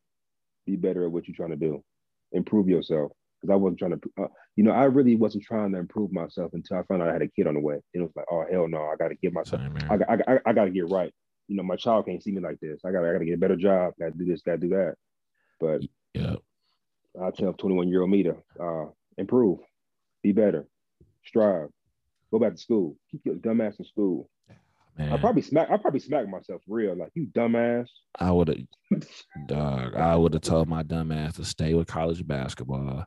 Be 0.68 0.76
better 0.76 1.06
at 1.06 1.12
what 1.12 1.28
you're 1.28 1.36
trying 1.36 1.50
to 1.50 1.56
do, 1.56 1.84
improve 2.32 2.70
yourself. 2.70 3.12
Because 3.42 3.54
I 3.54 3.56
wasn't 3.56 3.80
trying 3.80 3.92
to, 3.92 4.00
uh, 4.24 4.28
you 4.56 4.64
know, 4.64 4.72
I 4.72 4.86
really 4.86 5.16
wasn't 5.16 5.44
trying 5.44 5.72
to 5.72 5.78
improve 5.78 6.12
myself 6.12 6.52
until 6.54 6.78
I 6.78 6.84
found 6.84 7.04
out 7.04 7.10
I 7.10 7.14
had 7.14 7.22
a 7.22 7.28
kid 7.28 7.46
on 7.46 7.54
the 7.54 7.60
way. 7.60 7.76
And 7.76 7.82
it 7.94 8.02
was 8.02 8.12
like, 8.16 8.26
oh 8.32 8.46
hell 8.52 8.68
no, 8.68 8.82
I 8.82 8.96
got 8.98 9.10
to 9.10 9.16
get 9.16 9.32
myself, 9.34 9.62
I, 9.90 9.96
I, 9.96 10.18
I, 10.28 10.40
I 10.48 10.54
got 10.54 10.66
to 10.66 10.72
get 10.72 10.90
right. 10.90 11.14
You 11.48 11.56
know, 11.56 11.64
my 11.64 11.76
child 11.76 12.08
can't 12.08 12.22
see 12.22 12.32
me 12.32 12.42
like 12.42 12.60
this. 12.60 12.82
I 12.84 12.92
got, 12.92 13.06
I 13.06 13.14
got 13.14 13.20
to 13.20 13.26
get 13.26 13.36
a 13.36 13.38
better 13.38 13.56
job. 13.56 13.94
Got 14.00 14.14
to 14.14 14.18
do 14.18 14.26
this. 14.26 14.42
Got 14.42 14.54
to 14.54 14.58
do 14.58 14.70
that. 14.70 14.96
But 15.60 15.82
yeah, 16.14 16.36
I 17.22 17.32
tell 17.32 17.54
21 17.54 17.90
year 17.90 18.02
old 18.02 18.10
me 18.10 18.24
to 18.24 18.36
uh, 18.60 18.86
improve, 19.18 19.60
be 20.24 20.32
better, 20.32 20.68
strive, 21.26 21.70
go 22.32 22.40
back 22.40 22.54
to 22.54 22.58
school, 22.58 22.98
keep 23.12 23.22
your 23.26 23.36
dumbass 23.36 23.80
in 23.80 23.86
school. 23.86 24.30
Man. 24.98 25.14
I 25.14 25.18
probably 25.18 25.42
smack. 25.44 25.70
I 25.70 25.78
probably 25.78 26.00
smack 26.00 26.28
myself 26.28 26.62
real 26.68 26.96
like 26.96 27.12
you 27.14 27.28
dumbass. 27.28 27.88
I 28.18 28.32
would 28.32 28.48
have, 28.48 29.08
dog. 29.48 29.96
I 29.96 30.16
would 30.16 30.34
have 30.34 30.42
told 30.42 30.68
my 30.68 30.84
dumbass 30.84 31.36
to 31.36 31.46
stay 31.46 31.74
with 31.74 31.88
college 31.88 32.26
basketball. 32.26 33.06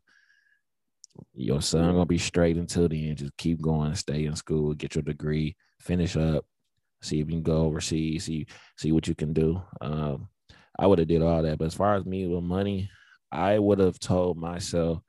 Your 1.34 1.60
son 1.60 1.92
gonna 1.92 2.06
be 2.06 2.18
straight 2.18 2.56
until 2.56 2.88
the 2.88 3.08
end. 3.08 3.18
Just 3.18 3.36
keep 3.36 3.60
going, 3.60 3.94
stay 3.94 4.26
in 4.26 4.36
school, 4.36 4.74
get 4.74 4.94
your 4.94 5.02
degree, 5.02 5.56
finish 5.80 6.16
up, 6.16 6.44
see 7.02 7.20
if 7.20 7.26
you 7.26 7.34
can 7.34 7.42
go 7.42 7.64
overseas, 7.64 8.24
see 8.24 8.46
see 8.76 8.92
what 8.92 9.08
you 9.08 9.14
can 9.14 9.32
do. 9.32 9.60
Um, 9.80 10.28
I 10.78 10.86
would 10.86 10.98
have 10.98 11.08
did 11.08 11.22
all 11.22 11.42
that. 11.42 11.58
But 11.58 11.66
as 11.66 11.74
far 11.74 11.96
as 11.96 12.06
me 12.06 12.26
with 12.26 12.44
money, 12.44 12.88
I 13.32 13.58
would 13.58 13.80
have 13.80 13.98
told 13.98 14.38
myself 14.38 15.00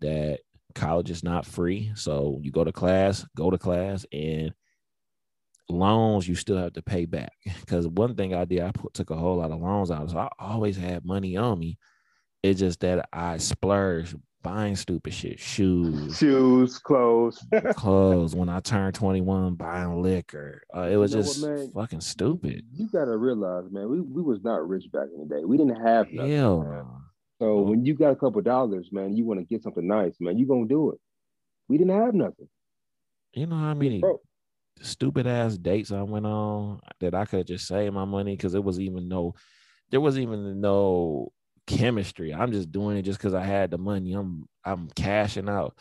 that 0.00 0.40
college 0.74 1.10
is 1.10 1.24
not 1.24 1.46
free. 1.46 1.90
So 1.94 2.38
you 2.42 2.50
go 2.50 2.64
to 2.64 2.72
class, 2.72 3.26
go 3.34 3.50
to 3.50 3.58
class, 3.58 4.06
and 4.12 4.52
loans 5.68 6.26
you 6.26 6.34
still 6.34 6.56
have 6.56 6.72
to 6.74 6.82
pay 6.82 7.04
back. 7.04 7.32
Because 7.60 7.86
one 7.86 8.14
thing 8.14 8.34
I 8.34 8.44
did, 8.44 8.62
I 8.62 8.72
put, 8.72 8.94
took 8.94 9.10
a 9.10 9.16
whole 9.16 9.36
lot 9.36 9.50
of 9.50 9.60
loans 9.60 9.90
out. 9.90 10.10
So 10.10 10.18
I 10.18 10.28
always 10.38 10.76
had 10.76 11.04
money 11.04 11.36
on 11.36 11.58
me. 11.58 11.78
It's 12.42 12.60
just 12.60 12.80
that 12.80 13.08
I 13.12 13.36
splurged 13.36 14.16
buying 14.42 14.76
stupid 14.76 15.12
shit, 15.12 15.38
shoes, 15.38 16.16
shoes, 16.16 16.78
clothes, 16.78 17.44
clothes. 17.72 18.34
When 18.34 18.48
I 18.48 18.60
turned 18.60 18.94
21, 18.94 19.54
buying 19.54 20.02
liquor. 20.02 20.62
Uh, 20.74 20.82
it 20.82 20.96
was 20.96 21.12
you 21.12 21.18
know 21.18 21.22
just 21.22 21.42
what, 21.42 21.72
fucking 21.74 22.00
stupid. 22.00 22.64
You 22.72 22.88
gotta 22.90 23.16
realize, 23.16 23.64
man, 23.70 23.88
we, 23.90 24.00
we 24.00 24.22
was 24.22 24.42
not 24.42 24.66
rich 24.66 24.84
back 24.92 25.08
in 25.14 25.28
the 25.28 25.34
day. 25.34 25.44
We 25.44 25.56
didn't 25.56 25.84
have 25.84 26.10
nothing. 26.12 26.32
Hell 26.32 26.62
no. 26.62 26.86
So 27.40 27.60
when 27.60 27.84
you 27.84 27.94
got 27.94 28.10
a 28.10 28.16
couple 28.16 28.40
dollars, 28.40 28.88
man, 28.90 29.16
you 29.16 29.24
want 29.24 29.40
to 29.40 29.46
get 29.46 29.62
something 29.62 29.86
nice, 29.86 30.14
man, 30.20 30.38
you 30.38 30.46
gonna 30.46 30.66
do 30.66 30.92
it. 30.92 31.00
We 31.68 31.78
didn't 31.78 32.00
have 32.00 32.14
nothing. 32.14 32.48
You 33.34 33.46
know 33.46 33.58
how 33.58 33.74
many 33.74 34.02
stupid 34.82 35.26
ass 35.26 35.56
dates 35.56 35.92
I 35.92 36.02
went 36.02 36.26
on 36.26 36.80
that 37.00 37.14
I 37.14 37.24
could 37.24 37.46
just 37.46 37.66
save 37.66 37.92
my 37.92 38.04
money 38.04 38.36
because 38.36 38.54
it 38.54 38.64
was 38.64 38.80
even 38.80 39.08
no, 39.08 39.34
there 39.90 40.00
was 40.00 40.18
even 40.18 40.60
no 40.60 41.32
chemistry. 41.66 42.34
I'm 42.34 42.52
just 42.52 42.72
doing 42.72 42.96
it 42.96 43.02
just 43.02 43.18
because 43.18 43.34
I 43.34 43.44
had 43.44 43.70
the 43.70 43.78
money. 43.78 44.14
I'm 44.14 44.48
I'm 44.64 44.88
cashing 44.96 45.48
out. 45.48 45.78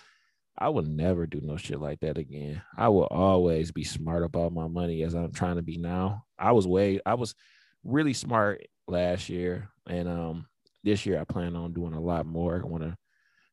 I 0.58 0.70
would 0.70 0.88
never 0.88 1.28
do 1.28 1.40
no 1.42 1.58
shit 1.58 1.80
like 1.80 2.00
that 2.00 2.18
again. 2.18 2.62
I 2.76 2.90
will 2.90 3.06
always 3.06 3.72
be 3.72 3.84
smart 3.84 4.24
about 4.24 4.54
my 4.54 4.68
money 4.68 5.04
as 5.04 5.14
I'm 5.14 5.32
trying 5.32 5.58
to 5.58 5.62
be 5.62 5.78
now. 5.78 6.26
I 6.38 6.52
was 6.52 6.68
way 6.68 7.00
I 7.06 7.14
was 7.14 7.36
really 7.84 8.14
smart 8.14 8.66
last 8.88 9.30
year, 9.30 9.70
and 9.88 10.08
um 10.08 10.48
this 10.84 11.06
year 11.06 11.20
I 11.20 11.26
plan 11.26 11.56
on 11.56 11.74
doing 11.74 11.94
a 11.94 12.02
lot 12.02 12.26
more. 12.26 12.62
I 12.64 12.68
want 12.68 12.84
to, 12.84 12.96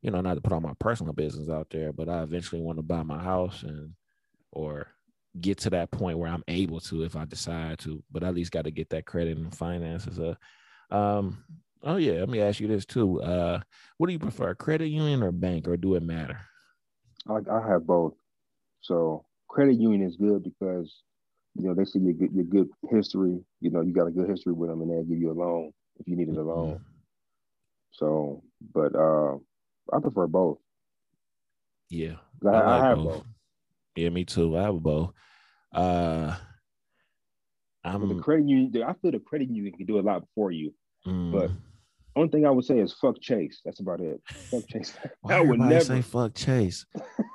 you 0.02 0.10
know, 0.10 0.20
not 0.20 0.34
to 0.34 0.40
put 0.40 0.52
all 0.52 0.60
my 0.60 0.74
personal 0.78 1.12
business 1.12 1.48
out 1.48 1.68
there, 1.70 1.92
but 1.92 2.08
I 2.08 2.22
eventually 2.22 2.62
want 2.62 2.78
to 2.78 2.82
buy 2.82 3.02
my 3.02 3.22
house 3.22 3.62
and 3.62 3.92
get 5.44 5.58
to 5.58 5.70
that 5.70 5.90
point 5.90 6.16
where 6.16 6.30
I'm 6.30 6.42
able 6.48 6.80
to 6.80 7.02
if 7.02 7.16
I 7.16 7.26
decide 7.26 7.78
to, 7.80 8.02
but 8.10 8.24
at 8.24 8.34
least 8.34 8.50
got 8.50 8.64
to 8.64 8.70
get 8.70 8.88
that 8.90 9.04
credit 9.04 9.36
and 9.36 9.54
finances. 9.54 10.18
Uh, 10.18 10.34
um, 10.90 11.44
oh 11.82 11.96
yeah, 11.96 12.14
let 12.14 12.30
me 12.30 12.40
ask 12.40 12.60
you 12.60 12.66
this 12.66 12.86
too. 12.86 13.20
Uh, 13.20 13.60
what 13.98 14.06
do 14.06 14.14
you 14.14 14.18
prefer, 14.18 14.54
credit 14.54 14.86
union 14.86 15.22
or 15.22 15.32
bank, 15.32 15.68
or 15.68 15.76
do 15.76 15.96
it 15.96 16.02
matter? 16.02 16.38
I, 17.28 17.34
I 17.52 17.68
have 17.68 17.86
both. 17.86 18.14
So 18.80 19.26
credit 19.48 19.74
union 19.74 20.02
is 20.02 20.16
good 20.16 20.42
because 20.42 21.02
you 21.54 21.68
know 21.68 21.74
they 21.74 21.84
see 21.84 21.98
your 21.98 22.14
good 22.14 22.32
your 22.32 22.44
good 22.44 22.68
history. 22.90 23.38
You 23.60 23.70
know 23.70 23.82
you 23.82 23.92
got 23.92 24.06
a 24.06 24.12
good 24.12 24.28
history 24.28 24.54
with 24.54 24.70
them, 24.70 24.80
and 24.80 24.90
they'll 24.90 25.04
give 25.04 25.18
you 25.18 25.30
a 25.30 25.38
loan 25.38 25.72
if 26.00 26.08
you 26.08 26.16
needed 26.16 26.38
a 26.38 26.42
loan. 26.42 26.76
Mm-hmm. 26.76 26.82
So, 27.92 28.42
but 28.72 28.96
uh, 28.96 29.34
I 29.94 30.00
prefer 30.00 30.26
both. 30.26 30.56
Yeah, 31.90 32.14
I, 32.46 32.48
I, 32.48 32.80
I 32.80 32.88
have 32.88 32.96
both. 32.96 33.06
both. 33.06 33.24
Yeah, 33.94 34.08
me 34.08 34.24
too. 34.24 34.56
I 34.56 34.62
have 34.62 34.82
bow. 34.82 35.12
Uh, 35.74 36.36
I'm 37.84 38.08
the 38.08 38.22
credit 38.22 38.48
union. 38.48 38.82
I 38.82 38.94
feel 38.94 39.10
the 39.10 39.18
credit 39.18 39.50
union 39.50 39.74
can 39.74 39.86
do 39.86 39.98
a 39.98 40.00
lot 40.00 40.24
for 40.34 40.50
you, 40.50 40.72
mm. 41.06 41.32
but 41.32 41.50
only 42.16 42.30
thing 42.30 42.46
I 42.46 42.50
would 42.50 42.64
say 42.64 42.78
is 42.78 42.92
fuck 42.92 43.20
Chase. 43.20 43.60
That's 43.64 43.80
about 43.80 44.00
it. 44.00 44.20
Fuck 44.26 44.66
Chase. 44.68 44.96
Why 45.20 45.36
I 45.36 45.40
would 45.40 45.58
never 45.58 45.84
say 45.84 46.02
fuck 46.02 46.34
Chase. 46.34 46.86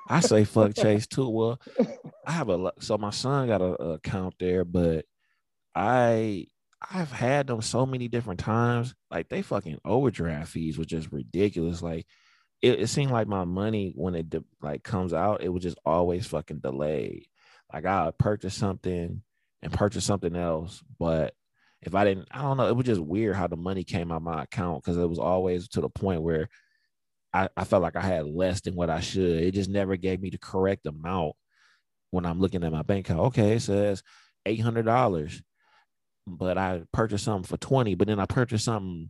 I 0.07 0.21
say 0.21 0.45
fuck 0.45 0.75
Chase 0.75 1.05
too. 1.05 1.29
Well, 1.29 1.59
I 2.25 2.31
have 2.31 2.49
a 2.49 2.71
so 2.79 2.97
my 2.97 3.11
son 3.11 3.47
got 3.47 3.61
a, 3.61 3.81
a 3.81 3.89
account 3.93 4.35
there, 4.39 4.63
but 4.63 5.05
I 5.75 6.47
I've 6.91 7.11
had 7.11 7.47
them 7.47 7.61
so 7.61 7.85
many 7.85 8.07
different 8.07 8.39
times. 8.39 8.95
Like 9.11 9.29
they 9.29 9.41
fucking 9.41 9.79
overdraft 9.83 10.51
fees 10.51 10.77
were 10.77 10.85
just 10.85 11.11
ridiculous. 11.11 11.81
Like 11.81 12.07
it, 12.61 12.79
it 12.79 12.87
seemed 12.87 13.11
like 13.11 13.27
my 13.27 13.43
money 13.43 13.93
when 13.95 14.15
it 14.15 14.29
de- 14.29 14.43
like 14.61 14.83
comes 14.83 15.13
out, 15.13 15.43
it 15.43 15.49
was 15.49 15.63
just 15.63 15.77
always 15.85 16.25
fucking 16.25 16.59
delayed. 16.59 17.27
Like 17.73 17.85
I 17.85 18.11
purchase 18.17 18.55
something 18.55 19.21
and 19.61 19.73
purchase 19.73 20.05
something 20.05 20.35
else, 20.35 20.83
but 20.99 21.33
if 21.81 21.95
I 21.95 22.03
didn't, 22.03 22.27
I 22.31 22.41
don't 22.41 22.57
know, 22.57 22.67
it 22.67 22.75
was 22.75 22.85
just 22.85 23.01
weird 23.01 23.35
how 23.35 23.47
the 23.47 23.55
money 23.55 23.83
came 23.83 24.11
out 24.11 24.21
my 24.21 24.43
account 24.43 24.83
because 24.83 24.97
it 24.97 25.09
was 25.09 25.19
always 25.19 25.67
to 25.69 25.81
the 25.81 25.89
point 25.89 26.21
where 26.21 26.49
I, 27.33 27.47
I 27.55 27.63
felt 27.63 27.83
like 27.83 27.95
I 27.95 28.01
had 28.01 28.25
less 28.25 28.61
than 28.61 28.75
what 28.75 28.89
I 28.89 28.99
should. 28.99 29.43
It 29.43 29.53
just 29.53 29.69
never 29.69 29.95
gave 29.95 30.21
me 30.21 30.29
the 30.29 30.39
correct 30.39 30.85
amount 30.85 31.33
when 32.11 32.25
I'm 32.25 32.39
looking 32.39 32.63
at 32.63 32.71
my 32.71 32.81
bank 32.81 33.09
account. 33.09 33.27
Okay, 33.27 33.53
it 33.53 33.61
says 33.61 34.03
eight 34.45 34.61
hundred 34.61 34.85
dollars, 34.85 35.41
but 36.25 36.57
I 36.57 36.81
purchased 36.91 37.25
something 37.25 37.47
for 37.47 37.57
twenty, 37.57 37.95
but 37.95 38.07
then 38.07 38.19
I 38.19 38.25
purchased 38.25 38.65
something 38.65 39.09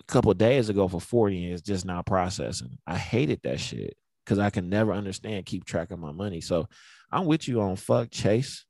a 0.00 0.12
couple 0.12 0.32
days 0.34 0.68
ago 0.68 0.88
for 0.88 1.00
40 1.00 1.44
and 1.44 1.52
it's 1.52 1.62
just 1.62 1.84
now 1.84 2.02
processing. 2.02 2.78
I 2.86 2.96
hated 2.96 3.40
that 3.44 3.60
shit 3.60 3.96
because 4.24 4.38
I 4.38 4.50
can 4.50 4.68
never 4.68 4.92
understand, 4.92 5.46
keep 5.46 5.64
track 5.64 5.90
of 5.90 5.98
my 5.98 6.12
money. 6.12 6.40
So 6.40 6.68
I'm 7.14 7.26
with 7.26 7.48
you 7.48 7.60
on 7.60 7.76
fuck 7.76 8.10
Chase. 8.10 8.64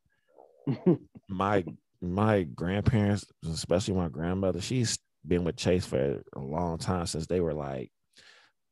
my 1.28 1.64
my 2.00 2.42
grandparents, 2.42 3.24
especially 3.50 3.94
my 3.94 4.08
grandmother, 4.08 4.60
she's 4.60 4.98
been 5.26 5.44
with 5.44 5.56
Chase 5.56 5.86
for 5.86 6.22
a 6.34 6.40
long 6.40 6.78
time 6.78 7.06
since 7.06 7.26
they 7.26 7.40
were 7.40 7.54
like 7.54 7.90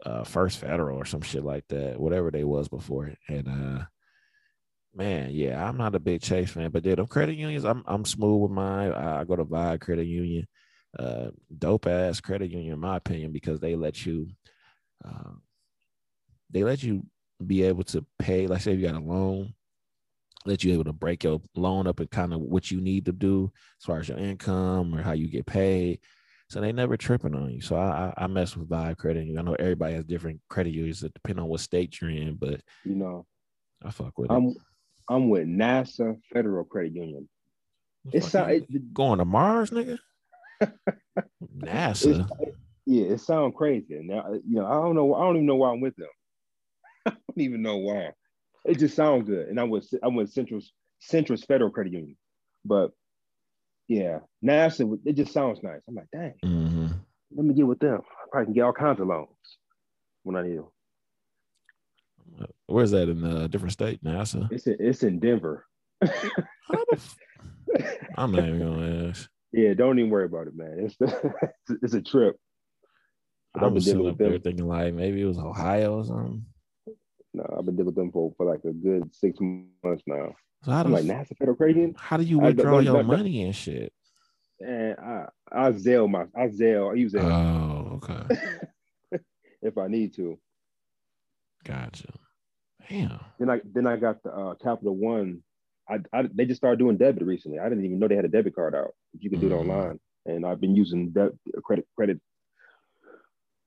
uh 0.05 0.25
first 0.25 0.59
federal 0.59 0.99
or 0.99 1.05
some 1.05 1.23
shit 1.23 1.45
like 1.45 1.65
that, 1.69 1.99
whatever 1.99 2.31
they 2.31 2.45
was 2.45 2.69
before. 2.69 3.13
And 3.29 3.49
uh 3.49 3.85
man, 4.95 5.31
yeah, 5.33 5.67
I'm 5.67 5.77
not 5.77 5.95
a 5.95 6.01
big 6.01 6.23
Chase 6.23 6.51
fan, 6.51 6.71
but 6.71 6.85
yeah, 6.85 6.97
them 6.97 7.07
credit 7.07 7.37
unions, 7.37 7.65
I'm 7.65 7.83
I'm 7.87 8.05
smooth 8.05 8.43
with 8.43 8.51
mine. 8.53 8.93
I, 8.93 9.21
I 9.21 9.25
go 9.25 9.37
to 9.37 9.45
Vibe 9.45 9.81
Credit 9.81 10.07
Union 10.07 10.47
uh, 10.99 11.31
dope 11.57 11.87
ass 11.87 12.21
credit 12.21 12.51
union, 12.51 12.75
in 12.75 12.81
my 12.81 12.97
opinion, 12.97 13.33
because 13.33 13.61
they 13.61 13.75
let 13.77 14.05
you, 14.05 14.29
uh, 15.05 15.33
they 16.51 16.65
let 16.65 16.83
you 16.83 17.07
be 17.45 17.63
able 17.63 17.85
to 17.85 18.05
pay. 18.19 18.47
Like 18.47 18.61
say 18.61 18.75
you 18.75 18.87
got 18.87 19.01
a 19.01 19.05
loan, 19.05 19.55
let 20.45 20.65
you 20.65 20.73
able 20.73 20.85
to 20.85 20.93
break 20.93 21.25
your 21.25 21.41
loan 21.55 21.87
up 21.87 22.01
and 22.01 22.11
kind 22.11 22.33
of 22.33 22.41
what 22.41 22.71
you 22.71 22.81
need 22.81 23.05
to 23.07 23.13
do 23.13 23.53
as 23.81 23.85
far 23.85 24.01
as 24.01 24.09
your 24.09 24.19
income 24.19 24.95
or 24.95 25.03
how 25.03 25.13
you 25.13 25.29
get 25.29 25.47
paid. 25.47 26.01
So 26.49 26.61
they 26.61 26.73
never 26.73 26.97
tripping 26.97 27.35
on 27.35 27.51
you. 27.51 27.61
So 27.61 27.77
I 27.77 28.13
I, 28.17 28.25
I 28.25 28.27
mess 28.27 28.57
with 28.57 28.69
Vibe 28.69 28.99
Credit 28.99 29.21
Union. 29.21 29.39
I 29.39 29.43
know 29.43 29.57
everybody 29.59 29.95
has 29.95 30.05
different 30.05 30.41
credit 30.49 30.75
unions 30.75 31.01
that 31.01 31.15
depend 31.15 31.41
on 31.41 31.47
what 31.47 31.61
state 31.61 32.01
you're 32.01 32.11
in, 32.11 32.35
but 32.35 32.61
you 32.85 32.95
know, 32.95 33.27
I 33.83 33.91
fuck 33.91 34.19
with 34.19 34.31
I'm, 34.31 34.49
it. 34.49 34.57
I'm 35.09 35.29
with 35.29 35.47
NASA 35.47 36.19
Federal 36.33 36.65
Credit 36.65 36.95
Union. 36.95 37.29
It's 38.13 38.35
it, 38.35 38.93
going 38.93 39.19
to 39.19 39.25
Mars, 39.25 39.71
nigga. 39.71 39.99
NASA. 41.57 42.29
Yeah, 42.85 43.05
it 43.13 43.21
sounds 43.21 43.55
crazy. 43.57 44.01
Now, 44.03 44.33
you 44.33 44.57
know, 44.57 44.67
I 44.67 44.75
don't 44.75 44.95
know. 44.95 45.15
I 45.15 45.21
don't 45.21 45.37
even 45.37 45.47
know 45.47 45.57
why 45.57 45.71
I'm 45.71 45.81
with 45.81 45.95
them. 45.97 46.09
I 47.07 47.11
don't 47.11 47.41
even 47.41 47.63
know 47.63 47.77
why. 47.77 48.13
It 48.65 48.79
just 48.79 48.95
sounds 48.95 49.29
good. 49.29 49.49
And 49.49 49.59
I 49.59 49.65
was 49.65 49.93
I 50.03 50.09
went 50.09 50.33
Central 50.33 50.61
Central 51.01 51.39
Federal 51.39 51.71
Credit 51.71 51.93
Union, 51.93 52.17
but 52.65 52.93
yeah, 53.89 54.21
NASA. 54.45 54.99
It 55.05 55.15
just 55.15 55.33
sounds 55.33 55.63
nice. 55.63 55.81
I'm 55.89 55.95
like, 55.95 56.07
dang. 56.13 56.35
Mm-hmm. 56.45 56.87
Let 57.35 57.47
me 57.47 57.55
get 57.55 57.67
with 57.67 57.81
them. 57.81 58.01
I 58.01 58.29
probably 58.31 58.47
can 58.47 58.55
get 58.55 58.63
all 58.63 58.73
kinds 58.73 59.01
of 59.01 59.07
loans 59.07 59.29
when 60.23 60.37
I 60.37 60.43
need 60.43 60.59
them. 60.59 60.69
Where's 62.67 62.93
that 62.93 63.09
in 63.09 63.25
a 63.25 63.49
different 63.49 63.73
state? 63.73 64.03
NASA. 64.03 64.51
It's 64.51 64.67
in, 64.67 64.77
it's 64.79 65.03
in 65.03 65.19
Denver. 65.19 65.67
I'm 68.17 68.33
not 68.33 68.47
even 68.47 68.59
gonna 68.59 69.09
ask. 69.09 69.29
Yeah, 69.53 69.75
don't 69.75 69.99
even 69.99 70.11
worry 70.11 70.25
about 70.25 70.47
it, 70.47 70.57
man. 70.57 70.79
It's 70.79 70.97
the, 70.97 71.35
it's 71.83 71.95
a 71.95 72.01
trip. 72.01 72.37
I 73.55 73.67
was 73.67 73.85
sitting 73.85 74.09
up 74.09 74.17
there 74.17 74.39
thinking 74.39 74.67
like 74.67 74.95
maybe 74.95 75.21
it 75.21 75.27
was 75.27 75.39
Ohio 75.39 75.99
or 75.99 76.05
something. 76.05 76.47
No, 77.35 77.47
I've 77.59 77.65
been 77.65 77.77
dealing 77.77 77.87
with 77.87 77.95
them 77.95 78.13
for, 78.13 78.33
for 78.37 78.47
like 78.47 78.61
a 78.65 78.73
good 78.73 79.15
six 79.15 79.39
months 79.41 80.03
now. 80.07 80.35
So 80.65 80.71
how 80.71 80.83
I'm 80.85 80.93
like 80.93 81.05
NASA 81.05 81.37
Federal 81.39 81.57
Credit 81.57 81.95
How 81.97 82.17
do 82.17 82.25
you 82.25 82.39
withdraw 82.39 82.79
your 82.79 83.03
money 83.03 83.43
and 83.43 83.55
shit? 83.55 83.93
And 84.61 84.97
I 84.99 85.27
I 85.51 85.73
Zelle 85.73 86.09
my 86.11 86.25
I 86.37 86.49
Zelle 86.49 86.93
I 86.93 86.95
use 86.95 87.15
Zelle. 87.15 87.31
Oh, 87.33 88.01
Okay. 88.03 88.37
if 89.63 89.79
I 89.79 89.89
need 89.89 90.15
to. 90.17 90.39
Gotcha. 91.65 92.13
Damn. 92.89 93.21
Then 93.39 93.51
I 93.51 93.61
then 93.65 93.87
I 93.87 93.97
got 93.97 94.23
the 94.23 94.31
uh, 94.33 94.55
Capital 94.55 94.95
One. 94.97 95.43
I, 95.89 95.99
I 96.13 96.23
they 96.33 96.45
just 96.45 96.61
started 96.61 96.79
doing 96.79 96.97
debit 96.97 97.25
recently. 97.25 97.59
I 97.59 97.69
didn't 97.69 97.85
even 97.85 97.99
know 97.99 98.09
they 98.09 98.17
had 98.17 98.25
a 98.25 98.29
debit 98.29 98.55
card 98.55 98.75
out. 98.75 98.93
You 99.19 99.31
can 99.31 99.41
do 99.41 99.47
it 99.49 99.53
Mm. 99.53 99.61
online, 99.61 100.01
and 100.27 100.47
I've 100.47 100.61
been 100.61 100.77
using 100.77 101.13
that 101.15 101.33
credit 101.65 101.87
credit. 101.97 102.21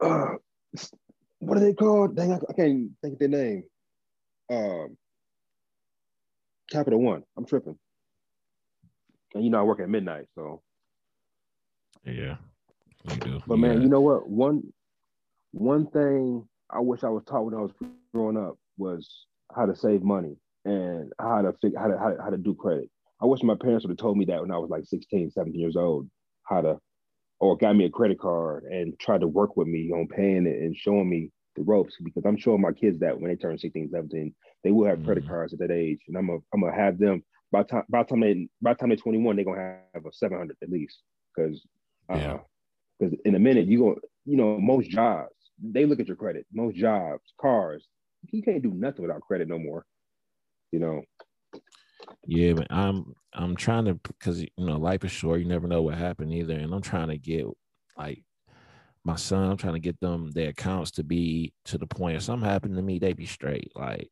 Uh, 0.01 0.35
what 1.45 1.57
are 1.57 1.61
they 1.61 1.73
called? 1.73 2.15
Dang, 2.15 2.33
I, 2.33 2.35
I 2.49 2.53
can't 2.53 2.91
think 3.01 3.13
of 3.13 3.19
their 3.19 3.27
name. 3.29 3.63
Um, 4.49 4.97
Capital 6.71 6.99
One. 7.01 7.23
I'm 7.37 7.45
tripping. 7.45 7.77
And 9.33 9.43
you 9.43 9.49
know 9.49 9.59
I 9.59 9.63
work 9.63 9.79
at 9.79 9.89
midnight, 9.89 10.25
so. 10.35 10.61
Yeah. 12.05 12.37
But 13.47 13.57
man, 13.57 13.77
Yeah. 13.77 13.83
you 13.83 13.89
know 13.89 14.01
what? 14.01 14.27
One 14.29 14.63
one 15.51 15.87
thing 15.87 16.47
I 16.69 16.79
wish 16.79 17.03
I 17.03 17.09
was 17.09 17.23
taught 17.25 17.45
when 17.45 17.53
I 17.53 17.61
was 17.61 17.71
growing 18.13 18.37
up 18.37 18.57
was 18.77 19.25
how 19.55 19.65
to 19.65 19.75
save 19.75 20.01
money 20.03 20.35
and 20.65 21.13
how 21.19 21.41
to 21.41 21.53
figure 21.61 21.79
how 21.79 21.87
to, 21.87 21.97
how 21.97 22.09
to 22.11 22.21
how 22.21 22.29
to 22.29 22.37
do 22.37 22.55
credit. 22.55 22.89
I 23.21 23.25
wish 23.25 23.43
my 23.43 23.55
parents 23.55 23.85
would 23.85 23.91
have 23.91 23.97
told 23.97 24.17
me 24.17 24.25
that 24.25 24.41
when 24.41 24.51
I 24.51 24.57
was 24.57 24.69
like 24.69 24.85
16, 24.85 25.31
17 25.31 25.59
years 25.59 25.75
old, 25.75 26.09
how 26.43 26.61
to 26.61 26.79
or 27.39 27.57
got 27.57 27.75
me 27.75 27.85
a 27.85 27.89
credit 27.89 28.19
card 28.19 28.63
and 28.63 28.97
tried 28.99 29.21
to 29.21 29.27
work 29.27 29.57
with 29.57 29.67
me 29.67 29.91
on 29.91 30.07
paying 30.07 30.47
it 30.47 30.59
and 30.61 30.75
showing 30.75 31.09
me 31.09 31.31
the 31.55 31.63
ropes 31.63 31.95
because 32.03 32.25
I'm 32.25 32.37
showing 32.37 32.61
my 32.61 32.71
kids 32.73 32.99
that 32.99 33.19
when 33.19 33.29
they 33.29 33.35
turn 33.37 33.57
16, 33.57 33.89
17, 33.91 34.35
they 34.63 34.71
will 34.71 34.85
have 34.87 35.03
credit 35.03 35.25
Mhm. 35.25 35.27
cards 35.27 35.53
at 35.53 35.59
that 35.59 35.71
age. 35.71 35.99
And 36.07 36.17
I'm 36.17 36.27
gonna 36.27 36.39
I'm 36.53 36.61
gonna 36.61 36.75
have 36.75 36.97
them 36.97 37.23
by 37.51 37.63
time 37.63 37.83
by 37.89 38.03
time 38.03 38.21
they 38.21 38.47
by 38.61 38.73
the 38.73 38.79
time 38.79 38.89
they're 38.89 38.97
21, 38.97 39.35
they're 39.35 39.45
gonna 39.45 39.79
have 39.93 40.05
a 40.05 40.13
700 40.13 40.57
at 40.61 40.69
least. 40.69 41.03
Because 41.35 41.65
Yeah. 42.11 42.37
uh, 42.37 42.39
because 42.99 43.17
in 43.25 43.35
a 43.35 43.39
minute 43.39 43.67
you 43.67 43.79
go, 43.79 43.99
you 44.25 44.37
know, 44.37 44.59
most 44.59 44.89
jobs 44.89 45.33
they 45.61 45.85
look 45.85 45.99
at 45.99 46.07
your 46.07 46.17
credit. 46.17 46.45
Most 46.51 46.75
jobs, 46.75 47.33
cars, 47.39 47.87
you 48.31 48.43
can't 48.43 48.61
do 48.61 48.71
nothing 48.71 49.03
without 49.03 49.21
credit 49.21 49.47
no 49.47 49.57
more. 49.59 49.85
You 50.71 50.79
know, 50.79 51.03
Yeah, 52.25 52.53
but 52.53 52.67
I'm 52.71 53.13
I'm 53.33 53.55
trying 53.55 53.85
to 53.85 53.95
because 53.95 54.41
you 54.41 54.49
know 54.57 54.77
life 54.77 55.03
is 55.03 55.11
short. 55.11 55.39
You 55.39 55.45
never 55.45 55.67
know 55.67 55.81
what 55.83 55.95
happened 55.97 56.33
either, 56.33 56.55
and 56.57 56.73
I'm 56.73 56.81
trying 56.81 57.09
to 57.09 57.17
get 57.17 57.45
like 57.97 58.23
my 59.05 59.15
son. 59.15 59.49
I'm 59.49 59.57
trying 59.57 59.73
to 59.73 59.79
get 59.79 59.99
them 59.99 60.31
their 60.31 60.49
accounts 60.49 60.91
to 60.91 61.03
be 61.03 61.53
to 61.65 61.77
the 61.77 61.87
point 61.87 62.17
if 62.17 62.23
something 62.23 62.47
happened 62.47 62.75
to 62.75 62.81
me, 62.81 62.99
they 62.99 63.13
be 63.13 63.25
straight. 63.25 63.71
Like 63.75 64.09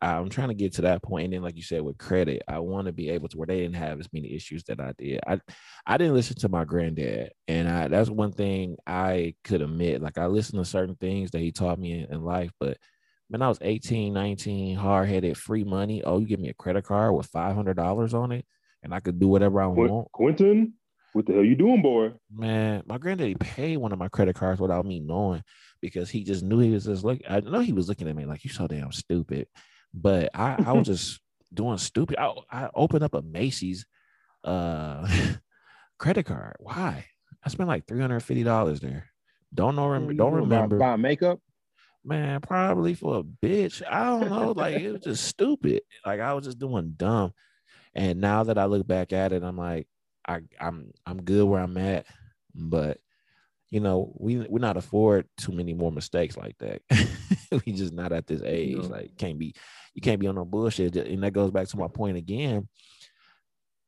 I'm 0.00 0.28
trying 0.28 0.48
to 0.48 0.54
get 0.54 0.74
to 0.74 0.82
that 0.82 1.02
point. 1.02 1.26
and 1.26 1.32
then 1.32 1.42
like 1.42 1.56
you 1.56 1.62
said 1.62 1.82
with 1.82 1.98
credit, 1.98 2.42
I 2.48 2.58
want 2.58 2.86
to 2.86 2.92
be 2.92 3.08
able 3.10 3.28
to 3.28 3.36
where 3.38 3.46
they 3.46 3.60
didn't 3.60 3.76
have 3.76 4.00
as 4.00 4.12
many 4.12 4.34
issues 4.34 4.64
that 4.64 4.80
I 4.80 4.92
did. 4.98 5.20
I 5.26 5.40
I 5.86 5.96
didn't 5.96 6.14
listen 6.14 6.36
to 6.38 6.48
my 6.48 6.64
granddad, 6.64 7.30
and 7.48 7.68
I 7.68 7.88
that's 7.88 8.10
one 8.10 8.32
thing 8.32 8.76
I 8.86 9.34
could 9.44 9.62
admit. 9.62 10.02
Like 10.02 10.18
I 10.18 10.26
listened 10.26 10.62
to 10.62 10.68
certain 10.68 10.96
things 10.96 11.30
that 11.30 11.40
he 11.40 11.52
taught 11.52 11.78
me 11.78 12.02
in, 12.02 12.12
in 12.12 12.22
life, 12.22 12.50
but 12.60 12.76
when 13.28 13.40
I 13.40 13.48
was 13.48 13.58
18, 13.62 14.12
19, 14.12 14.76
hard 14.76 15.08
headed, 15.08 15.38
free 15.38 15.64
money. 15.64 16.02
Oh, 16.04 16.18
you 16.18 16.26
give 16.26 16.40
me 16.40 16.50
a 16.50 16.54
credit 16.54 16.84
card 16.84 17.14
with 17.14 17.32
$500 17.32 18.12
on 18.12 18.30
it 18.30 18.44
and 18.82 18.94
I 18.94 19.00
could 19.00 19.18
do 19.18 19.28
whatever 19.28 19.60
I 19.62 19.66
want. 19.66 20.12
Quentin, 20.12 20.74
what 21.12 21.26
the 21.26 21.32
hell 21.34 21.44
you 21.44 21.54
doing, 21.54 21.82
boy? 21.82 22.12
Man, 22.34 22.82
my 22.86 22.98
granddaddy 22.98 23.34
paid 23.34 23.76
one 23.76 23.92
of 23.92 23.98
my 23.98 24.08
credit 24.08 24.36
cards 24.36 24.60
without 24.60 24.86
me 24.86 25.00
knowing 25.00 25.42
because 25.80 26.10
he 26.10 26.24
just 26.24 26.42
knew 26.42 26.58
he 26.58 26.70
was 26.70 26.84
just 26.84 27.04
looking. 27.04 27.26
I 27.28 27.40
know 27.40 27.60
he 27.60 27.72
was 27.72 27.88
looking 27.88 28.08
at 28.08 28.16
me 28.16 28.24
like, 28.24 28.44
you 28.44 28.50
so 28.50 28.66
damn 28.66 28.92
stupid. 28.92 29.46
But 29.92 30.30
I, 30.34 30.56
I 30.66 30.72
was 30.72 30.86
just 30.86 31.20
doing 31.52 31.78
stupid. 31.78 32.16
I, 32.18 32.32
I 32.50 32.70
opened 32.74 33.04
up 33.04 33.14
a 33.14 33.22
Macy's 33.22 33.84
uh, 34.44 35.06
credit 35.98 36.24
card. 36.24 36.56
Why? 36.58 37.06
I 37.44 37.48
spent 37.48 37.68
like 37.68 37.86
$350 37.86 38.80
there. 38.80 39.06
Don't 39.54 39.76
know, 39.76 39.88
rem- 39.88 40.16
don't 40.16 40.32
doing, 40.32 40.48
buy- 40.48 40.54
remember. 40.56 40.78
Buy 40.78 40.96
makeup. 40.96 41.40
Man, 42.04 42.40
probably 42.40 42.94
for 42.94 43.18
a 43.18 43.22
bitch. 43.22 43.82
I 43.88 44.04
don't 44.06 44.28
know. 44.30 44.52
Like 44.52 44.80
it 44.80 44.92
was 44.92 45.02
just 45.02 45.24
stupid. 45.28 45.82
Like 46.04 46.20
I 46.20 46.32
was 46.34 46.44
just 46.44 46.58
doing 46.58 46.94
dumb. 46.96 47.32
And 47.94 48.20
now 48.20 48.44
that 48.44 48.58
I 48.58 48.64
look 48.64 48.86
back 48.86 49.12
at 49.12 49.32
it, 49.32 49.42
I'm 49.42 49.56
like, 49.58 49.86
I, 50.26 50.40
I'm 50.60 50.92
I'm 51.06 51.22
good 51.22 51.44
where 51.44 51.60
I'm 51.60 51.76
at. 51.76 52.06
But 52.54 52.98
you 53.70 53.80
know, 53.80 54.12
we 54.18 54.38
we 54.38 54.60
not 54.60 54.76
afford 54.76 55.26
too 55.38 55.52
many 55.52 55.72
more 55.74 55.90
mistakes 55.90 56.36
like 56.36 56.56
that. 56.58 56.82
we 57.66 57.72
just 57.72 57.92
not 57.92 58.12
at 58.12 58.26
this 58.26 58.42
age. 58.44 58.76
No. 58.76 58.82
Like 58.82 59.16
can't 59.16 59.38
be 59.38 59.54
you 59.94 60.02
can't 60.02 60.20
be 60.20 60.26
on 60.26 60.34
no 60.34 60.44
bullshit. 60.44 60.96
And 60.96 61.22
that 61.22 61.32
goes 61.32 61.50
back 61.50 61.68
to 61.68 61.76
my 61.76 61.88
point 61.88 62.16
again. 62.16 62.68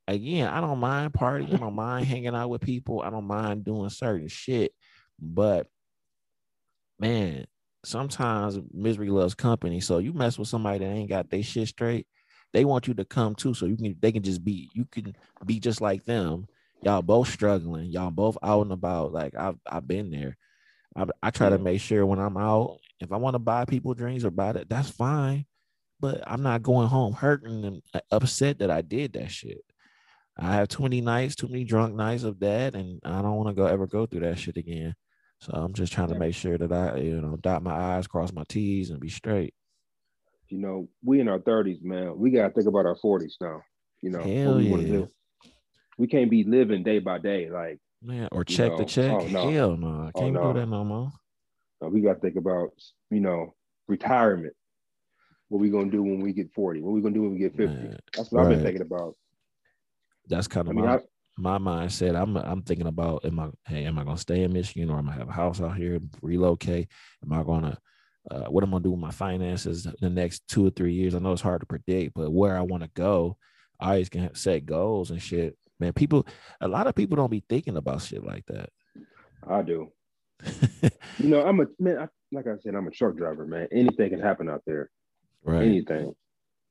Again, 0.06 0.48
I 0.48 0.60
don't 0.60 0.80
mind 0.80 1.14
partying, 1.14 1.54
I 1.54 1.56
don't 1.56 1.74
mind 1.74 2.06
hanging 2.06 2.34
out 2.34 2.50
with 2.50 2.60
people, 2.60 3.00
I 3.00 3.08
don't 3.08 3.26
mind 3.26 3.64
doing 3.64 3.88
certain 3.88 4.28
shit, 4.28 4.72
but 5.18 5.66
man, 6.98 7.46
sometimes 7.84 8.58
misery 8.72 9.08
loves 9.08 9.34
company. 9.34 9.80
So 9.80 9.98
you 9.98 10.12
mess 10.12 10.38
with 10.38 10.48
somebody 10.48 10.80
that 10.80 10.90
ain't 10.90 11.08
got 11.08 11.30
their 11.30 11.42
shit 11.42 11.68
straight, 11.68 12.06
they 12.54 12.64
want 12.64 12.86
you 12.88 12.94
to 12.94 13.04
come 13.04 13.34
too. 13.34 13.52
So 13.52 13.66
you 13.66 13.76
can 13.76 13.96
they 14.00 14.12
can 14.12 14.22
just 14.22 14.42
be 14.42 14.70
you 14.72 14.86
can 14.86 15.14
be 15.44 15.60
just 15.60 15.82
like 15.82 16.04
them. 16.04 16.46
Y'all 16.82 17.02
both 17.02 17.28
struggling. 17.28 17.90
Y'all 17.90 18.10
both 18.10 18.38
out 18.42 18.62
and 18.62 18.72
about. 18.72 19.12
Like 19.12 19.34
I've 19.34 19.58
I've 19.66 19.86
been 19.86 20.10
there. 20.10 20.38
I, 20.96 21.04
I 21.22 21.30
try 21.30 21.50
to 21.50 21.58
make 21.58 21.80
sure 21.80 22.06
when 22.06 22.20
I'm 22.20 22.36
out, 22.36 22.78
if 23.00 23.12
I 23.12 23.16
want 23.16 23.34
to 23.34 23.40
buy 23.40 23.64
people 23.64 23.94
drinks 23.94 24.24
or 24.24 24.30
buy 24.30 24.52
that, 24.52 24.68
that's 24.68 24.88
fine. 24.88 25.44
But 25.98 26.22
I'm 26.26 26.42
not 26.42 26.62
going 26.62 26.86
home 26.88 27.12
hurting 27.12 27.64
and 27.64 27.82
uh, 27.92 28.00
upset 28.12 28.60
that 28.60 28.70
I 28.70 28.82
did 28.82 29.14
that 29.14 29.30
shit. 29.30 29.58
I 30.38 30.54
have 30.54 30.68
too 30.68 30.82
many 30.82 31.00
nights, 31.00 31.34
too 31.34 31.48
many 31.48 31.64
drunk 31.64 31.94
nights 31.94 32.24
of 32.24 32.40
that, 32.40 32.74
and 32.74 33.00
I 33.04 33.22
don't 33.22 33.36
want 33.36 33.48
to 33.48 33.54
go 33.54 33.66
ever 33.66 33.86
go 33.86 34.06
through 34.06 34.20
that 34.20 34.38
shit 34.38 34.56
again. 34.56 34.94
So 35.40 35.52
I'm 35.52 35.72
just 35.72 35.92
trying 35.92 36.08
to 36.08 36.18
make 36.18 36.34
sure 36.34 36.56
that 36.58 36.72
I, 36.72 36.96
you 36.98 37.20
know, 37.20 37.36
dot 37.36 37.62
my 37.62 37.96
I's, 37.96 38.06
cross 38.06 38.32
my 38.32 38.44
T's, 38.48 38.90
and 38.90 39.00
be 39.00 39.08
straight. 39.08 39.54
You 40.54 40.60
know, 40.60 40.88
we 41.02 41.18
in 41.18 41.26
our 41.28 41.40
thirties, 41.40 41.80
man. 41.82 42.16
We 42.16 42.30
gotta 42.30 42.54
think 42.54 42.68
about 42.68 42.86
our 42.86 42.94
forties 42.94 43.36
now. 43.40 43.62
You 44.02 44.10
know, 44.10 44.20
Hell 44.22 44.52
what 44.54 44.58
we 44.62 44.70
yeah. 44.86 44.92
do. 44.92 45.10
We 45.98 46.06
can't 46.06 46.30
be 46.30 46.44
living 46.44 46.84
day 46.84 47.00
by 47.00 47.18
day. 47.18 47.50
Like, 47.50 47.80
Man, 48.00 48.28
or 48.30 48.44
check 48.44 48.70
know, 48.70 48.78
the 48.78 48.84
check. 48.84 49.10
oh, 49.10 49.26
no. 49.26 49.50
Hell 49.50 49.76
no, 49.76 49.88
I 49.88 50.10
Oh, 50.14 50.20
can't 50.20 50.32
no. 50.34 50.52
do 50.52 50.60
that 50.60 50.66
no 50.66 50.84
more. 50.84 51.10
uh, 51.84 51.88
we 51.88 52.02
gotta 52.02 52.20
think 52.20 52.36
about, 52.36 52.70
you 53.10 53.18
know, 53.18 53.52
retirement. 53.88 54.54
What 55.48 55.58
we 55.60 55.70
gonna 55.70 55.90
do 55.90 56.04
when 56.04 56.20
we 56.20 56.32
get 56.32 56.52
forty? 56.54 56.80
What 56.82 56.92
we 56.92 57.00
gonna 57.00 57.14
do 57.14 57.22
when 57.22 57.32
we 57.32 57.38
get 57.40 57.56
fifty? 57.56 57.74
Man, 57.74 57.98
That's 58.16 58.30
what 58.30 58.44
I've 58.44 58.50
been 58.50 58.62
thinking 58.62 58.82
about. 58.82 59.16
That's 60.28 60.46
kind 60.46 60.68
I 60.68 60.70
of 60.70 60.76
mean, 60.76 60.84
my 60.86 60.94
I, 60.94 61.00
my 61.36 61.58
mindset. 61.58 62.14
I'm 62.14 62.36
I'm 62.36 62.62
thinking 62.62 62.86
about 62.86 63.24
am 63.24 63.40
I 63.40 63.48
hey 63.66 63.86
am 63.86 63.98
I 63.98 64.04
gonna 64.04 64.18
stay 64.18 64.44
in 64.44 64.52
Michigan 64.52 64.88
or 64.90 64.98
am 64.98 65.08
I 65.08 65.14
gonna 65.14 65.24
have 65.24 65.28
a 65.30 65.32
house 65.32 65.60
out 65.60 65.76
here 65.76 65.98
relocate? 66.22 66.86
Am 67.24 67.32
I 67.32 67.42
gonna 67.42 67.76
uh, 68.30 68.44
what 68.44 68.64
am 68.64 68.70
gonna 68.70 68.82
do 68.82 68.90
with 68.90 69.00
my 69.00 69.10
finances 69.10 69.86
the 70.00 70.10
next 70.10 70.46
two 70.48 70.66
or 70.66 70.70
three 70.70 70.94
years? 70.94 71.14
I 71.14 71.18
know 71.18 71.32
it's 71.32 71.42
hard 71.42 71.60
to 71.60 71.66
predict, 71.66 72.14
but 72.14 72.32
where 72.32 72.56
I 72.56 72.62
want 72.62 72.82
to 72.82 72.90
go, 72.94 73.36
I 73.80 73.90
always 73.90 74.08
can 74.08 74.34
set 74.34 74.66
goals 74.66 75.10
and 75.10 75.20
shit. 75.20 75.56
Man, 75.78 75.92
people, 75.92 76.26
a 76.60 76.68
lot 76.68 76.86
of 76.86 76.94
people 76.94 77.16
don't 77.16 77.30
be 77.30 77.44
thinking 77.48 77.76
about 77.76 78.02
shit 78.02 78.24
like 78.24 78.46
that. 78.46 78.70
I 79.46 79.62
do. 79.62 79.92
You 81.18 81.28
know, 81.28 81.46
I'm 81.46 81.60
a 81.60 81.66
man. 81.78 81.98
I, 81.98 82.08
like 82.32 82.46
I 82.46 82.56
said, 82.60 82.74
I'm 82.74 82.88
a 82.88 82.90
truck 82.90 83.16
driver, 83.16 83.46
man. 83.46 83.68
Anything 83.70 84.10
can 84.10 84.20
happen 84.20 84.48
out 84.48 84.62
there. 84.66 84.90
right. 85.44 85.62
anything. 85.62 86.12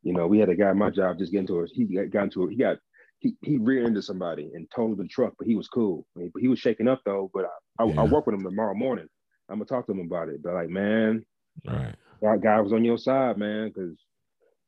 You 0.01 0.13
know, 0.13 0.27
we 0.27 0.39
had 0.39 0.49
a 0.49 0.55
guy 0.55 0.69
at 0.69 0.75
my 0.75 0.89
job 0.89 1.17
just 1.17 1.31
get 1.31 1.39
into 1.39 1.61
a 1.61 1.65
he 1.71 1.85
got, 1.85 2.09
got 2.09 2.23
into 2.23 2.43
a, 2.43 2.49
he 2.49 2.57
got 2.57 2.77
he 3.19 3.35
he 3.41 3.57
rear 3.57 3.85
ended 3.85 4.03
somebody 4.03 4.51
and 4.53 4.67
totaled 4.75 4.97
the 4.97 5.07
truck, 5.07 5.33
but 5.37 5.47
he 5.47 5.55
was 5.55 5.69
cool. 5.69 6.05
I 6.15 6.19
mean, 6.19 6.31
he 6.39 6.49
was 6.49 6.59
shaking 6.59 6.89
up 6.89 7.01
though. 7.05 7.31
But 7.33 7.45
I, 7.45 7.83
I 7.83 7.87
Yeah. 7.87 8.01
I'll 8.01 8.09
work 8.09 8.25
with 8.25 8.35
him 8.35 8.43
tomorrow 8.43 8.75
morning. 8.75 9.07
I'm 9.49 9.55
gonna 9.55 9.65
talk 9.65 9.85
to 9.85 9.93
him 9.93 10.01
about 10.01 10.27
it. 10.27 10.43
But 10.43 10.55
like, 10.55 10.69
man, 10.69 11.25
Right. 11.65 11.95
that 12.21 12.41
guy 12.41 12.59
was 12.59 12.73
on 12.73 12.83
your 12.83 12.97
side, 12.97 13.37
man, 13.37 13.69
because 13.69 13.97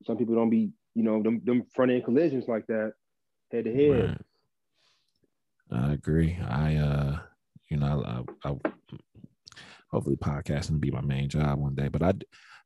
some 0.04 0.18
people 0.18 0.36
don't 0.36 0.50
be, 0.50 0.72
you 0.94 1.04
know, 1.04 1.22
them 1.22 1.42
them 1.44 1.64
front 1.74 1.92
end 1.92 2.06
collisions 2.06 2.48
like 2.48 2.68
that, 2.68 2.94
head 3.52 3.66
to 3.66 3.74
head. 3.74 4.20
I 5.72 5.94
agree. 5.94 6.38
I 6.48 6.76
uh 6.76 7.20
you 7.70 7.78
know, 7.78 8.26
I, 8.44 8.50
I 8.50 8.56
hopefully 9.90 10.18
podcasting 10.18 10.72
will 10.72 10.80
be 10.80 10.92
my 10.92 11.02
main 11.02 11.30
job 11.30 11.60
one 11.60 11.76
day. 11.76 11.88
But 11.88 12.04
I, 12.04 12.14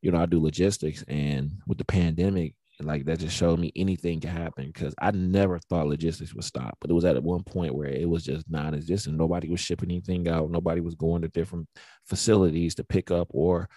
you 0.01 0.11
know, 0.11 0.19
I 0.19 0.25
do 0.25 0.41
logistics 0.41 1.03
and 1.07 1.51
with 1.67 1.77
the 1.77 1.85
pandemic, 1.85 2.55
like 2.81 3.05
that 3.05 3.19
just 3.19 3.35
showed 3.35 3.59
me 3.59 3.73
anything 3.75 4.21
can 4.21 4.29
happen 4.29 4.67
because 4.67 4.95
I 5.01 5.11
never 5.11 5.59
thought 5.59 5.87
logistics 5.87 6.33
would 6.33 6.45
stop. 6.45 6.77
But 6.79 6.89
it 6.89 6.93
was 6.93 7.03
at 7.05 7.21
one 7.21 7.43
point 7.43 7.75
where 7.75 7.89
it 7.89 8.07
was 8.07 8.23
just 8.23 8.49
non-existent. 8.49 9.17
Nobody 9.17 9.49
was 9.49 9.59
shipping 9.59 9.91
anything 9.91 10.29
out, 10.29 10.49
nobody 10.49 10.79
was 10.79 10.95
going 10.95 11.21
to 11.23 11.27
different 11.27 11.67
facilities 12.05 12.75
to 12.75 12.83
pick 12.85 13.11
up 13.11 13.27
or 13.31 13.67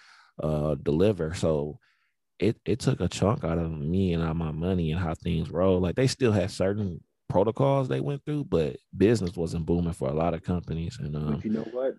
uh 0.41 0.75
deliver. 0.77 1.35
So 1.35 1.79
it 2.39 2.57
it 2.65 2.81
took 2.81 3.01
a 3.01 3.09
chunk 3.09 3.45
out 3.45 3.59
of 3.59 3.71
me 3.71 4.13
and 4.13 4.23
out 4.23 4.37
my 4.37 4.53
money 4.53 4.93
and 4.93 5.01
how 5.01 5.15
things 5.15 5.51
roll. 5.51 5.81
Like 5.81 5.97
they 5.97 6.07
still 6.07 6.33
had 6.33 6.51
certain 6.51 7.01
protocols 7.29 7.89
they 7.89 8.01
went 8.01 8.25
through, 8.25 8.45
but 8.45 8.77
business 8.97 9.37
wasn't 9.37 9.67
booming 9.67 9.93
for 9.93 10.09
a 10.09 10.15
lot 10.15 10.35
of 10.35 10.43
companies. 10.43 10.99
And 11.01 11.17
um, 11.17 11.35
But 11.35 11.45
you 11.45 11.51
know 11.51 11.69
what? 11.73 11.95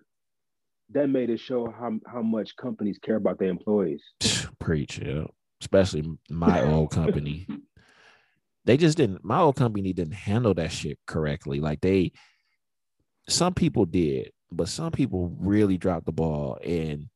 That 0.90 1.08
made 1.08 1.30
it 1.30 1.40
show 1.40 1.70
how 1.70 1.98
how 2.06 2.22
much 2.22 2.56
companies 2.56 2.98
care 2.98 3.16
about 3.16 3.38
their 3.38 3.48
employees. 3.48 4.02
preach, 4.60 4.98
yeah. 4.98 5.24
Especially 5.60 6.04
my 6.30 6.62
old 6.62 6.90
company. 6.90 7.46
They 8.66 8.78
just 8.78 8.96
didn't 8.96 9.22
my 9.22 9.40
old 9.40 9.56
company 9.56 9.92
didn't 9.92 10.14
handle 10.14 10.54
that 10.54 10.72
shit 10.72 10.98
correctly. 11.06 11.60
Like 11.60 11.82
they 11.82 12.12
some 13.28 13.52
people 13.52 13.84
did, 13.84 14.32
but 14.50 14.68
some 14.68 14.90
people 14.90 15.36
really 15.38 15.76
dropped 15.76 16.06
the 16.06 16.12
ball 16.12 16.58
and 16.64 17.10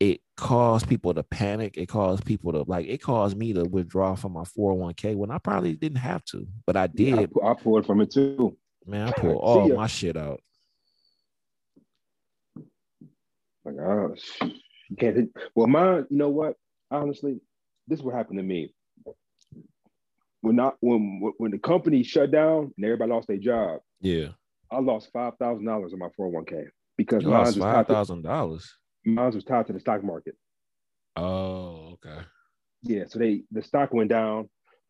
it 0.00 0.20
caused 0.36 0.88
people 0.88 1.14
to 1.14 1.22
panic. 1.22 1.76
It 1.76 1.86
caused 1.86 2.24
people 2.24 2.52
to 2.52 2.64
like 2.66 2.86
it 2.86 2.98
caused 2.98 3.36
me 3.36 3.52
to 3.52 3.64
withdraw 3.64 4.14
from 4.14 4.32
my 4.32 4.42
401k 4.42 5.14
when 5.14 5.30
I 5.30 5.38
probably 5.38 5.74
didn't 5.74 5.98
have 5.98 6.24
to, 6.26 6.46
but 6.66 6.76
I 6.76 6.86
did. 6.86 7.30
Yeah, 7.34 7.42
I, 7.42 7.50
I 7.50 7.54
pulled 7.54 7.86
from 7.86 8.00
it 8.00 8.10
too. 8.10 8.56
Man, 8.86 9.08
I 9.08 9.12
pulled 9.12 9.36
all 9.42 9.68
my 9.68 9.86
shit 9.86 10.16
out. 10.16 10.40
Like, 13.64 13.76
oh, 13.80 14.14
you 14.42 14.96
can't. 14.98 15.30
Well, 15.54 15.68
mine, 15.68 16.06
you 16.10 16.18
know 16.18 16.28
what? 16.28 16.56
Honestly, 16.90 17.40
this 17.88 17.98
is 17.98 18.04
what 18.04 18.14
happened 18.14 18.38
to 18.38 18.42
me. 18.42 18.74
When 20.40 20.56
not 20.56 20.76
when 20.80 21.32
when 21.38 21.50
the 21.50 21.58
company 21.58 22.02
shut 22.02 22.30
down 22.30 22.74
and 22.76 22.84
everybody 22.84 23.10
lost 23.10 23.28
their 23.28 23.38
job. 23.38 23.80
Yeah. 24.00 24.28
I 24.70 24.80
lost 24.80 25.10
five 25.12 25.34
thousand 25.38 25.64
dollars 25.64 25.92
in 25.92 25.98
my 25.98 26.08
401k 26.18 26.66
because 26.98 27.22
you 27.22 27.30
lost 27.30 27.58
five 27.58 27.86
thousand 27.86 28.22
dollars. 28.22 28.76
Mine 29.04 29.34
was 29.34 29.44
tied 29.44 29.66
to 29.66 29.72
the 29.72 29.80
stock 29.80 30.02
market. 30.02 30.36
Oh, 31.16 31.94
okay. 31.94 32.22
Yeah, 32.82 33.04
so 33.08 33.18
they 33.18 33.42
the 33.50 33.62
stock 33.62 33.92
went 33.92 34.10
down, 34.10 34.48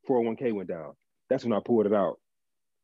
401k 0.08 0.52
went 0.52 0.68
down. 0.68 0.94
That's 1.28 1.44
when 1.44 1.52
I 1.52 1.60
pulled 1.64 1.86
it 1.86 1.92
out. 1.92 2.18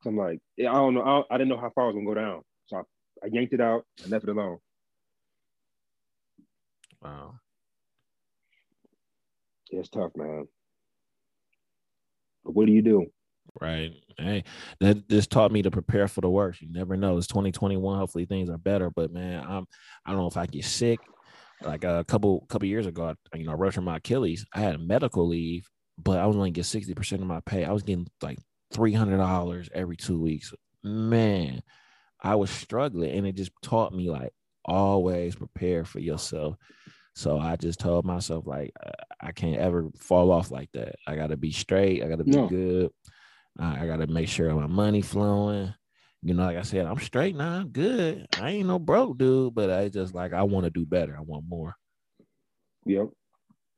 So 0.02 0.10
I'm 0.10 0.16
like, 0.16 0.40
I 0.58 0.64
don't 0.64 0.94
know, 0.94 1.02
I, 1.02 1.06
don't, 1.06 1.26
I 1.30 1.38
didn't 1.38 1.48
know 1.50 1.60
how 1.60 1.70
far 1.74 1.84
it 1.84 1.94
was 1.94 1.96
gonna 1.96 2.06
go 2.06 2.14
down. 2.14 2.42
So 2.66 2.76
I, 2.78 2.80
I 3.24 3.28
yanked 3.32 3.52
it 3.52 3.60
out 3.60 3.84
and 4.02 4.10
left 4.10 4.24
it 4.24 4.30
alone. 4.30 4.58
Wow. 7.02 7.34
Yeah, 9.70 9.80
it's 9.80 9.88
tough, 9.88 10.12
man. 10.16 10.46
But 12.44 12.54
what 12.54 12.66
do 12.66 12.72
you 12.72 12.82
do? 12.82 13.06
Right. 13.60 13.92
Hey, 14.16 14.44
that 14.80 15.08
just 15.08 15.30
taught 15.30 15.52
me 15.52 15.62
to 15.62 15.70
prepare 15.70 16.08
for 16.08 16.20
the 16.20 16.30
worst. 16.30 16.62
You 16.62 16.68
never 16.70 16.96
know. 16.96 17.16
It's 17.16 17.26
2021. 17.26 17.98
Hopefully 17.98 18.26
things 18.26 18.48
are 18.48 18.58
better. 18.58 18.90
But 18.90 19.12
man, 19.12 19.44
I'm 19.46 19.66
I 20.04 20.10
don't 20.10 20.20
know 20.20 20.28
if 20.28 20.36
I 20.36 20.46
get 20.46 20.64
sick. 20.64 21.00
Like 21.62 21.84
a 21.84 22.04
couple 22.06 22.46
couple 22.48 22.68
years 22.68 22.86
ago, 22.86 23.14
I, 23.32 23.36
you 23.36 23.44
know, 23.44 23.52
I 23.52 23.54
ruptured 23.54 23.84
my 23.84 23.96
Achilles. 23.96 24.46
I 24.52 24.60
had 24.60 24.80
medical 24.80 25.26
leave, 25.26 25.68
but 25.98 26.18
I 26.18 26.26
was 26.26 26.36
only 26.36 26.50
get 26.50 26.64
60% 26.64 27.12
of 27.12 27.20
my 27.20 27.40
pay. 27.40 27.64
I 27.64 27.72
was 27.72 27.82
getting 27.82 28.06
like 28.22 28.38
$300 28.74 29.68
every 29.72 29.96
two 29.96 30.20
weeks. 30.20 30.52
Man, 30.82 31.62
I 32.22 32.36
was 32.36 32.50
struggling 32.50 33.10
and 33.10 33.26
it 33.26 33.34
just 33.34 33.52
taught 33.62 33.94
me 33.94 34.10
like 34.10 34.32
always 34.64 35.34
prepare 35.34 35.84
for 35.84 36.00
yourself. 36.00 36.56
So 37.14 37.38
I 37.38 37.56
just 37.56 37.80
told 37.80 38.04
myself 38.04 38.46
like 38.46 38.72
I 39.20 39.32
can't 39.32 39.58
ever 39.58 39.88
fall 39.98 40.30
off 40.30 40.50
like 40.50 40.70
that. 40.72 40.94
I 41.06 41.16
got 41.16 41.28
to 41.28 41.36
be 41.36 41.52
straight. 41.52 42.02
I 42.02 42.08
got 42.08 42.18
to 42.18 42.24
be 42.24 42.30
no. 42.30 42.46
good. 42.46 42.90
I 43.58 43.86
got 43.86 43.98
to 43.98 44.06
make 44.06 44.28
sure 44.28 44.54
my 44.54 44.66
money 44.66 45.02
flowing. 45.02 45.74
You 46.22 46.34
know, 46.34 46.44
like 46.44 46.58
I 46.58 46.62
said, 46.62 46.84
I'm 46.84 46.98
straight 46.98 47.34
now. 47.34 47.60
I'm 47.60 47.68
good. 47.68 48.26
I 48.40 48.50
ain't 48.50 48.68
no 48.68 48.78
broke 48.78 49.16
dude, 49.16 49.54
but 49.54 49.70
I 49.70 49.88
just 49.88 50.14
like 50.14 50.34
I 50.34 50.42
want 50.42 50.64
to 50.64 50.70
do 50.70 50.84
better. 50.84 51.16
I 51.16 51.22
want 51.22 51.46
more. 51.48 51.74
Yep. 52.84 53.08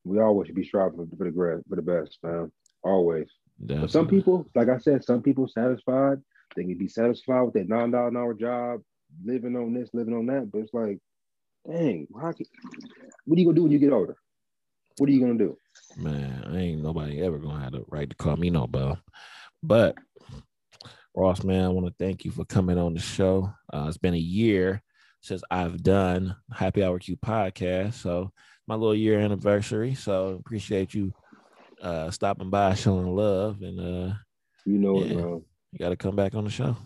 We 0.04 0.20
always 0.20 0.46
should 0.46 0.56
be 0.56 0.64
striving 0.64 1.08
for 1.16 1.24
the 1.24 1.62
for 1.68 1.76
the 1.76 1.82
best, 1.82 2.18
man. 2.22 2.50
Always. 2.82 3.28
But 3.60 3.90
some 3.90 4.08
people, 4.08 4.46
like 4.56 4.68
I 4.68 4.78
said, 4.78 5.04
some 5.04 5.22
people 5.22 5.46
satisfied. 5.46 6.18
They 6.56 6.64
can 6.64 6.76
be 6.76 6.88
satisfied 6.88 7.42
with 7.42 7.54
their 7.54 7.64
nine 7.64 7.92
dollar 7.92 8.08
an 8.08 8.16
hour 8.16 8.34
job, 8.34 8.82
living 9.24 9.56
on 9.56 9.72
this, 9.72 9.90
living 9.92 10.14
on 10.14 10.26
that. 10.26 10.50
But 10.50 10.62
it's 10.62 10.74
like, 10.74 10.98
dang, 11.70 12.08
can, 12.12 12.34
what 13.24 13.36
are 13.36 13.40
you 13.40 13.44
gonna 13.44 13.54
do 13.54 13.62
when 13.62 13.72
you 13.72 13.78
get 13.78 13.92
older? 13.92 14.16
What 14.98 15.08
are 15.08 15.12
you 15.12 15.20
gonna 15.20 15.38
do? 15.38 15.56
Man, 15.96 16.44
I 16.48 16.58
ain't 16.58 16.82
nobody 16.82 17.22
ever 17.22 17.38
gonna 17.38 17.62
have 17.62 17.72
the 17.72 17.84
right 17.86 18.10
to 18.10 18.16
call 18.16 18.36
me 18.36 18.50
no 18.50 18.66
bum. 18.66 18.98
But 19.62 19.96
Ross, 21.14 21.44
man, 21.44 21.64
I 21.64 21.68
want 21.68 21.86
to 21.86 21.94
thank 21.98 22.24
you 22.24 22.30
for 22.30 22.44
coming 22.46 22.78
on 22.78 22.94
the 22.94 23.00
show. 23.00 23.52
Uh, 23.72 23.84
it's 23.86 23.98
been 23.98 24.14
a 24.14 24.18
year 24.18 24.82
since 25.20 25.42
I've 25.50 25.82
done 25.82 26.34
Happy 26.50 26.82
Hour 26.82 26.98
Q 26.98 27.16
podcast, 27.16 27.94
so 27.94 28.32
my 28.66 28.74
little 28.74 28.94
year 28.94 29.20
anniversary. 29.20 29.94
So 29.94 30.40
appreciate 30.40 30.94
you 30.94 31.12
uh, 31.82 32.10
stopping 32.10 32.48
by, 32.48 32.74
showing 32.74 33.14
love, 33.14 33.60
and 33.60 33.78
uh, 33.78 34.14
you 34.64 34.78
know 34.78 35.00
yeah, 35.00 35.04
it, 35.04 35.16
man. 35.16 35.44
You 35.72 35.78
got 35.78 35.90
to 35.90 35.96
come 35.96 36.16
back 36.16 36.34
on 36.34 36.44
the 36.44 36.50
show. 36.50 36.76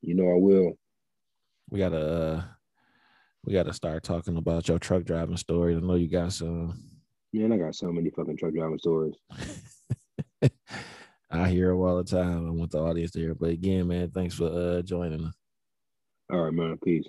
You 0.00 0.14
know 0.14 0.30
I 0.30 0.36
will. 0.36 0.78
We 1.70 1.80
gotta 1.80 1.98
uh, 1.98 2.42
we 3.44 3.52
gotta 3.52 3.72
start 3.72 4.04
talking 4.04 4.36
about 4.36 4.68
your 4.68 4.78
truck 4.78 5.02
driving 5.02 5.36
story. 5.36 5.74
I 5.74 5.80
know 5.80 5.96
you 5.96 6.08
got 6.08 6.32
some. 6.32 6.80
Man, 7.32 7.52
I 7.52 7.56
got 7.56 7.74
so 7.74 7.90
many 7.90 8.10
fucking 8.10 8.36
truck 8.36 8.54
driving 8.54 8.78
stories. 8.78 9.16
I 11.30 11.48
hear 11.48 11.68
them 11.68 11.80
all 11.80 11.96
the 11.96 12.04
time. 12.04 12.46
I 12.46 12.50
want 12.50 12.70
the 12.70 12.78
audience 12.78 13.10
to 13.12 13.20
hear. 13.20 13.34
But 13.34 13.50
again, 13.50 13.88
man, 13.88 14.10
thanks 14.10 14.34
for 14.34 14.46
uh, 14.46 14.82
joining 14.82 15.24
us. 15.24 15.34
All 16.30 16.40
right, 16.40 16.52
man. 16.52 16.78
Peace. 16.82 17.06